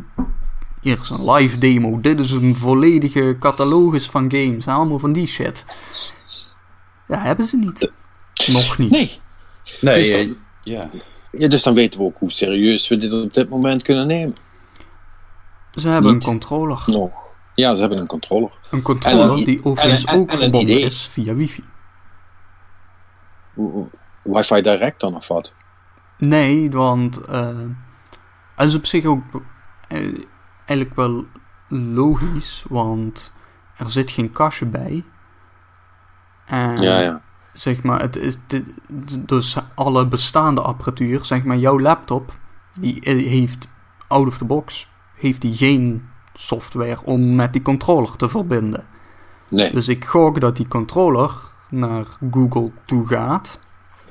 [0.80, 5.26] hier is een live demo, dit is een volledige catalogus van games, allemaal van die
[5.26, 5.64] shit.
[7.08, 7.90] Ja, hebben ze niet.
[8.46, 8.90] Nog niet.
[8.90, 9.20] Nee.
[9.80, 10.88] Nee, Dus eh, dan- ja.
[11.32, 14.34] Ja, dus dan weten we ook hoe serieus we dit op dit moment kunnen nemen.
[15.74, 16.22] Ze hebben Niet.
[16.22, 16.82] een controller.
[16.86, 17.21] Nog.
[17.54, 18.50] Ja, ze hebben een controller.
[18.70, 21.64] Een controller een die overigens en ook en verbonden is via wifi.
[24.22, 25.52] Wi-Fi direct dan of wat?
[26.18, 27.56] Nee, want eh
[28.56, 29.22] dat is op zich ook
[29.88, 29.98] eh,
[30.66, 31.24] eigenlijk wel
[31.68, 33.32] logisch, want
[33.76, 35.04] er zit geen kastje bij.
[36.46, 37.20] En Ja, ja.
[37.52, 38.74] zeg maar, het is dit-
[39.28, 42.32] dus alle bestaande apparatuur, zeg maar, jouw laptop,
[42.80, 43.68] die eh, heeft
[44.08, 48.84] out of the box, heeft die geen software om met die controller te verbinden.
[49.48, 49.72] Nee.
[49.72, 51.30] Dus ik gok dat die controller
[51.70, 53.58] naar Google toe gaat.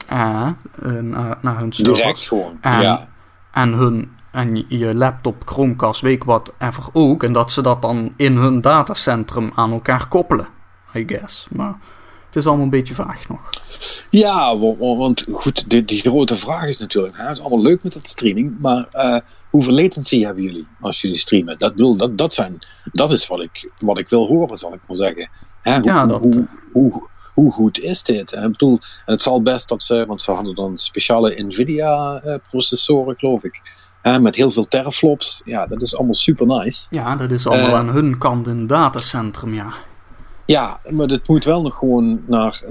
[0.07, 0.47] Eh,
[0.83, 1.03] eh,
[1.41, 1.99] naar, hun servers.
[1.99, 2.57] Direct gewoon.
[2.61, 3.07] En, ja.
[3.51, 7.23] en, hun, en je- laptop, Chromecast, weet wat, ever ook.
[7.23, 10.47] En dat ze dat dan in hun datacentrum aan elkaar koppelen.
[10.95, 11.47] I guess.
[11.51, 11.75] Maar
[12.33, 13.49] het is allemaal een beetje vaag nog.
[14.09, 17.61] Ja, wa- wa- want goed, de, die grote vraag is natuurlijk, hè, het is allemaal
[17.61, 19.17] leuk met dat streaming, maar eh,
[19.49, 21.59] hoeveel latency hebben jullie als jullie streamen?
[21.59, 22.59] Dat, bedoel, dat, dat, zijn,
[22.91, 25.29] dat is wat ik, wat ik wil horen, zal ik maar zeggen.
[25.61, 28.31] Hè, hoe, Ja, dat- hoe, hoe, hoe goed is dit?
[28.33, 33.15] En, ik bedoel, en het zal best dat ze, want ze hadden dan speciale NVIDIA-processoren,
[33.17, 33.61] geloof ik,
[34.01, 35.41] hè, met heel veel teraflops.
[35.45, 36.87] Ja, dat is allemaal super nice.
[36.89, 37.73] Ja, dat is allemaal Eh.
[37.75, 39.73] aan hun kant in datacentrum, ja.
[40.45, 42.61] Ja, maar het moet wel nog gewoon naar,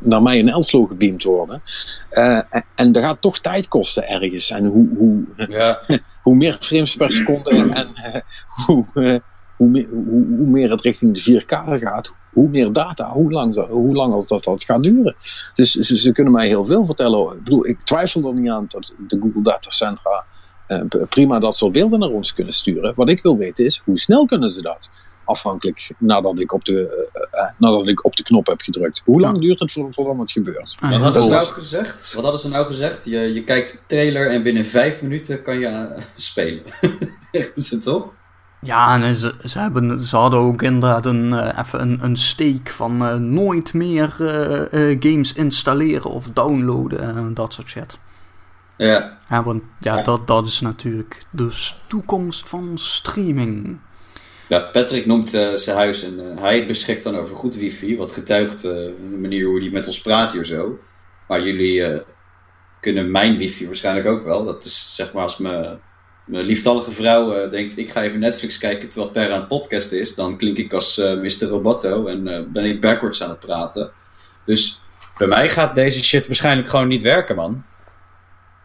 [0.00, 1.62] naar mij in Elslo gebeamd worden.
[2.10, 4.50] Eh, en, en dat gaat toch tijd kosten ergens.
[4.50, 5.80] En hoe, hoe, Ja.
[6.22, 8.20] hoe meer frames per seconde en eh,
[8.66, 9.16] hoe, eh,
[9.56, 13.66] hoe, meer, hoe, hoe meer het richting de 4K gaat, hoe meer data, hoe lang,
[13.68, 15.16] hoe lang dat, dat gaat duren.
[15.54, 17.32] Dus ze, ze kunnen mij heel veel vertellen.
[17.36, 20.24] Ik bedoel, ik twijfel er niet aan dat de Google Datacentra
[20.66, 22.92] eh, p- prima dat soort beelden naar ons kunnen sturen.
[22.96, 24.90] Wat ik wil weten is, hoe snel kunnen ze dat?
[25.24, 29.02] Afhankelijk nadat ik op de, eh, eh, nadat ik op de knop heb gedrukt.
[29.04, 30.76] Hoe lang duurt het voor- voordat het gebeurt?
[30.80, 32.14] En Wat hadden ze nou gezegd?
[32.14, 33.04] Wat hadden ze nou gezegd?
[33.04, 36.62] Je, je kijkt de trailer en binnen vijf minuten kan je eh, spelen.
[37.54, 38.12] is het toch?
[38.60, 42.68] Ja, en ze, ze, hebben, ze hadden ook inderdaad een, eh, even een, een steek
[42.68, 47.98] van eh, nooit meer eh, eh, games installeren of downloaden en dat soort shit.
[48.76, 49.18] Ja.
[49.28, 50.02] Ja, want ja, Ja.
[50.02, 51.48] Dat, dat is natuurlijk de
[51.86, 53.78] toekomst van streaming.
[54.52, 58.12] Ja, Patrick noemt eh, zijn huis en eh, hij beschikt dan over goed wifi, wat
[58.12, 60.78] getuigt eh, de manier hoe hij met ons praat hier zo.
[61.28, 62.02] Maar jullie
[62.80, 64.44] kunnen mijn wifi waarschijnlijk ook wel.
[64.44, 65.80] Dat is zeg maar als mijn,
[66.24, 70.14] mijn lieftallige vrouw denkt, ik ga even Netflix kijken terwijl Per aan het podcast is,
[70.14, 71.46] dan klink ik als Mr.
[71.46, 73.90] Roboto en ben ik backwards aan het praten.
[74.44, 74.80] Dus
[75.18, 77.64] bij mij gaat deze shit waarschijnlijk gewoon niet werken, man.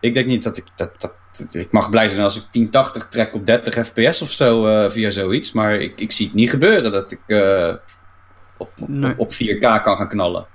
[0.08, 1.14] Ik denk niet dat ik dat, dat,
[1.54, 5.10] ik mag blij zijn als ik 1080 trek op 30 fps of zo eh, via
[5.10, 7.74] zoiets, maar ik, ik zie het niet gebeuren dat ik eh,
[8.58, 9.14] op, op, Nee.
[9.18, 10.46] op 4K kan gaan knallen.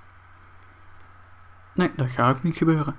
[1.75, 2.97] Nee, dat gaat ook niet gebeuren.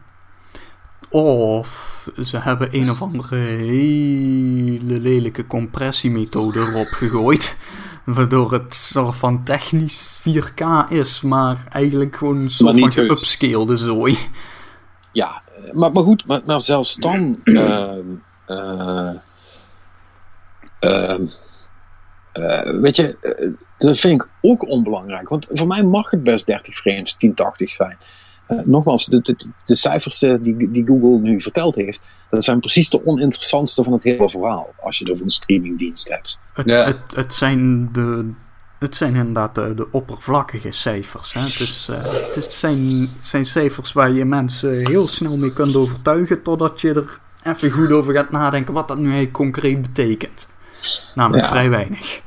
[1.09, 7.55] Of ze hebben een of andere hele lelijke compressiemethode erop gegooid.
[8.03, 14.17] Waardoor het soort van technisch 4K is, maar eigenlijk gewoon een soort van geupscalede zooi.
[15.11, 17.39] Ja, maar, maar goed, maar, maar zelfs dan.
[17.43, 18.05] ehm,
[18.45, 19.13] eh,
[20.79, 21.25] ehm,
[22.31, 25.29] eh, weet je, eh, dat vind ik ook onbelangrijk.
[25.29, 27.97] Want voor mij mag het best 30 frames 1080 zijn.
[28.63, 29.35] Nogmaals, de, de,
[29.65, 34.03] de cijfers die, die Google nu verteld heeft, dat zijn precies de oninteressantste van het
[34.03, 34.73] hele verhaal.
[34.81, 36.37] Als je er voor een streamingdienst hebt.
[36.53, 36.85] Het, Ja.
[36.85, 38.33] het, het, zijn de,
[38.83, 41.33] het zijn inderdaad de, de oppervlakkige cijfers.
[41.33, 41.41] Hè?
[41.41, 45.75] Het, is, eh, het is- zijn, zijn cijfers waar je mensen heel snel mee kunt
[45.75, 46.41] overtuigen.
[46.41, 50.49] Totdat je er even goed over gaat nadenken wat dat nu eigenlijk concreet betekent.
[51.15, 51.49] Namelijk Ja.
[51.49, 52.21] vrij weinig.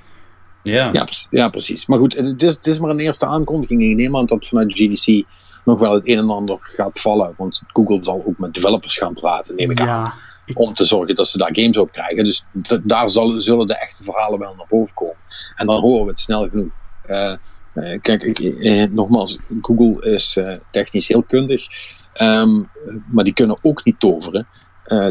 [0.63, 0.89] Ja.
[0.93, 1.87] Ja, pre- ja precies.
[1.87, 3.83] Maar goed, het is, het is maar een eerste aankondiging.
[3.83, 5.25] Ik neem aan dat vanuit GDC
[5.65, 7.35] nog wel het een en ander gaat vallen.
[7.37, 9.87] Want Google zal ook met developers gaan praten, neem ik aan.
[9.87, 10.13] Ja, ik,
[10.55, 12.25] om te zorgen dat ze daar games op krijgen.
[12.25, 12.45] Dus
[12.83, 15.17] daar zullen de echte verhalen wel naar boven komen.
[15.57, 16.73] En dan horen we het snel genoeg.
[17.07, 17.33] Eh,
[17.73, 20.39] eh, kijk, eh, nogmaals, Google is
[20.71, 21.67] technisch heel kundig,
[22.13, 22.61] ehm,
[23.07, 24.47] maar die kunnen ook niet toveren.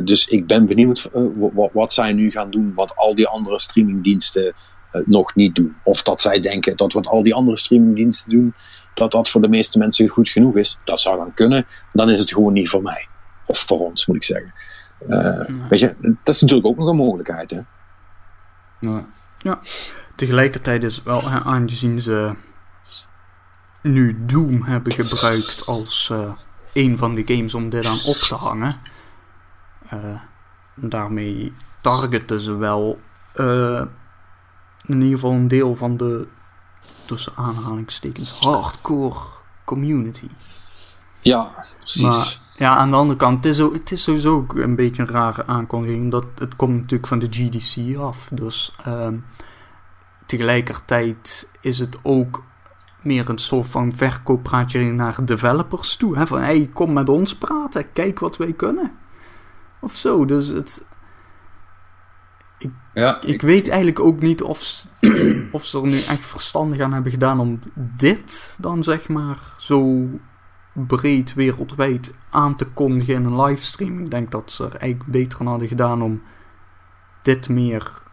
[0.04, 1.10] Dus ik ben benieuwd
[1.54, 4.54] wat, wat zij nu gaan doen, wat al die andere streamingdiensten
[5.06, 5.76] nog niet doen.
[5.84, 8.54] Of dat zij denken dat wat al die andere streamingdiensten doen,
[8.94, 10.78] dat dat voor de meeste mensen goed genoeg is.
[10.84, 11.66] Dat zou dan kunnen.
[11.94, 13.08] Dan is het gewoon niet voor mij.
[13.46, 14.54] Of voor ons, moet ik zeggen.
[15.10, 17.52] Eh, Weet je, dat is natuurlijk ook nog een mogelijkheid.
[17.52, 17.60] Hè?
[19.38, 19.60] Ja.
[20.16, 22.34] Tegelijkertijd is het wel, hè, aangezien ze
[23.82, 26.32] nu Doom hebben gebruikt als eh,
[26.74, 28.78] een van de games om dit aan op te hangen.
[29.90, 30.20] eh,
[30.76, 33.00] daarmee targeten ze wel
[33.34, 33.82] eh,
[34.86, 36.28] in ieder geval een deel van de
[37.06, 39.20] tussen aanhalingstekens hardcore
[39.66, 40.28] community.
[41.22, 42.02] Ja, precies.
[42.02, 45.02] Maar ja, aan de andere kant, het is, ook, het is sowieso ook een beetje
[45.02, 46.04] een rare aankondiging.
[46.04, 48.30] Omdat het komt natuurlijk van de GDC af.
[48.32, 49.18] Dus ehm,
[50.26, 52.44] tegelijkertijd is het ook
[53.02, 56.18] meer een soort van verkooppraatje naar developers toe.
[56.18, 56.28] Hè?
[56.28, 57.92] Van, hey, kom met ons praten.
[57.94, 58.92] Kijk wat wij kunnen.
[59.80, 60.26] Of zo.
[60.26, 60.86] Dus het,
[62.94, 64.86] Ja, ik weet eigenlijk ook niet of,
[65.52, 70.08] of ze er nu echt verstandig aan hebben gedaan om dit dan zeg maar zo
[70.76, 74.00] breed wereldwijd aan te kondigen in een livestream.
[74.00, 76.22] Ik denk dat ze er eigenlijk beter aan hadden gedaan om
[77.22, 78.04] dit meer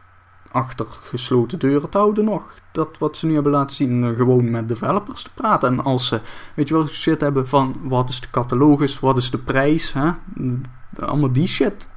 [0.52, 2.54] achter gesloten deuren te houden nog.
[2.72, 5.68] Dat wat ze nu hebben laten zien, eh, gewoon met developers te praten.
[5.68, 6.20] En als ze,
[6.54, 10.10] weet je wel, shit hebben van wat is de catalogus, wat is de prijs, hè?
[10.98, 11.90] allemaal die shit.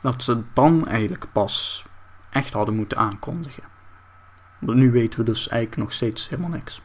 [0.00, 1.84] Dat ze dan eigenlijk pas
[2.30, 3.62] echt hadden moeten aankondigen.
[4.58, 6.82] Nu weten we dus eigenlijk nog steeds helemaal niks.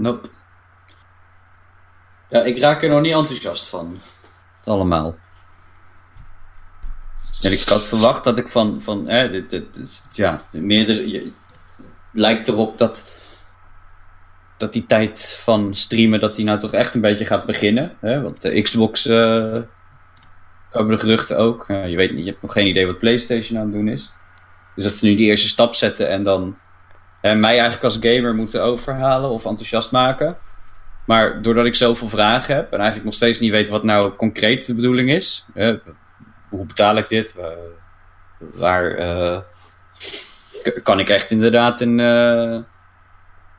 [0.00, 0.28] Nope.
[2.28, 3.98] Ja, ik raak er nog niet enthousiast van.
[4.64, 5.16] Allemaal.
[7.42, 11.18] En ik had verwacht dat ik van, van dit, dit, dit- ja, de meerdere, je-
[11.78, 13.10] het lijkt erop dat,
[14.56, 17.96] dat die tijd van streamen, dat die nou toch echt een beetje gaat beginnen.
[18.00, 18.22] Hè?
[18.22, 19.56] Want de Xbox, eh
[20.70, 21.66] komen de geruchten ook.
[21.68, 24.12] Je weet niet, je hebt nog geen idee wat PlayStation aan het doen is.
[24.74, 26.58] Dus dat ze nu die eerste stap zetten en dan
[27.20, 30.36] en mij eigenlijk als gamer moeten overhalen of enthousiast maken.
[31.06, 34.66] Maar doordat ik zoveel vragen heb en eigenlijk nog steeds niet weet wat nou concreet
[34.66, 35.46] de bedoeling is.
[36.48, 37.34] hoe betaal ik dit?
[37.34, 37.54] Wa-
[38.38, 39.38] Waar eh,
[40.82, 42.60] kan ik echt inderdaad een, eh,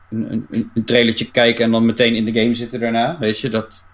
[0.09, 3.17] een, een, een trailertje kijken en dan meteen in de game zitten daarna?
[3.19, 3.85] Weet je, dat...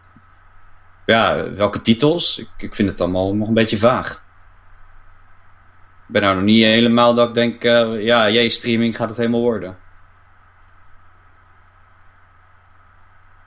[1.06, 2.38] Ja, welke titels?
[2.40, 4.24] Ik, ik vind het allemaal nog een beetje vaag.
[6.08, 9.18] Ik ben nou nog niet helemaal dat ik denk, eh, ja, jee, streaming gaat het
[9.18, 9.78] helemaal worden.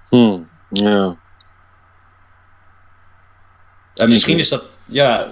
[0.08, 1.14] Hmm, ja.
[3.94, 5.28] En misschien is dat, ja,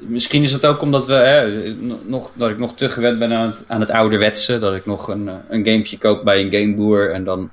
[0.00, 1.72] misschien is het ook omdat we, hè,
[2.04, 4.58] nog, dat ik nog te gewend ben aan het, aan het ouderwetse.
[4.58, 7.50] Dat ik nog een, eh, een gamepje koop bij een gameboer en dan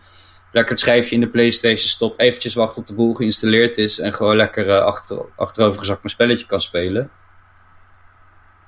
[0.51, 2.20] lekker het schijfje in de Playstation stop.
[2.20, 6.45] Eventjes wachten tot de boel geïnstalleerd is en gewoon lekker eh, achter, achterovergezakt mijn spelletje
[6.45, 7.09] kan spelen.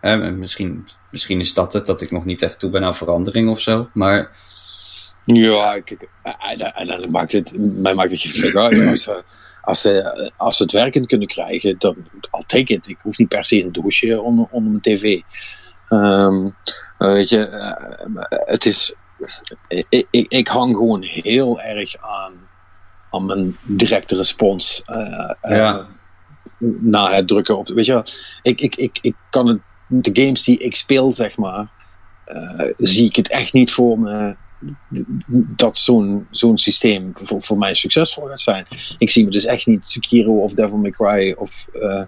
[0.06, 3.49] En misschien, misschien is dat het, dat ik nog niet echt toe ben aan verandering
[3.49, 3.89] of zo.
[3.93, 4.32] Maar
[5.26, 8.78] Ja, kijk, uiteindelijk maakt het, mij maakt het je fuck uit.
[8.89, 9.24] Als ze,
[9.62, 11.95] als, ze, als ze het werkend kunnen krijgen, dan
[12.32, 12.88] I'll take it.
[12.88, 15.22] Ik hoef niet per se een doosje onder, onder mijn tv.
[15.89, 16.45] Ehm,
[16.97, 18.93] eh, weet je, eh, het is...
[19.68, 22.34] Ik, ik, ik hang gewoon heel erg aan,
[23.12, 24.82] aan mijn directe respons.
[24.86, 25.88] eh, eh, Ja.
[26.82, 27.68] na het drukken op.
[27.68, 28.03] Weet je,
[28.41, 31.67] ik, ik, ik, ik kan het, de games die ik speel, zeg maar,
[32.25, 34.36] eh, zie ik het echt niet voor me
[35.55, 38.65] dat zo'n zo'n systeem voor, voor mij succesvol gaat zijn.
[38.97, 42.01] Ik zie me dus echt niet Sekiro of Devil May Cry of, eh,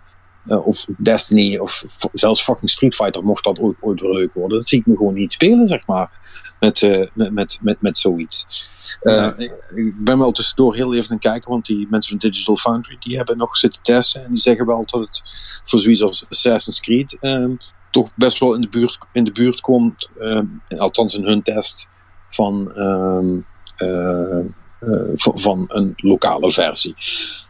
[0.47, 4.57] eh, of Destiny of zelfs fucking Street Fighter, mocht dat ooit, ooit weer leuk worden.
[4.57, 6.11] Dat zie ik me gewoon niet spelen, zeg maar,
[6.59, 8.69] met, eh, met, met, met, met zoiets.
[9.01, 9.35] Eh, Ja.
[9.37, 12.55] ik, ik ben wel tussendoor heel even aan het kijken, want die mensen van Digital
[12.55, 15.21] Foundry die hebben nog zitten testen en die zeggen wel dat het
[15.63, 17.51] voor zoiets als Assassin's Creed ehm,
[17.91, 20.45] toch best wel in de buurt, in de buurt komt, ehm,
[20.75, 21.87] althans in hun test,
[22.29, 23.37] van, ehm,
[23.75, 24.39] eh,
[24.79, 26.95] eh, van, van een lokale versie.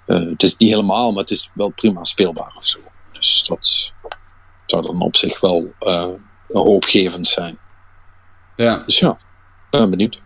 [0.07, 2.79] Eh, het is niet helemaal, maar het is wel prima speelbaar of zo.
[3.11, 3.93] Dus dat
[4.65, 6.07] zou dan op zich wel eh,
[6.47, 7.57] hoopgevend zijn.
[8.55, 9.17] ja, Dus ja,
[9.69, 10.21] ben benieuwd.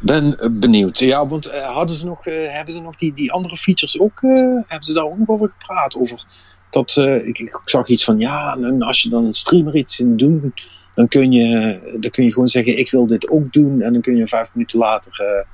[0.00, 0.98] Ben eh, benieuwd.
[0.98, 4.20] Ja, want eh, hadden ze nog, hebben ze nog die, die andere features ook?
[4.20, 5.96] hebben ze daar ook nog over gepraat?
[5.96, 6.24] Over
[6.70, 10.16] dat, ik, ik zag iets van, ja, en als je dan een streamer iets in
[10.16, 10.54] doen,
[11.00, 13.82] dan kun, je, dan kun je gewoon zeggen, ik wil dit ook doen.
[13.82, 15.44] En dan kun je vijf minuten later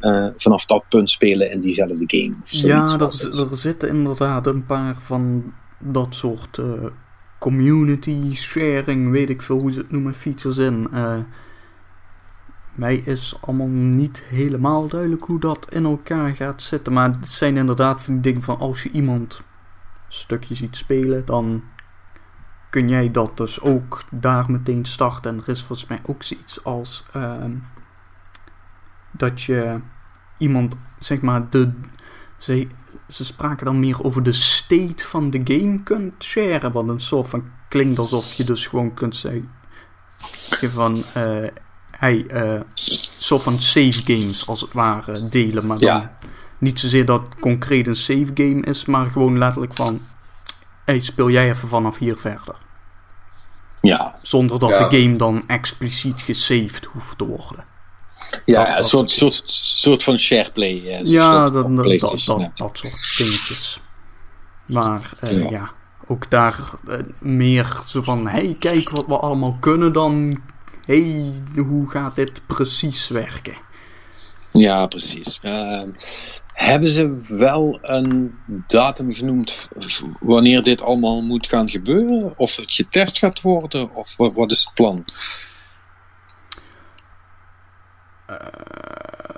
[0.00, 2.34] eh, eh, vanaf dat punt spelen in diezelfde game.
[2.42, 6.84] Of Ja, zoiets was er, er zitten inderdaad een paar van dat soort eh,
[7.38, 10.88] community sharing, weet ik veel hoe ze het noemen, features in.
[12.74, 16.92] Mij is allemaal niet helemaal duidelijk hoe dat in elkaar gaat zitten.
[16.92, 19.42] Maar het zijn inderdaad van die dingen van als je iemand
[20.08, 21.62] stukje ziet spelen, dan
[22.76, 25.30] kun jij dat dus ook daar meteen starten.
[25.30, 27.52] En er is volgens mij ook zoiets als ehm,
[29.10, 29.78] dat je
[30.38, 31.72] iemand, zeg maar, de,
[32.36, 32.66] ze,
[33.08, 36.72] ze spraken dan meer over de state van de game kunt sharen.
[36.72, 41.46] Wat een soort van klinkt alsof je dus gewoon kunt zeggen van, eh,
[41.90, 42.60] hey, eh
[43.18, 45.66] soort van save games als het ware delen.
[45.66, 46.08] Maar dan
[46.58, 50.00] niet zozeer dat concreet een save game is, maar gewoon letterlijk van,
[50.84, 52.64] hey, speel jij even vanaf hier verder.
[53.80, 54.88] Ja, Zonder dat Ja.
[54.88, 57.64] de game dan expliciet gesaved hoeft te worden.
[58.44, 60.86] ja, Dat- een dat soort, soort soort, van shareplay.
[60.86, 62.50] eh, Ja, dat dat, dat, ja.
[62.54, 63.80] soort dingetjes.
[64.66, 65.50] Maar eh, Ja.
[65.50, 65.70] ja.
[66.06, 66.58] ook daar
[66.88, 70.40] eh, meer zo van: hey, kijk wat we allemaal kunnen dan.
[70.86, 73.54] hey, hoe gaat dit precies werken?
[74.52, 75.38] Ja, precies.
[75.42, 75.88] Ehm,
[76.56, 79.68] hebben ze wel een datum genoemd
[80.20, 82.34] wanneer dit allemaal moet gaan gebeuren?
[82.38, 83.94] Of het getest gaat worden?
[83.94, 85.04] Of wat, is het plan?
[88.26, 88.36] Eh,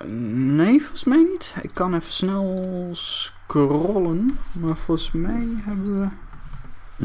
[0.07, 1.55] nee, volgens mij niet.
[1.62, 6.09] Ik kan even snel scrollen, maar volgens mij hebben we.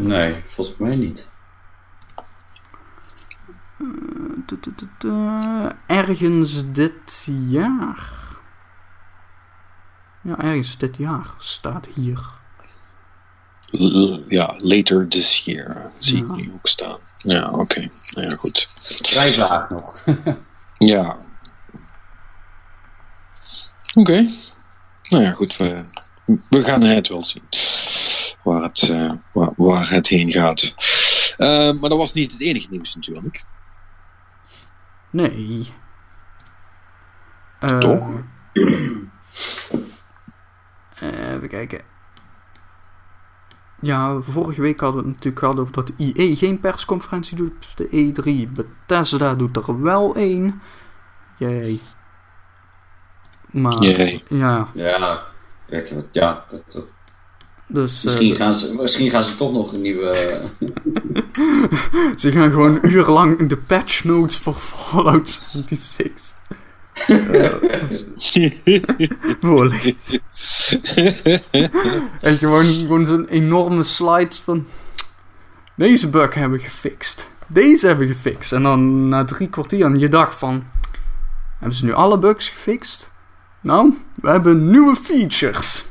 [0.01, 1.29] Nee, volgens mij niet.
[4.45, 4.59] tu-
[4.97, 8.22] tu- ergens dit jaar.
[10.23, 12.19] Ja, ergens dit jaar staat hier.
[13.71, 16.99] L- ja, later this year zie ik nu ook staan.
[17.17, 17.79] Ja, oké.
[18.15, 18.77] Nou ja, goed.
[19.03, 19.95] Vrij vaag nog.
[20.77, 21.17] Ja.
[23.93, 24.25] Oké.
[25.09, 25.55] Nou ja, goed.
[25.55, 25.83] We,
[26.49, 27.43] we gaan het wel zien.
[28.43, 30.73] Waar het, eh, waar, waar het heen gaat.
[31.37, 31.47] Eh,
[31.79, 33.43] maar dat was niet het enige nieuws natuurlijk.
[35.09, 35.73] Nee.
[37.59, 38.07] Eh, Toch?
[41.11, 41.81] eh, even kijken.
[43.81, 47.77] Ja, vorige week hadden we het natuurlijk gehad over dat IE geen persconferentie doet op
[47.77, 48.11] de
[48.47, 48.51] E3.
[48.51, 50.61] Bethesda doet er wel één.
[51.37, 51.81] Jee.
[53.51, 54.23] Maar, Jee.
[54.29, 55.23] ja, Ja,
[55.69, 56.85] kijk, dat- ja dat, dat-
[57.67, 60.13] dus eh, misschien, gaan ze, misschien gaan ze toch nog een nieuwe...
[62.15, 66.35] ze gaan gewoon urenlang de patch notes voor Fallout 76
[69.41, 70.19] voorlezen.
[72.21, 74.65] En gewoon, gewoon zo'n enorme slides van...
[75.75, 77.29] Deze bug hebben we gefixt.
[77.47, 78.53] Deze hebben we gefixt.
[78.53, 80.63] En dan na drie kwartier aan je dag van...
[81.59, 83.11] Hebben ze nu alle bugs gefixt?
[83.61, 85.85] Nou, we hebben nieuwe features.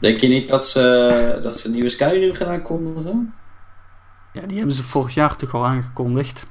[0.00, 3.34] Denk je niet dat ze, dat ze een nieuwe Skyrim gaan aankondigen?
[4.32, 6.46] Ja, die hebben ze vorig jaar toch al aangekondigd.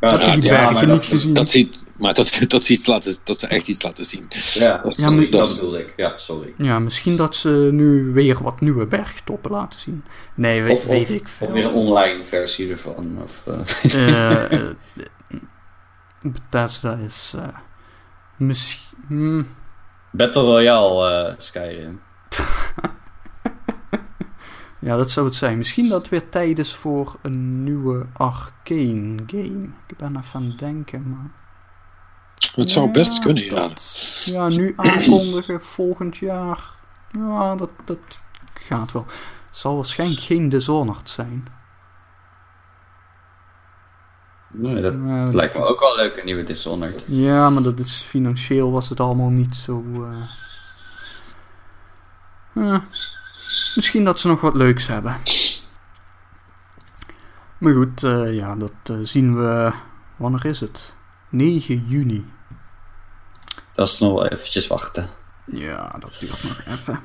[0.00, 1.34] Ja, Heb je die ja, dat- gezien?
[1.34, 4.26] Dat ziet, maar dat, dat, ze iets laten, dat ze echt iets laten zien.
[4.54, 5.92] Ja, Dat Ja, dat dat- bedoel ik.
[5.96, 6.54] Ja, sorry.
[6.58, 10.04] Ja, misschien dat ze nu weer wat nieuwe bergtoppen laten zien.
[10.34, 11.46] Nee, weet, Of, weet of, ik veel.
[11.46, 13.18] of weer een online versie ervan.
[13.22, 13.42] Of,
[16.22, 17.34] Bethesda is...
[17.36, 17.48] eh
[18.36, 18.98] misschien...
[19.06, 19.46] hmm,
[20.12, 22.00] Battle Royale Skyrim.
[24.80, 25.58] ja, dat zou het zijn.
[25.58, 29.68] Misschien dat het weer tijd is voor een nieuwe arcane game.
[29.86, 31.30] Ik ben even aan het denken, maar...
[32.54, 33.54] Het zou best kunnen, ja.
[33.54, 36.64] dat- ja, nu aankondigen volgend jaar.
[37.12, 37.98] Ja, dat, dat
[38.54, 39.04] gaat wel.
[39.48, 41.46] Het zal waarschijnlijk geen Dishonored zijn.
[44.52, 47.04] Nee, dat lijkt me ook wel leuk, een nieuwe Dishonored.
[47.08, 49.84] Ja, maar dat is financieel was het allemaal niet zo.
[52.54, 52.72] eh.
[52.74, 52.80] eh,
[53.74, 55.16] misschien dat ze nog wat leuks hebben.
[57.58, 59.72] Maar goed, eh, ja, dat eh, zien we.
[60.16, 60.94] Wanneer is het?
[61.28, 62.24] 9 juni.
[63.74, 65.08] Dat is nog wel eventjes wachten.
[65.44, 67.00] Ja, dat duurt nog even.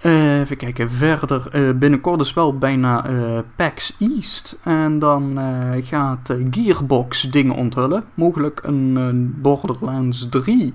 [0.00, 1.48] Eh, even kijken, verder.
[1.50, 4.58] eh, binnenkort is wel bijna eh, PAX East.
[4.64, 5.38] En dan
[5.84, 8.04] gaat Gearbox dingen onthullen.
[8.14, 10.74] Mogelijk een, Borderlands 3.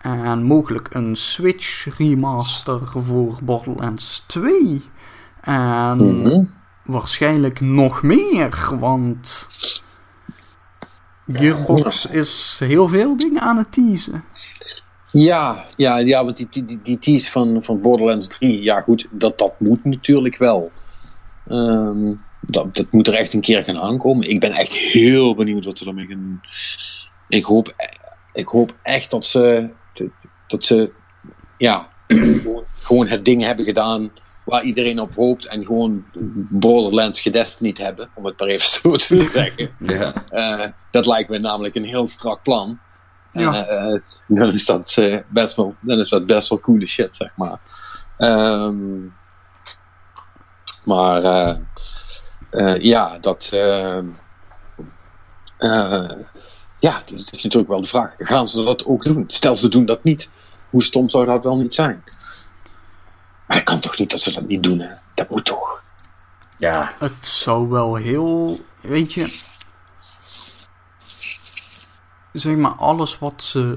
[0.00, 4.82] En mogelijk een Switch remaster voor Borderlands 2.
[5.40, 6.44] En Mhm.
[6.84, 9.48] waarschijnlijk nog meer, want
[11.32, 14.24] Gearbox is heel veel dingen aan het teasen.
[15.18, 19.38] Ja, ja, ja, want die, die, die, tease van, van Borderlands 3, ja goed, dat,
[19.38, 20.70] dat moet natuurlijk wel.
[21.48, 24.28] Ehm, dat, dat moet er echt een keer gaan aankomen.
[24.28, 26.40] Ik ben echt heel benieuwd wat ze ermee gaan doen.
[27.28, 27.74] Ik hoop,
[28.32, 29.68] ik hoop echt dat ze,
[30.46, 30.90] dat ze
[31.58, 31.88] ja,
[32.86, 34.10] gewoon, het ding hebben gedaan
[34.44, 36.04] waar iedereen op hoopt en gewoon
[36.50, 39.70] Borderlands gedestinied hebben, om het maar even zo te zeggen.
[39.78, 40.24] Ja.
[40.30, 42.78] Eh, dat lijkt me namelijk een heel strak plan.
[43.40, 43.66] Ja.
[43.66, 47.30] Eh, dan, is dat, eh, best wel, dan is dat best wel coole shit, zeg
[47.36, 47.58] maar.
[48.18, 48.76] Ehm,
[50.84, 51.56] maar eh,
[52.50, 53.48] eh, ja, dat.
[53.52, 54.06] ehm,
[55.58, 56.10] eh,
[56.78, 58.14] ja, dat is natuurlijk wel de vraag.
[58.18, 59.24] Gaan ze dat ook doen?
[59.26, 60.30] Stel ze doen dat niet.
[60.70, 62.04] Hoe stom zou dat wel niet zijn?
[63.46, 64.88] Maar het kan toch niet dat ze dat niet doen, hè?
[65.14, 65.82] Dat moet toch?
[66.58, 66.92] Ja.
[66.98, 68.60] Het zou wel heel.
[68.80, 69.42] Weet je.
[72.38, 73.76] Zeg maar, alles wat ze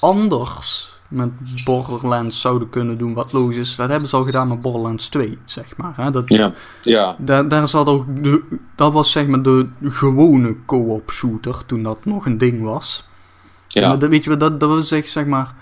[0.00, 1.30] anders met
[1.64, 5.38] Borderlands zouden kunnen doen, wat logisch is, dat hebben ze al gedaan met Borderlands 2,
[5.44, 5.92] zeg maar.
[5.96, 6.10] Hè?
[6.10, 8.42] Dat, Ja, ja, Daar, daar zat ook de,
[8.74, 13.08] dat was zeg maar de gewone co-op shooter toen dat nog een ding was.
[13.68, 13.88] ja.
[13.88, 15.54] Maar dat, weet je dat, dat was echt zeg maar.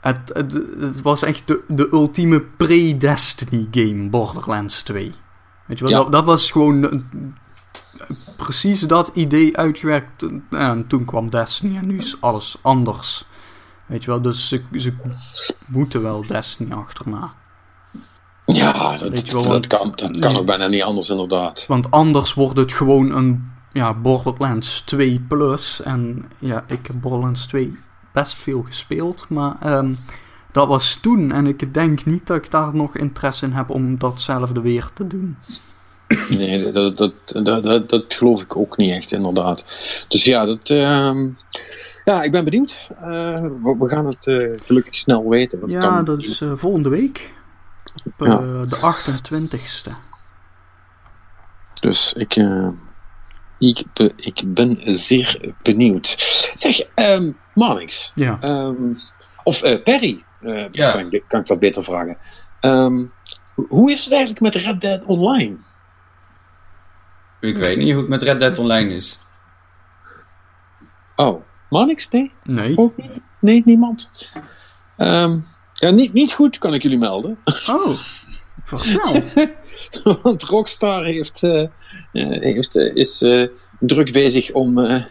[0.00, 5.12] Het, het, het was echt de, de ultieme pre-Destiny game, Borderlands 2.
[5.66, 6.02] Weet je wel, Ja.
[6.02, 7.04] dat, dat was gewoon
[8.38, 10.26] precies dat idee uitgewerkt.
[10.50, 13.24] En toen kwam Destiny en nu is alles anders.
[13.86, 14.92] Weet je wel, dus ze, ze
[15.66, 17.32] moeten wel Destiny achterna.
[18.44, 21.64] Ja, dat, Weet je wel, dat, want- kan, dat kan ook bijna niet anders, inderdaad.
[21.68, 25.82] Want anders wordt het gewoon een ja, Borderlands 2 plus.
[25.82, 27.76] En ja, ik heb Borderlands 2
[28.12, 29.26] best veel gespeeld.
[29.28, 29.94] Maar ehm,
[30.52, 31.32] dat was toen.
[31.32, 35.06] En ik denk niet dat ik daar nog interesse in heb om datzelfde weer te
[35.06, 35.36] doen.
[36.28, 37.12] Nee, dat, dat,
[37.44, 39.64] dat, dat, dat geloof ik ook niet echt, inderdaad.
[40.08, 41.28] Dus ja, dat, ehm,
[42.04, 42.88] ja ik ben benieuwd.
[43.00, 45.60] Eh, we, we gaan het eh, gelukkig snel weten.
[45.66, 47.34] Ja, kan- dat is eh, volgende week.
[48.18, 48.36] Op Ja.
[48.64, 49.90] de 28ste.
[51.80, 52.68] Dus ik, eh,
[53.58, 56.14] ik, be- ik ben zeer benieuwd.
[56.54, 58.38] Zeg, ehm Marnix, Ja.
[58.40, 58.74] ehm,
[59.44, 60.90] of eh, Perry, eh, Ja.
[60.92, 62.16] kan, ik, kan ik dat beter vragen.
[62.60, 63.04] Ehm,
[63.54, 65.56] hoe is het eigenlijk met Red Dead Online?
[67.40, 69.18] Ik weet niet hoe het met Red Dead Online is.
[71.16, 72.08] Oh, Marnix?
[72.08, 72.32] Nee?
[72.44, 72.76] Nee.
[72.78, 73.10] Ook niet?
[73.40, 74.10] Nee, niemand?
[74.96, 75.38] Ehm,
[75.74, 77.38] ja, niet, niet goed, kan ik jullie melden.
[77.66, 77.98] Oh,
[78.64, 79.22] vertel.
[80.22, 81.70] Want Rockstar heeft, eh, eh,
[82.42, 83.46] heeft, eh, is eh,
[83.80, 85.04] druk bezig om, eh,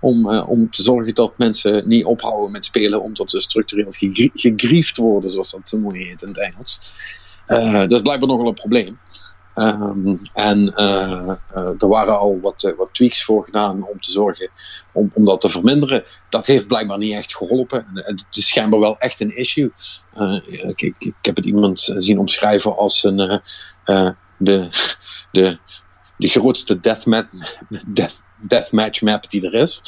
[0.00, 4.96] om, om te zorgen dat mensen niet ophouden met spelen, omdat ze structureel gegrie- gegriefd
[4.96, 6.80] worden, zoals dat zo mooi heet in het Engels.
[7.46, 8.98] Eh, dat is blijkbaar nogal een probleem.
[9.54, 14.10] Ehm, en eh, eh, er waren al wat, eh, wat tweaks voor gedaan om te
[14.10, 14.50] zorgen
[14.92, 16.04] om, om dat te verminderen.
[16.28, 17.86] Dat heeft blijkbaar niet echt geholpen.
[17.94, 19.72] En Het is schijnbaar wel echt een issue.
[20.46, 23.40] Ik, ik, ik heb het iemand zien omschrijven als een,
[24.38, 24.68] de,
[25.30, 25.58] de,
[26.16, 27.28] de grootste deathmatch,
[27.86, 29.82] death, deathmatch map die er is.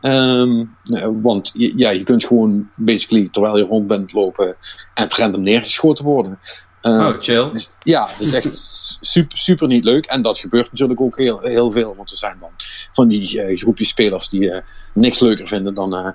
[0.00, 4.56] Ehm, eh, want ja, je kunt gewoon basically terwijl je rond bent lopen
[4.94, 6.38] en random neergeschoten worden.
[6.84, 7.50] Eh, Oh, chill.
[7.52, 8.48] dus, ja, het is echt
[9.00, 10.04] super, super niet leuk.
[10.04, 11.94] En dat gebeurt natuurlijk ook heel, heel veel.
[11.96, 12.50] Want er zijn dan
[12.92, 14.62] van die eh, groepjes spelers die eh,
[14.94, 16.14] niks leuker vinden dan r-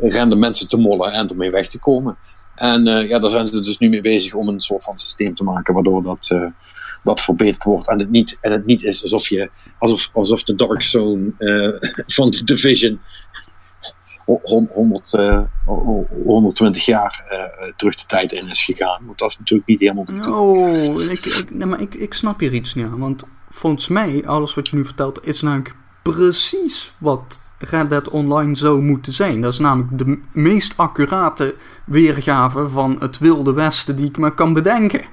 [0.00, 2.16] random mensen te mollen en ermee weg te komen.
[2.54, 5.44] En ja, daar zijn ze dus nu mee bezig om een soort van systeem te
[5.44, 6.30] maken waardoor dat,
[7.02, 7.88] dat verbeterd wordt.
[7.88, 11.32] En het niet, en het niet is alsof, je, alsof, alsof de Dark Zone
[12.06, 13.00] van de Division
[14.24, 19.02] 100, eh, ho- 120 jaar eh, terug de tijd in is gegaan.
[19.06, 20.30] Want dat is natuurlijk niet helemaal de.
[20.34, 22.98] Oh, ik, maar ik, ik snap hier iets niet aan.
[22.98, 28.54] Want volgens mij, alles wat je nu vertelt, is namelijk precies wat Red Dead Online
[28.54, 29.40] zou moeten zijn.
[29.40, 31.54] Dat is namelijk de meest accurate
[31.86, 35.04] weergave van het Wilde Westen die ik me kan bedenken.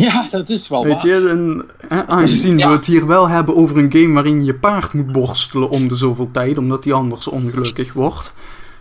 [0.00, 1.06] Ja, dat is wel Weet waar.
[1.06, 2.66] je, en, hè, aangezien Ja.
[2.68, 5.94] we het hier wel hebben over een game waarin je paard moet borstelen om de
[5.96, 8.34] zoveel tijd, omdat hij anders ongelukkig wordt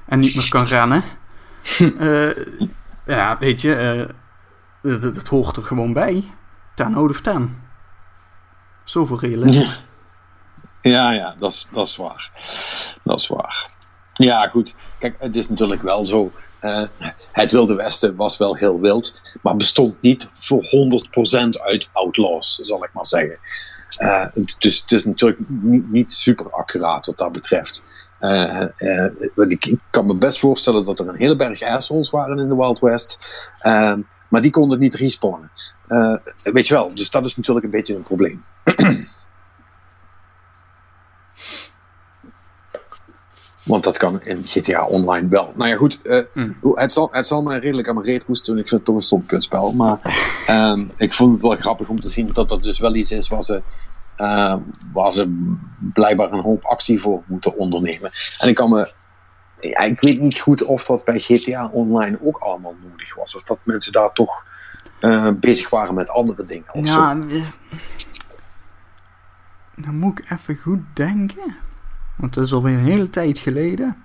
[0.06, 1.04] en niet meer kan rennen.
[2.00, 2.30] Eh,
[3.06, 3.70] ja, weet je,
[4.82, 6.24] het, het- het hoort er gewoon bij.
[6.76, 7.58] 10 out of 10.
[8.84, 9.64] Zoveel realisme.
[9.64, 9.78] Ja,
[10.82, 12.32] ja, ja dat, is, dat is waar.
[13.04, 13.70] Dat is waar.
[14.14, 14.76] Ja, goed.
[15.00, 16.32] Kijk, het is natuurlijk wel zo.
[16.62, 16.84] Eh,
[17.32, 22.84] het Wilde Westen was wel heel wild, maar bestond niet voor 100% uit outlaws, zal
[22.84, 23.38] ik maar zeggen.
[23.98, 24.26] Eh,
[24.58, 25.40] dus het is natuurlijk
[25.90, 27.84] niet, super accuraat wat dat betreft.
[28.20, 28.66] Eh,
[29.36, 32.56] ik, ik kan me best voorstellen dat er een hele berg assholes waren in de
[32.56, 33.18] Wild West,
[34.30, 35.52] maar die konden niet respawnen.
[36.44, 38.44] Weet je wel, dus dat is natuurlijk een beetje een probleem.
[43.64, 45.54] Want dat kan in GTA Online wel.
[45.56, 46.02] Nou ja, goed.
[46.02, 46.56] eh, Hmm.
[46.74, 49.02] het, zal, het zal mij redelijk aan mijn reet toen ik vind het toch een
[49.02, 49.72] stom kutspel.
[49.74, 50.00] Maar
[50.48, 53.28] ehm, ik vond het wel grappig om te zien dat dat dus wel iets is
[53.28, 53.62] waar ze,
[54.16, 54.60] ehm,
[54.94, 55.46] waar ze
[55.94, 58.12] blijkbaar een hoop actie voor moeten ondernemen.
[58.38, 58.92] En ik kan me
[59.62, 63.36] ja, ik weet niet goed of dat bij GTA Online ook allemaal nodig was.
[63.36, 64.46] Of dat mensen daar toch
[65.00, 66.74] eh, bezig waren met andere dingen.
[66.74, 66.86] Of.
[66.86, 67.18] Ja,
[69.76, 71.56] dan moet ik even goed denken.
[72.18, 73.98] Want dat is alweer een hele tijd geleden.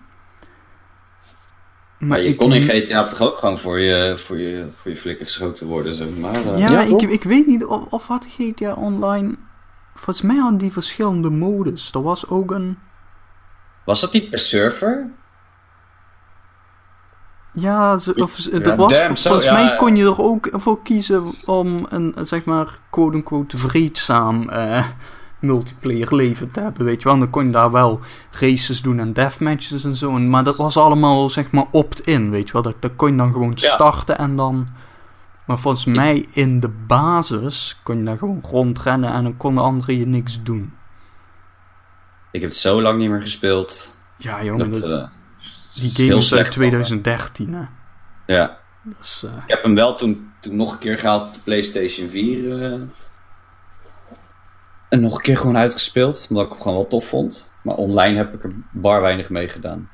[1.99, 4.97] Maar je ik- kon in GTA toch ook gewoon voor je, voor je, voor je
[4.97, 6.35] flikker geschoten worden, zeg maar.
[6.35, 6.59] eh.
[6.59, 9.35] Ja, Ja, ik, ik weet niet of, of had GTA Online...
[9.95, 11.93] Volgens mij hadden die verschillende modus.
[11.93, 12.79] Er was ook een...
[13.85, 15.11] Was dat niet per server?
[17.53, 19.77] Ja, ze- of, er Ja, was, damn, volgens ja, mij ja.
[19.77, 24.87] kon je er ook voor kiezen om een, zeg maar, quote-unquote vreedzaam eh,
[25.41, 27.19] multiplayer leven te hebben, weet je wel.
[27.19, 30.77] Dan kon je daar wel races doen en deathmatches en zo, en- maar dat was
[30.77, 32.63] allemaal, zeg maar, opt-in, weet je wel.
[32.63, 33.69] Dat, dat kon je dan gewoon Ja.
[33.71, 34.67] starten en dan...
[35.47, 39.99] Maar volgens mij in de basis kon je daar gewoon rondrennen en dan konden anderen
[39.99, 40.73] je niks doen.
[42.31, 43.97] Ik heb het zo lang niet meer gespeeld.
[44.19, 45.09] Ja, jongen, Dat, dat- eh,
[45.75, 46.69] die game is uit van me.
[46.71, 47.63] 2013, hè.
[48.35, 48.59] ja.
[48.99, 52.63] Dus, Ik heb hem wel toen, toen nog een keer gehaald op de PlayStation 4.
[52.73, 52.81] eh,
[54.89, 57.51] en nog een keer gewoon uitgespeeld, omdat ik hem gewoon wel tof vond.
[57.63, 59.91] Maar online heb ik er bar weinig mee gedaan.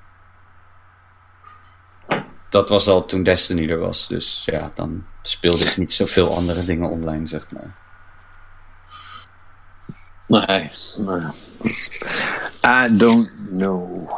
[2.49, 4.09] Dat was al toen Destiny er was.
[4.09, 7.75] Dus ja, dan speelde ik niet zoveel andere dingen online, zeg maar.
[10.27, 11.27] Nee, nee.
[12.67, 14.11] I don't know.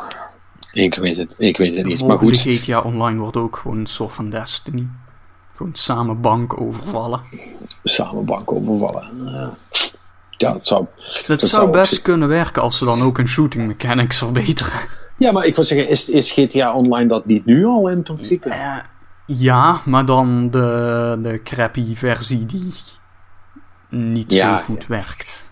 [0.72, 2.06] Ik weet het, ik weet het niet.
[2.06, 4.88] Maar goed, GTA Online wordt ook gewoon een soort van Destiny.
[5.54, 7.22] Gewoon samen bank overvallen.
[7.82, 9.26] samen bank overvallen.
[9.26, 9.48] Eh,
[10.36, 10.86] ja, dat zou...
[11.26, 14.80] Dat, zou best kunnen werken als ze dan ook een shooting mechanics verbeteren.
[15.18, 18.48] Ja, maar ik wil zeggen, is, is GTA Online dat niet nu al in principe?
[18.48, 18.76] Eh,
[19.26, 22.72] ja, maar dan de, de crappy versie die
[23.88, 25.48] niet Ja, zo goed werkt.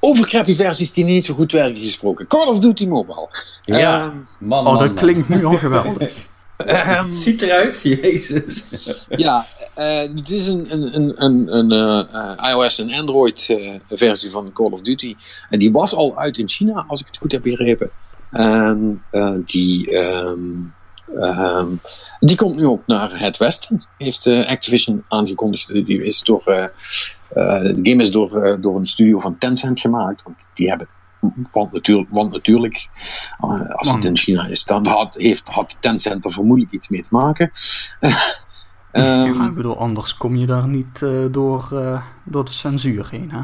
[0.00, 2.26] Over crappy versies die niet zo goed werken gesproken.
[2.26, 3.28] Call of Duty Mobile.
[3.62, 4.94] Ja, Ehm, man, Oh, man, dat man.
[4.94, 6.12] klinkt nu al geweldig.
[6.56, 8.64] ehm, Het ziet eruit, jezus.
[9.08, 14.52] ja, het is een, een, een, een, eh, eh, iOS en Android eh, versie van
[14.52, 15.16] Call of Duty.
[15.50, 17.90] En die was al uit in China, als ik het goed heb begrepen.
[18.34, 20.40] En eh, die, ehm,
[21.18, 21.68] ehm,
[22.20, 25.68] die komt nu ook naar het Westen, heeft eh, Activision aangekondigd.
[25.68, 26.64] Die is door, eh,
[27.34, 30.22] eh, de game is door, eh, door een studio van Tencent gemaakt.
[30.22, 30.88] Want die hebben.
[31.50, 32.88] Want, natuurlijk, want natuurlijk,
[33.40, 37.02] eh, als het in China is, dan had, heeft, had Tencent er vermoedelijk iets mee
[37.02, 37.50] te maken.
[39.02, 43.08] Ehm, ja, ik bedoel, anders kom je daar niet eh, door, eh, door de censuur
[43.10, 43.30] heen.
[43.30, 43.40] Hè?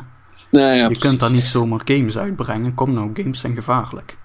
[0.51, 1.03] nou ja, je precies.
[1.03, 2.75] kunt daar niet zomaar games uitbrengen.
[2.75, 4.19] Kom nou, games zijn gevaarlijk.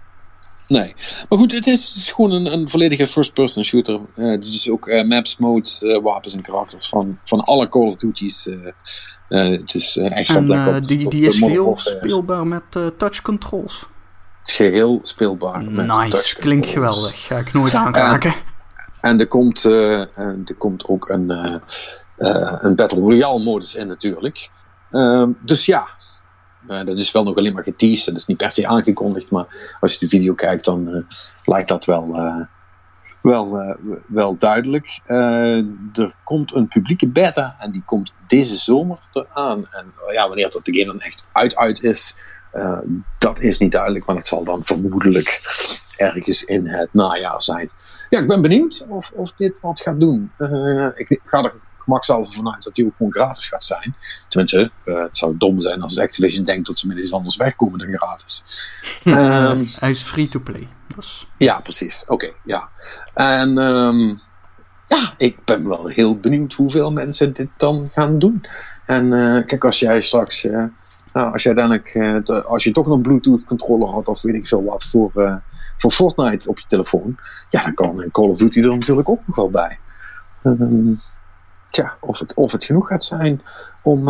[0.67, 0.95] Nee.
[1.29, 3.99] Maar goed, het is, het is gewoon een, een volledige first-person shooter.
[4.15, 7.95] Eh dus ook eh, maps, modes, eh, wapens en karakters van, van alle Call of
[7.95, 8.47] Duty's.
[8.47, 8.55] eh
[9.27, 13.21] eh, het is eh, echt En Black Ops die, is geheel speelbaar met eh, touch
[13.21, 13.79] controls.
[14.39, 15.63] Het is geheel speelbaar.
[15.63, 16.95] met Nice, touch klinkt controls.
[16.95, 17.25] geweldig.
[17.27, 18.33] Ga ik nooit aanraken.
[19.05, 21.55] En er komt, eh, en er komt ook een, eh,
[22.17, 24.49] eh, een Battle Royale modus in natuurlijk.
[24.91, 25.87] Ehm, dus ja,
[26.67, 28.05] Eh, dat is wel nog alleen maar geteased.
[28.05, 29.29] Dat is niet per se aangekondigd.
[29.31, 31.01] Maar als je de video kijkt, dan eh,
[31.43, 32.41] lijkt dat wel, eh,
[33.21, 33.75] wel, eh,
[34.07, 34.99] wel duidelijk.
[35.05, 35.57] Eh,
[35.93, 39.67] er komt een publieke beta en die komt deze zomer eraan.
[39.71, 42.15] En eh, ja, wanneer dat de game dan echt uit uit is,
[42.55, 42.77] eh,
[43.17, 44.05] dat is niet duidelijk.
[44.05, 45.39] Maar dat zal dan vermoedelijk
[45.97, 47.69] ergens in het najaar zijn.
[48.09, 50.31] Ja, ik ben benieuwd of, of dit wat gaat doen.
[50.37, 53.95] Eh, ik ga er gemakshalve vanuit dat die ook gewoon gratis gaat zijn.
[54.29, 57.79] Tenminste, eh, het zou dom zijn als Activision denkt dat ze met iets anders wegkomen
[57.79, 58.43] dan gratis.
[59.03, 60.67] Ehm, Hij is free to play.
[60.95, 62.05] Dus ja, precies.
[62.07, 62.69] Oké, ja.
[63.13, 64.07] En ehm,
[64.87, 68.45] ja, ik ben wel heel benieuwd hoeveel mensen dit dan gaan doen.
[68.85, 69.09] En
[69.45, 70.47] kijk, als jij straks,
[71.15, 74.35] nou, als jij uiteindelijk, eh, als je toch nog een Bluetooth controller had of weet
[74.35, 75.35] ik veel wat voor, eh,
[75.77, 77.17] voor Fortnite op je telefoon,
[77.49, 79.79] ja, dan kan eh, Call of Duty er natuurlijk ook nog wel bij.
[80.43, 80.93] Ehm,
[81.69, 83.41] tja, of het, of het genoeg gaat zijn
[83.81, 84.09] om,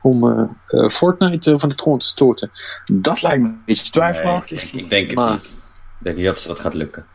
[0.00, 0.48] om
[0.90, 2.50] Fortnite van de troon te stoten,
[2.92, 4.62] dat lijkt me een beetje twijfelachtig.
[4.62, 5.56] Nee, ik, ik denk het Maar- niet.
[5.98, 7.06] Ik denk niet dat dat gaat lukken.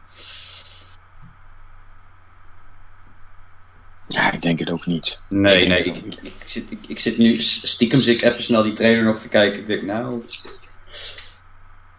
[4.13, 5.19] Ja, ik denk het ook niet.
[5.29, 5.83] Nee, Ik nee.
[5.83, 9.03] Ik, ik, ik zit, ik, ik zit nu stiekem zit ik even snel die trailer
[9.03, 9.59] nog te kijken.
[9.59, 10.23] Ik denk, nou...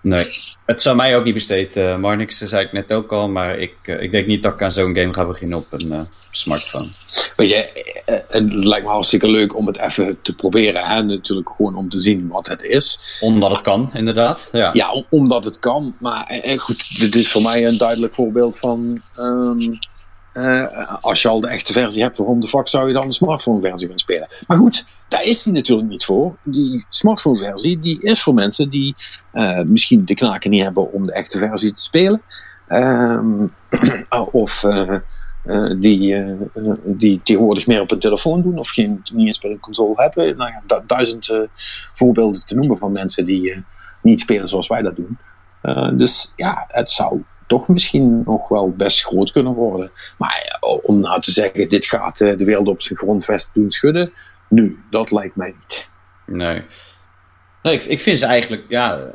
[0.00, 0.30] Nee.
[0.66, 1.76] Het zou mij ook niet besteed.
[1.76, 4.62] eh Marnix zei ik net ook al, maar ik, eh, ik denk niet dat ik
[4.62, 6.00] aan zo'n game ga beginnen op een eh,
[6.30, 6.88] smartphone.
[7.36, 7.54] Weet je,
[8.04, 10.84] eh, het lijkt me hartstikke leuk om het even te proberen.
[10.86, 11.02] Hè?
[11.02, 12.98] Natuurlijk gewoon om te zien wat het is.
[13.20, 14.48] Omdat het kan, inderdaad.
[14.52, 14.70] Ja.
[14.72, 15.94] Ja, om- omdat het kan.
[16.00, 19.02] Maar goed, dit is voor mij een duidelijk voorbeeld van...
[19.14, 19.72] ehm,
[20.34, 23.14] eh, als je al de echte versie hebt, waarom de fuck zou je dan de
[23.14, 24.28] smartphone versie gaan spelen?
[24.46, 26.36] Maar goed, daar is die natuurlijk niet voor.
[26.42, 28.94] Die smartphone versie, die is voor mensen die
[29.32, 32.22] eh, misschien de knaken niet hebben om de echte versie te spelen.
[32.68, 33.46] Ehm,
[34.30, 34.94] of eh,
[35.44, 36.24] eh, die,
[36.84, 40.36] die tegenwoordig meer op een telefoon doen of geen, niet eens console hebben.
[40.36, 41.30] Nou ja, du- duizend
[41.92, 43.64] voorbeelden te noemen van mensen die
[44.02, 45.18] niet spelen zoals wij dat doen.
[45.96, 47.22] Dus ja, het zou
[47.54, 49.90] toch misschien nog wel best groot kunnen worden.
[50.18, 53.70] Maar eh, om nou te zeggen, dit gaat eh, de wereld op zijn grondvest doen
[53.70, 54.12] schudden.
[54.48, 55.88] Nu, dat lijkt mij niet.
[56.26, 56.62] Nee.
[57.62, 59.10] Nee, ik, ik vind ze eigenlijk ja,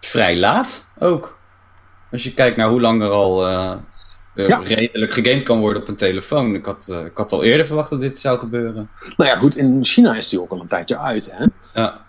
[0.00, 1.38] vrij laat ook.
[2.10, 3.76] Als je kijkt naar hoe lang er al eh,
[4.34, 4.60] Ja.
[4.64, 6.54] redelijk gegamed kan worden op een telefoon.
[6.54, 8.90] Ik had, ik had al eerder verwacht dat dit zou gebeuren.
[9.16, 11.30] Nou ja, goed, in China is die ook al een tijdje uit.
[11.32, 11.46] Hè?
[11.80, 12.06] Ja,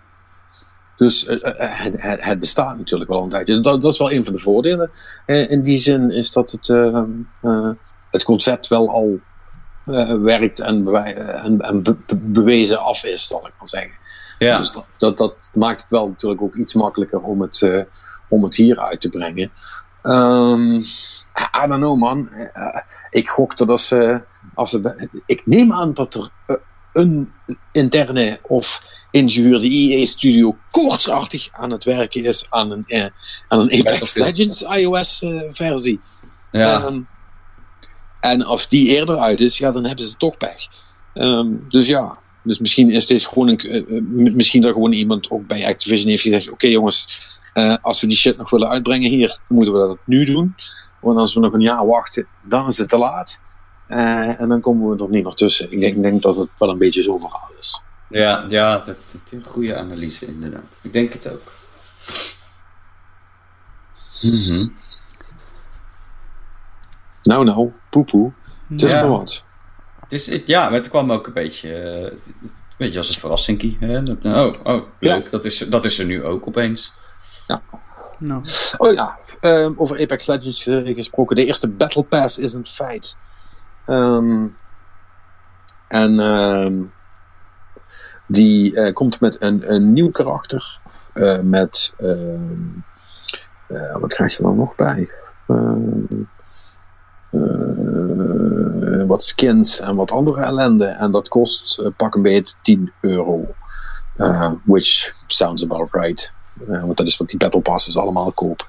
[1.01, 3.61] Dus eh, eh, het, het, het bestaat natuurlijk wel een tijdje.
[3.61, 4.91] Dat, dat is wel een van de voordelen.
[5.25, 7.03] Eh, in die zin is dat het, eh,
[7.41, 7.69] eh,
[8.11, 9.19] het concept wel al
[9.85, 13.91] eh, werkt en, eh, en, en be- be- bewezen af is, zal ik maar zeggen.
[14.39, 14.57] ja.
[14.57, 17.81] Dus dat, dat, dat maakt het wel natuurlijk ook iets makkelijker om het, eh,
[18.29, 19.51] om het hier uit te brengen.
[20.01, 20.81] Ehm
[21.63, 22.29] I don't know man.
[22.53, 22.77] Eh,
[23.09, 24.21] ik gok dat als ze,
[24.53, 24.79] als.
[25.25, 26.55] Ik neem aan dat er eh,
[26.93, 27.31] een
[27.71, 33.05] interne of ingehuurde EA-studio koortsachtig aan het werken is aan een, eh,
[33.47, 34.15] aan een Apex.
[34.15, 35.99] Legends iOS-versie.
[36.51, 36.83] ja.
[36.83, 37.01] Ehm,
[38.19, 40.67] en als die eerder uit is, ja, dan hebben ze toch pech.
[41.13, 44.03] Ehm, dus ja, dus misschien is dit gewoon een, eh, eh,
[44.35, 47.21] misschien dat gewoon iemand ook bij Activision heeft gezegd: Oké jongens,
[47.53, 50.55] eh, als we die shit nog willen uitbrengen hier, moeten we dat nu doen.
[50.99, 53.39] Want als we nog een jaar wachten, dan is het te laat.
[53.91, 55.71] Eh, en dan komen we er niet meer tussen.
[55.71, 57.81] Ik denk, ik denk dat het wel een beetje zo'n verhaal is.
[58.09, 60.79] ja, ja dat, dat is een goede analyse inderdaad.
[60.81, 61.51] Ik denk het ook.
[64.21, 64.67] Mhm.
[67.23, 68.31] Nou, nou, poepoe.
[68.69, 69.01] Het is Ja.
[69.01, 69.43] maar wat.
[69.99, 72.11] Het is, het, ja, maar het kwam ook een beetje, eh, het-
[72.41, 73.77] het- een beetje als een verrassingkie.
[73.79, 74.03] Hè?
[74.03, 75.29] Dat, eh, oh, oh, leuk.
[75.29, 76.93] Dat, is, dat is er nu ook opeens.
[77.47, 77.61] Nou,
[78.77, 80.63] Oh ja, ehm, over Apex Legends
[80.95, 81.35] gesproken.
[81.35, 83.15] De eerste Battle Pass is een feit.
[83.91, 84.47] Ehm,
[85.87, 86.81] en ehm,
[88.27, 90.79] die eh, komt met een, een nieuw karakter.
[91.13, 92.59] eh, met, ehm,
[93.67, 95.09] eh, wat krijg je dan nog bij?
[99.07, 100.85] Wat skins en wat andere ellende.
[100.85, 103.55] En dat kost pak een beetje 10 euro.
[104.63, 106.33] Which sounds about right.
[106.53, 108.65] Want dat is wat die Battle Passes allemaal kopen.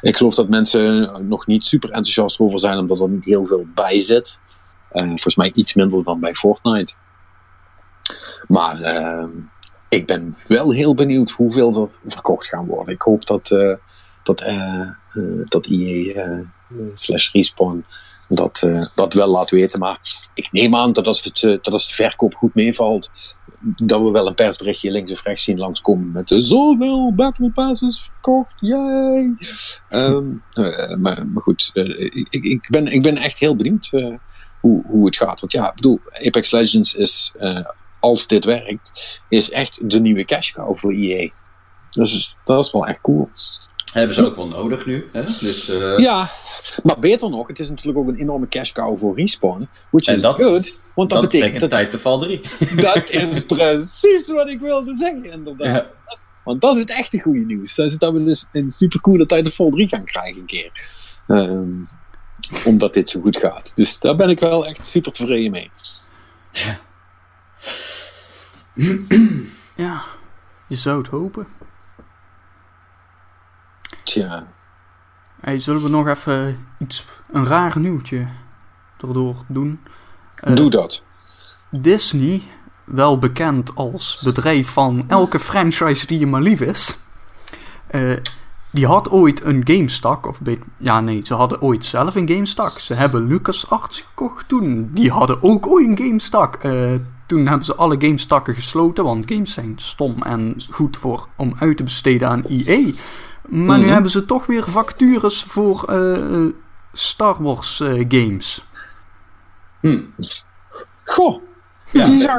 [0.00, 3.66] Ik geloof dat mensen nog niet super enthousiast over zijn, omdat er niet heel veel
[3.74, 4.38] bij zit.
[4.92, 6.94] Volgens mij iets minder dan bij Fortnite.
[8.48, 9.30] Maar ehm,
[9.88, 12.94] ik ben wel heel benieuwd hoeveel er verkocht gaan worden.
[12.94, 13.74] Ik hoop dat, eh,
[14.22, 14.80] dat, eh,
[15.12, 16.38] eh, dat eh,
[16.92, 17.84] slash Respawn
[18.28, 18.62] dat,
[18.94, 19.78] dat wel laat weten.
[19.78, 20.00] Maar
[20.34, 23.10] ik neem aan dat als, het, dat als de verkoop goed meevalt,
[23.60, 28.54] dat we wel een persberichtje links of rechts zien langskomen met zoveel Battle Passes verkocht,
[28.60, 29.34] yay!
[29.88, 33.90] Ehm, eh, maar, goed, ik, ik- ben, ik ben echt heel benieuwd
[34.62, 35.40] hoe, hoe het gaat.
[35.40, 37.58] Want ja, ik bedoel, Apex Legends is, eh,
[38.00, 41.28] als dit werkt, is echt de nieuwe cash cow voor EA.
[41.90, 43.28] Dus dat is wel echt cool.
[43.92, 45.08] Hebben ze ook wel nodig nu.
[45.12, 45.22] Hè?
[45.22, 46.28] Dus, eh, Ja,
[46.82, 49.68] maar beter nog, het is natuurlijk ook een enorme cash cow voor Respawn.
[49.90, 52.40] Which En is dat- good, want dat, dat betekent dat tijd te val 3.
[52.76, 55.66] Dat is precies wat ik wilde zeggen, inderdaad.
[55.74, 55.90] Ja.
[56.44, 57.74] Want dat is het echte goede nieuws.
[57.74, 60.70] Dat is dat we dus een supercoole tijd of vol 3 gaan krijgen een keer.
[61.26, 61.70] Ehm,
[62.64, 63.76] omdat dit zo goed gaat.
[63.76, 65.70] Dus daar ben ik wel echt super tevreden mee.
[69.74, 70.02] ja,
[70.68, 71.46] je zou het hopen.
[74.04, 74.46] Tja.
[75.40, 78.28] Hey, zullen we nog even iets, een raar nieuwtje
[79.00, 79.80] erdoor doen?
[80.34, 81.02] Eh, Doe dat.
[81.70, 82.42] Disney,
[82.84, 86.98] wel bekend als bedrijf van elke franchise die je maar lief is,
[87.86, 88.16] eh,
[88.72, 92.78] die had ooit een GameStack, of be- ja nee, ze hadden ooit zelf een GameStack.
[92.78, 96.54] Ze hebben LucasArts gekocht toen, die hadden ook ooit een GameStack.
[96.54, 96.90] Eh,
[97.26, 101.76] toen hebben ze alle GameStacken gesloten, want games zijn stom en goed voor om uit
[101.76, 102.92] te besteden aan EA.
[103.48, 103.92] Maar nu Mhm.
[103.92, 106.52] hebben ze toch weer vacatures voor eh, eh,
[106.92, 107.76] Star Wars
[108.08, 108.64] games.
[109.80, 110.00] Hm.
[111.04, 111.42] Goh,
[111.90, 112.36] Ja, die, zag,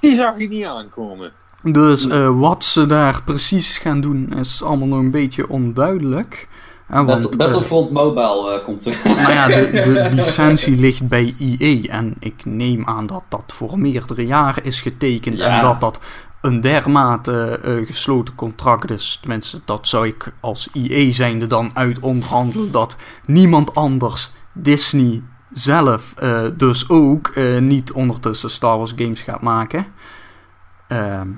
[0.00, 1.32] die zag ik niet aankomen.
[1.62, 6.48] Dus eh, wat ze daar precies gaan doen is allemaal nog een beetje onduidelijk.
[6.86, 9.00] Hè, want, eh, Battlefront Mobile eh, komt er.
[9.04, 13.78] nou ja, de, de licentie ligt bij EA en ik neem aan dat dat voor
[13.78, 15.46] meerdere jaren is getekend Ja.
[15.46, 16.00] en dat dat
[16.40, 19.18] een dermate gesloten contract is.
[19.20, 26.14] Tenminste, dat zou ik als EA zijnde dan uit onderhandelen dat niemand anders, Disney zelf,
[26.56, 29.86] dus ook niet ondertussen Star Wars games gaat maken.
[30.88, 31.28] Ehm,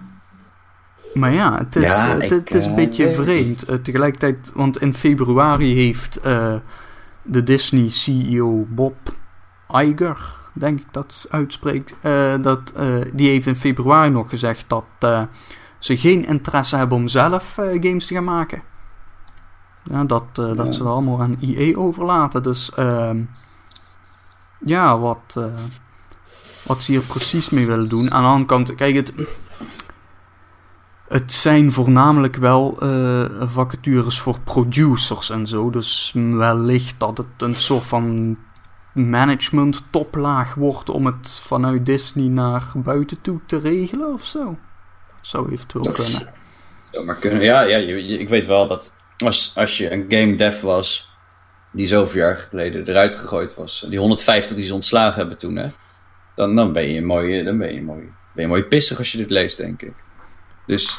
[1.15, 3.63] maar ja, het is, Ja, het, ik, het is een eh, beetje vreemd.
[3.63, 6.55] Eh, tegelijkertijd, want in februari heeft eh,
[7.23, 8.97] de Disney CEO Bob
[9.71, 11.95] Iger, denk ik dat uitspreekt,
[12.43, 12.73] dat,
[13.13, 14.85] die heeft in februari nog gezegd dat
[15.79, 18.63] ze geen interesse hebben om zelf games te gaan maken.
[19.83, 22.43] Ja, dat, dat ze dat allemaal aan EA overlaten.
[22.43, 23.21] Dus ehm,
[24.59, 25.41] ja, wat,
[26.63, 28.11] wat ze hier precies mee willen doen.
[28.11, 29.13] Aan de andere kant, kijk, het,
[31.13, 35.71] het zijn voornamelijk wel eh, vacatures voor producers en zo.
[35.71, 38.37] Dus wellicht dat het een soort van
[38.95, 44.45] management toplaag wordt om het vanuit Disney naar buiten toe te regelen of zo.
[44.45, 46.33] Dat zou eventueel Dat kunnen.
[46.91, 47.43] zou maar kunnen.
[47.43, 51.11] Ja, ja je- je- ik weet wel dat als, als je een game dev was
[51.73, 55.71] die zoveel jaar geleden eruit gegooid was, die 150 die ze ontslagen hebben toen, hè,
[56.35, 58.01] dan, dan ben je mooi, dan ben je mooi,
[58.35, 59.95] ben je mooi pissig als je dit leest, denk ik.
[60.73, 60.99] Dus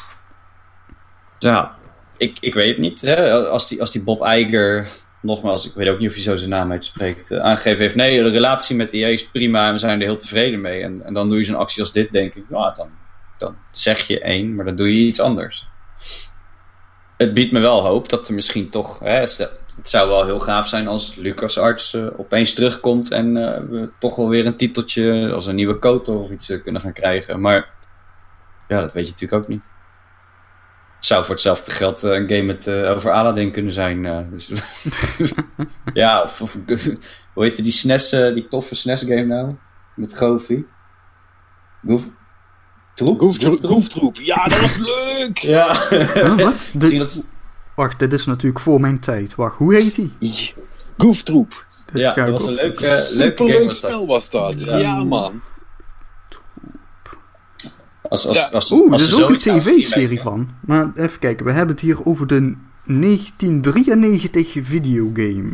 [1.38, 1.76] ja,
[2.16, 3.00] ik, ik weet het niet.
[3.00, 3.32] Hè?
[3.48, 4.88] Als, die, als die Bob Iger,
[5.22, 8.22] nogmaals, ik weet ook niet of hij zo zijn naam uitspreekt, eh, aangegeven heeft, nee,
[8.22, 10.82] de relatie met EA is prima en we zijn er heel tevreden mee.
[10.82, 12.88] En, en dan doe je zo'n actie als dit, denk ik, ja, dan,
[13.38, 15.66] dan zeg je één, maar dan doe je iets anders.
[17.16, 19.50] Het biedt me wel hoop dat er misschien toch, hè, het
[19.82, 24.28] zou wel heel gaaf zijn als LucasArts eh opeens terugkomt en eh, we toch wel
[24.28, 27.40] weer een titeltje als een nieuwe Kotor of iets kunnen gaan krijgen.
[27.40, 27.73] Maar
[28.68, 29.68] ja, dat weet je natuurlijk ook niet.
[30.96, 34.06] Het zou voor hetzelfde geld eh, een game met, eh, over Aladdin kunnen zijn.
[34.06, 34.52] eh, dus
[35.94, 36.56] ja, of, of
[37.34, 39.50] hoe heette die SNES, eh, die toffe SNES game nou?
[39.96, 40.64] Met Goofy.
[41.86, 42.02] Goof...
[42.94, 43.20] Troep?
[43.20, 43.64] Gooftroep.
[43.66, 44.16] Gooftroep.
[44.16, 45.38] Ja, dat was leuk!
[45.38, 45.88] Ja.
[45.88, 46.54] Huh, wat?
[46.98, 47.24] Dat-
[47.76, 49.34] wacht, dit is natuurlijk voor mijn tijd.
[49.34, 50.12] Wacht, hoe heet die?
[50.96, 51.66] Gooftroep.
[51.92, 53.76] Dit Ja, ga dat was een leuk, leuke game Superleuk dat.
[53.76, 54.60] spel was dat.
[54.64, 54.76] Ja.
[54.76, 55.42] Ja, man.
[58.08, 58.48] Als, als, Ja.
[58.52, 60.48] als, Oeh, er is ook een tv-serie van.
[60.60, 62.54] Maar even kijken, we hebben het hier over de
[62.84, 65.50] 1993 videogame.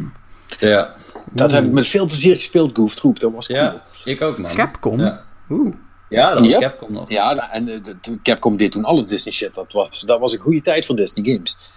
[0.59, 0.95] Ja.
[1.33, 3.21] Dat heb ik met veel plezier gespeeld, Gooftroep.
[3.21, 3.59] Dat was cool.
[3.59, 4.53] ja, ik ook man.
[4.55, 5.01] Capcom?
[5.01, 5.75] Ja, Oeh.
[6.09, 6.59] ja dat was.
[6.59, 7.11] Capcom nog.
[7.11, 9.55] Ja, en eh, de- de- Capcom deed toen alle Disney shit.
[9.55, 11.73] Dat was, dat was een goede tijd voor Disney games.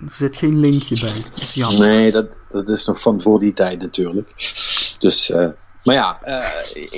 [0.00, 1.14] er zit geen linkje bij.
[1.32, 1.78] Dat is jammer.
[1.88, 4.30] Nee, dat, dat is nog van voor die tijd natuurlijk.
[4.98, 5.46] Dus, eh,
[5.86, 6.44] maar ja, eh,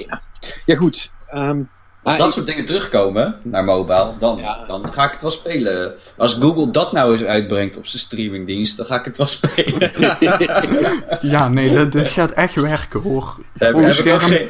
[0.07, 0.21] ja.
[0.67, 1.11] ja goed.
[1.31, 1.61] Ehm,
[2.03, 4.65] Als dat ik- soort dingen terugkomen naar mobile, dan, Ja.
[4.67, 5.95] dan ga ik het wel spelen.
[6.17, 9.91] Als Google dat nou eens uitbrengt op zijn streamingdienst, dan ga ik het wel spelen.
[11.21, 13.23] Ja, nee, dit, dit gaat echt werken hoor.
[13.55, 14.49] Daar heb, Gewoon heb ik ook scherm, geen...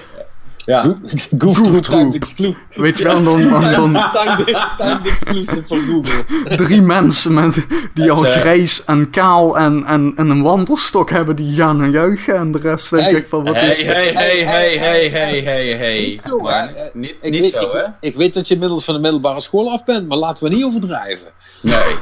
[0.68, 0.96] Ja, Go-
[1.38, 1.82] Gooftroep Gooftroep.
[1.84, 2.58] timed exclusive.
[2.80, 3.96] weet je wel, dan, dan, dan
[5.04, 6.56] exclusive van Google.
[6.56, 11.36] drie mensen met, die al eh, grijs en kaal en, en, en een wandelstok hebben,
[11.36, 12.36] die gaan en juichen.
[12.36, 13.12] En de rest denk Hey.
[13.14, 15.98] ik van, wat hey, is hey, hey, hey, hey, hey, hey, hey.
[15.98, 16.84] Niet zo, Maar hè.
[16.92, 17.84] niet, Ik niet weet, zo, hè?
[18.00, 20.64] ik, weet dat je inmiddels van de middelbare school af bent, maar laten we niet
[20.64, 21.28] overdrijven.
[21.62, 21.94] Nee.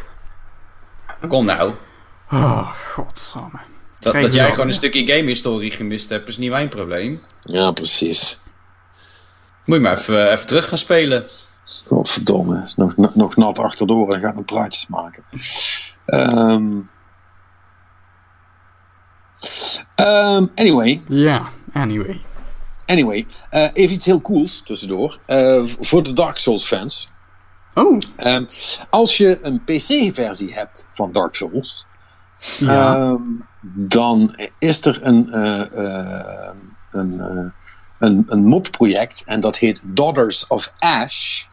[1.29, 1.71] Kom nou.
[2.33, 3.59] Oh, godsamme.
[4.01, 4.53] Dat, dat jij wel.
[4.53, 7.21] gewoon een stukje game-historie gemist hebt, is niet mijn probleem.
[7.43, 8.39] Ja, precies.
[9.67, 11.25] Moet je maar even, even terug gaan spelen.
[11.87, 15.23] Godverdomme, is nog, nog, nog nat achterdoor en gaat nog praatjes maken.
[16.07, 16.79] Ehm
[19.95, 22.21] Ehm, anyway, Ja, anyway.
[22.87, 25.19] anyway eh, even iets heel cools tussendoor.
[25.27, 27.09] Eh, voor de Dark Souls fans.
[27.75, 28.45] Oh, Ehm,
[28.91, 31.87] als je een PC-versie hebt van Dark Souls,
[32.59, 32.95] ja.
[32.95, 33.21] Ehm,
[33.75, 36.51] dan is er een, eh, eh,
[36.93, 37.45] een, eh,
[37.99, 41.45] een, een modproject en dat heet Daughters of Ash.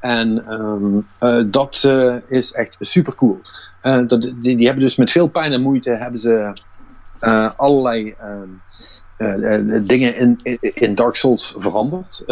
[0.00, 3.40] En ehm, eh, dat eh, is echt super cool.
[3.82, 6.52] dat, die, die hebben dus met veel pijn en moeite hebben ze
[7.20, 8.48] eh, allerlei ehm,
[9.16, 12.24] eh, eh, dingen in, in, in Dark Souls veranderd.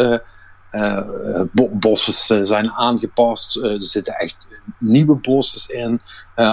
[0.77, 1.03] Eh,
[1.35, 3.55] uh, bo bossen zijn aangepast.
[3.55, 4.47] er zitten echt
[4.79, 6.01] nieuwe bosses in.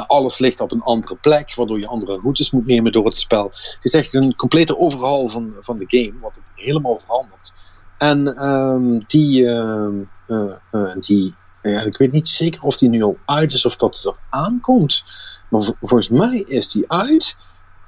[0.07, 3.45] alles ligt op een andere plek, waardoor je andere routes moet nemen door het spel.
[3.45, 7.55] Het is echt een complete overhaal van, van de game, wat helemaal verandert.
[7.99, 13.67] En ehm, die, ehm, die ik weet niet zeker of die nu al uit is
[13.67, 15.05] of dat het er aankomt.
[15.51, 17.37] Maar volgens mij is die uit.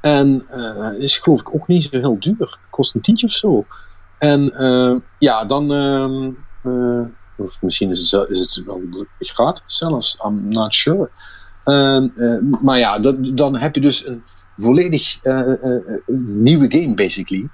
[0.00, 0.46] En
[0.98, 2.58] is geloof ik ook niet zo heel duur.
[2.70, 3.66] Kost een tientje of zo.
[4.18, 5.72] En uh, ja, dan.
[6.62, 7.00] Uh,
[7.36, 10.22] of misschien is het, is het wel gratis zelfs.
[10.26, 11.10] I'm not sure.
[11.64, 12.08] Ehm,
[12.62, 12.98] maar ja,
[13.34, 14.22] dan heb je dus een
[14.58, 15.18] volledig
[16.16, 17.48] nieuwe game, basically.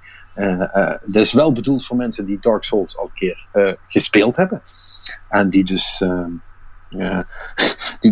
[1.05, 4.61] dat is wel bedoeld voor mensen die Dark Souls al een keer gespeeld hebben.
[5.29, 6.03] En die dus.
[6.97, 7.27] Ja,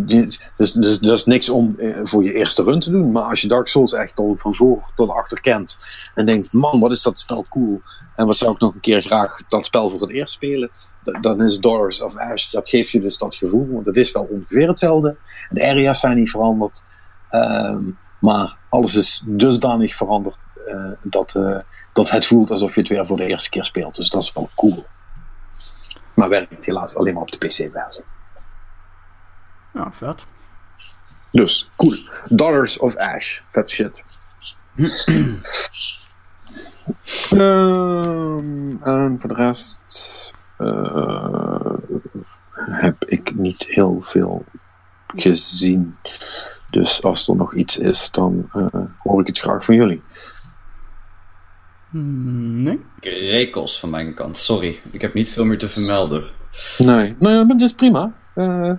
[0.05, 3.11] dus, dus dat is niks om eh, voor je eerste run te doen.
[3.11, 5.77] Maar als je Dark Souls echt al van voor tot achter kent.
[6.15, 7.81] En denkt, man, wat is dat spel cool.
[8.15, 10.69] En wat zou ik nog een keer graag dat spel voor het eerst spelen.
[11.21, 13.67] Dan is Doors of Ash, dat geeft je dus dat gevoel.
[13.71, 15.15] Want het is wel ongeveer hetzelfde.
[15.49, 16.83] De area's zijn niet veranderd.
[17.29, 17.83] Ehm,
[18.19, 20.37] maar alles is dusdanig veranderd.
[20.67, 21.57] Uh, dat, uh,
[21.93, 23.95] dat het voelt alsof je het weer voor de eerste keer speelt.
[23.95, 24.85] Dus dat is wel cool.
[26.13, 28.03] Maar werkt helaas alleen maar op de PC-versie.
[29.73, 30.25] Ja, vet.
[31.31, 31.97] Dus, cool.
[32.25, 33.39] Dollars of Ash.
[33.51, 34.03] Vet shit.
[37.31, 41.73] um, en voor de rest uh,
[42.55, 44.45] heb ik niet heel veel
[45.15, 45.97] gezien.
[46.69, 48.65] Dus als er nog iets is, dan uh,
[48.97, 50.01] hoor ik het graag van jullie.
[51.89, 52.85] Hmm, nee.
[52.99, 54.79] Rekels van mijn kant, sorry.
[54.91, 56.23] Ik heb niet veel meer te vermelden.
[56.77, 58.13] Nee, nee maar dat is prima.
[58.35, 58.73] Uh,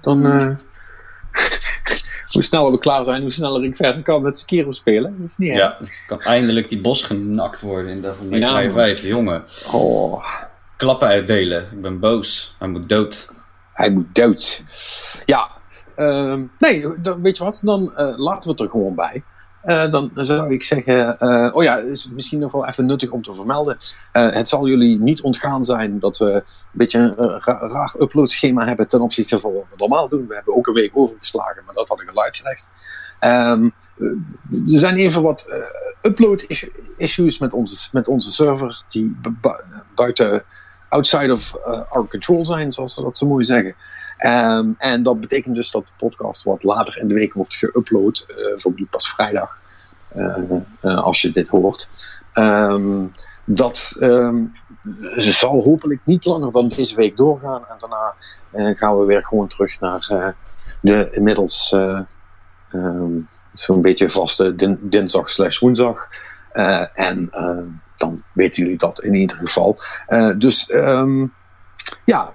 [0.00, 0.26] dan.
[0.26, 0.56] Uh,
[2.32, 5.14] hoe sneller we klaar zijn, hoe sneller ik verder kan met Sekiro spelen.
[5.18, 9.02] Dat is niet Ja, kan eindelijk die bos genakt worden in de van ja, 5,
[9.02, 9.44] jongen.
[9.72, 10.24] Oh.
[10.76, 11.68] Klappen uitdelen.
[11.72, 12.56] Ik ben boos.
[12.58, 13.28] Hij moet dood.
[13.72, 14.62] Hij moet dood.
[15.26, 15.50] Ja.
[15.96, 17.60] Uh, nee, dan, weet je wat?
[17.62, 19.22] Dan uh, laten we het er gewoon bij.
[19.66, 23.22] Uh, dan zou ik zeggen, uh, oh ja, is misschien nog wel even nuttig om
[23.22, 23.78] te vermelden.
[24.12, 28.66] Uh, het zal jullie niet ontgaan zijn dat we een beetje een ra raar uploadschema
[28.66, 30.26] hebben ten opzichte van wat we normaal doen.
[30.26, 32.68] We hebben ook een week overgeslagen, maar dat had ik al uitgelegd.
[33.20, 33.72] Um,
[34.50, 35.48] er zijn even wat
[36.02, 36.46] upload
[36.96, 39.16] issues met onze, met onze server die
[39.94, 40.44] buiten,
[40.88, 43.74] outside of our control zijn, zoals ze dat zo mooi zeggen.
[44.26, 48.26] Um, en dat betekent dus dat de podcast wat later in de week wordt geüpload.
[48.64, 49.58] Uh, pas vrijdag.
[50.16, 50.36] Uh,
[50.82, 51.88] uh, als je dit hoort.
[52.34, 53.12] Um,
[53.44, 54.52] dat um,
[55.16, 57.62] zal hopelijk niet langer dan deze week doorgaan.
[57.68, 58.14] En daarna
[58.74, 60.34] gaan we weer gewoon terug naar
[60.80, 61.76] de inmiddels
[63.52, 66.08] zo'n beetje vaste din dinsdag slash woensdag.
[66.94, 67.30] en
[67.96, 69.78] dan weten jullie dat in ieder geval.
[70.36, 70.66] dus
[72.04, 72.32] ja,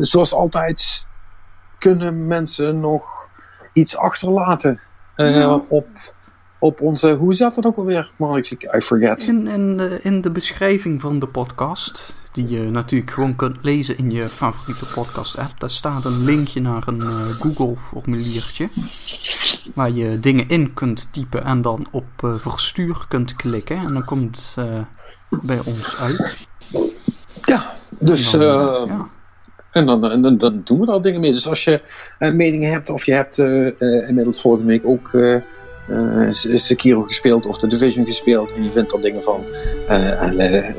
[0.00, 1.06] zoals altijd
[1.78, 3.28] kunnen mensen nog
[3.72, 4.80] iets achterlaten
[5.16, 5.54] ja.
[5.54, 5.88] op,
[6.58, 7.12] op onze.
[7.14, 8.10] Hoe zat dat ook alweer?
[8.16, 9.22] Mark, I forget.
[9.22, 13.98] In, in, de, in de beschrijving van de podcast, die je natuurlijk gewoon kunt lezen
[13.98, 18.68] in je favoriete podcast-app, daar staat een linkje naar een uh, Google-formuliertje.
[19.74, 23.76] Waar je dingen in kunt typen en dan op verstuur kunt klikken.
[23.76, 24.86] En dan komt het
[25.42, 26.48] bij ons uit.
[27.42, 28.30] Ja, dus.
[28.30, 29.08] Dan, ja.
[29.70, 31.32] En dan, en dan, dan, doen we al dingen mee.
[31.32, 31.80] Dus als je
[32.18, 35.18] uh, meningen hebt, of je hebt uh, uh, inmiddels volgende week ook
[36.54, 39.44] Sekiro gespeeld of de Division gespeeld en je vindt er dingen van,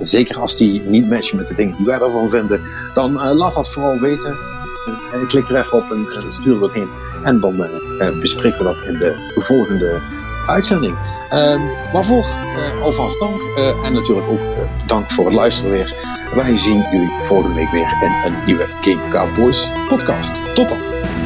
[0.02, 2.62] zeker als die niet matchen met de dingen die wij daarvan vinden,
[2.94, 4.36] dan laat dat vooral weten.
[5.28, 6.88] klik er even op en stuur dat heen.
[7.24, 7.68] En dan
[8.20, 10.00] bespreken we dat in de volgende
[10.48, 10.96] uitzending.
[11.94, 12.26] waarvoor
[12.82, 13.42] alvast dank
[13.86, 15.96] en natuurlijk ook dank voor het luisteren weer.
[16.36, 20.56] Wij zien jullie volgende week weer in een nieuwe Game Cowboys podcast.
[20.56, 21.21] Tot dan!